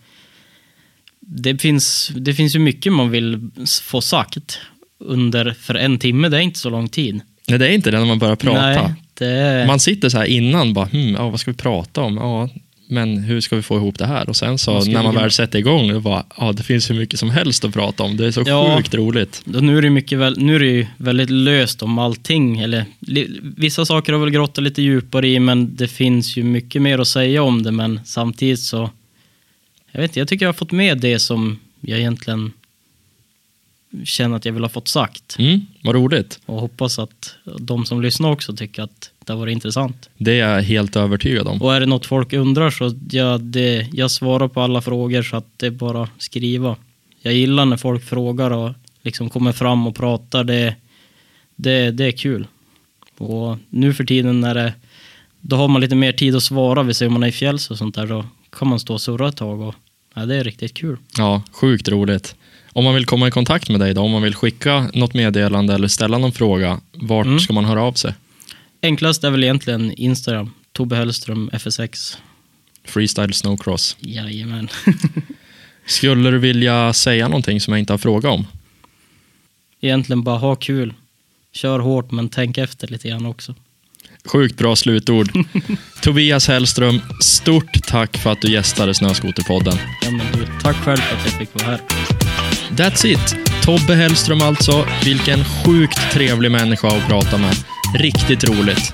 [1.30, 3.50] Det finns, det finns ju mycket man vill
[3.82, 4.58] få sagt
[5.04, 5.54] under...
[5.60, 7.20] För en timme, det är inte så lång tid.
[7.48, 8.60] Nej, det är inte det när man börjar prata.
[8.60, 9.64] Nej, det.
[9.66, 12.16] Man sitter så här innan, bara, hmm, ja, vad ska vi prata om?
[12.16, 12.48] Ja,
[12.90, 14.28] men hur ska vi få ihop det här?
[14.28, 17.18] Och sen så när man väl sätter igång, då bara, ja, det finns hur mycket
[17.20, 18.16] som helst att prata om.
[18.16, 18.76] Det är så Ja.
[18.76, 19.42] sjukt roligt.
[19.44, 22.58] Då nu är det mycket väl, nu är det ju väldigt löst om allting.
[22.58, 26.82] Eller, li, vissa saker har väl grottat lite djupare i, men det finns ju mycket
[26.82, 27.72] mer att säga om det.
[27.72, 28.90] Men samtidigt så,
[29.92, 32.52] jag vet inte, jag tycker jag har fått med det som jag egentligen
[34.04, 35.36] känner att jag vill ha fått sagt.
[35.38, 36.40] Mm, vad roligt.
[36.46, 40.10] Och hoppas att de som lyssnar också tycker att det varit intressant.
[40.18, 41.62] Det är jag helt övertygad om.
[41.62, 45.36] Och är det något folk undrar så jag, det, jag svarar på alla frågor så
[45.36, 46.76] att det är bara att skriva.
[47.22, 50.44] Jag gillar när folk frågar och liksom kommer fram och pratar.
[50.44, 50.74] Det,
[51.56, 52.46] det, det är kul.
[53.18, 54.74] Och nu för tiden när det,
[55.40, 56.82] då har man lite mer tid att svara.
[56.82, 58.06] Vi ser om man är i fjälls och sånt där.
[58.06, 59.60] Då kan man stå och surra ett tag.
[59.60, 59.74] Och,
[60.14, 60.96] ja, det är riktigt kul.
[61.18, 62.34] Ja, sjukt roligt.
[62.72, 65.74] Om man vill komma i kontakt med dig då, om man vill skicka något meddelande
[65.74, 67.40] eller ställa någon fråga, vart Mm.
[67.40, 68.14] ska man höra av sig?
[68.82, 70.50] Enklast är väl egentligen Instagram.
[70.72, 72.18] Tobbe Hellström FSX.
[72.84, 73.96] Freestyle Snowcross.
[74.00, 74.68] Jajamän.
[75.86, 78.46] Skulle du vilja säga någonting som jag inte har frågat om?
[79.80, 80.94] egentligen bara ha kul.
[81.52, 83.54] Kör hårt men tänk efter lite grann också.
[84.26, 85.30] Sjukt bra slutord.
[86.00, 89.78] Tobias Hellström, stort tack för att du gästade Snöskoterpodden.
[90.02, 91.80] Ja, men du, tack själv för att jag fick vara här.
[92.70, 93.36] That's it.
[93.62, 94.86] Tobbe Hellström alltså.
[95.04, 97.54] Vilken sjukt trevlig människa att prata med.
[97.98, 98.92] Riktigt roligt.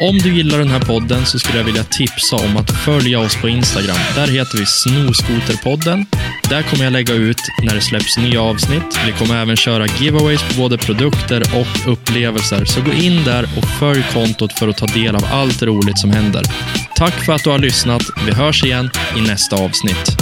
[0.00, 3.36] Om du gillar den här podden så skulle jag vilja tipsa om att följa oss
[3.36, 3.96] på Instagram.
[4.14, 6.06] Där heter vi Snoskoterpodden.
[6.50, 8.98] Där kommer jag lägga ut när det släpps nya avsnitt.
[9.06, 12.64] Vi kommer även köra giveaways på både produkter och upplevelser.
[12.64, 16.10] Så gå in där och följ kontot för att ta del av allt roligt som
[16.10, 16.42] händer.
[16.96, 18.02] Tack för att du har lyssnat.
[18.26, 20.16] Vi hörs igen i nästa avsnitt.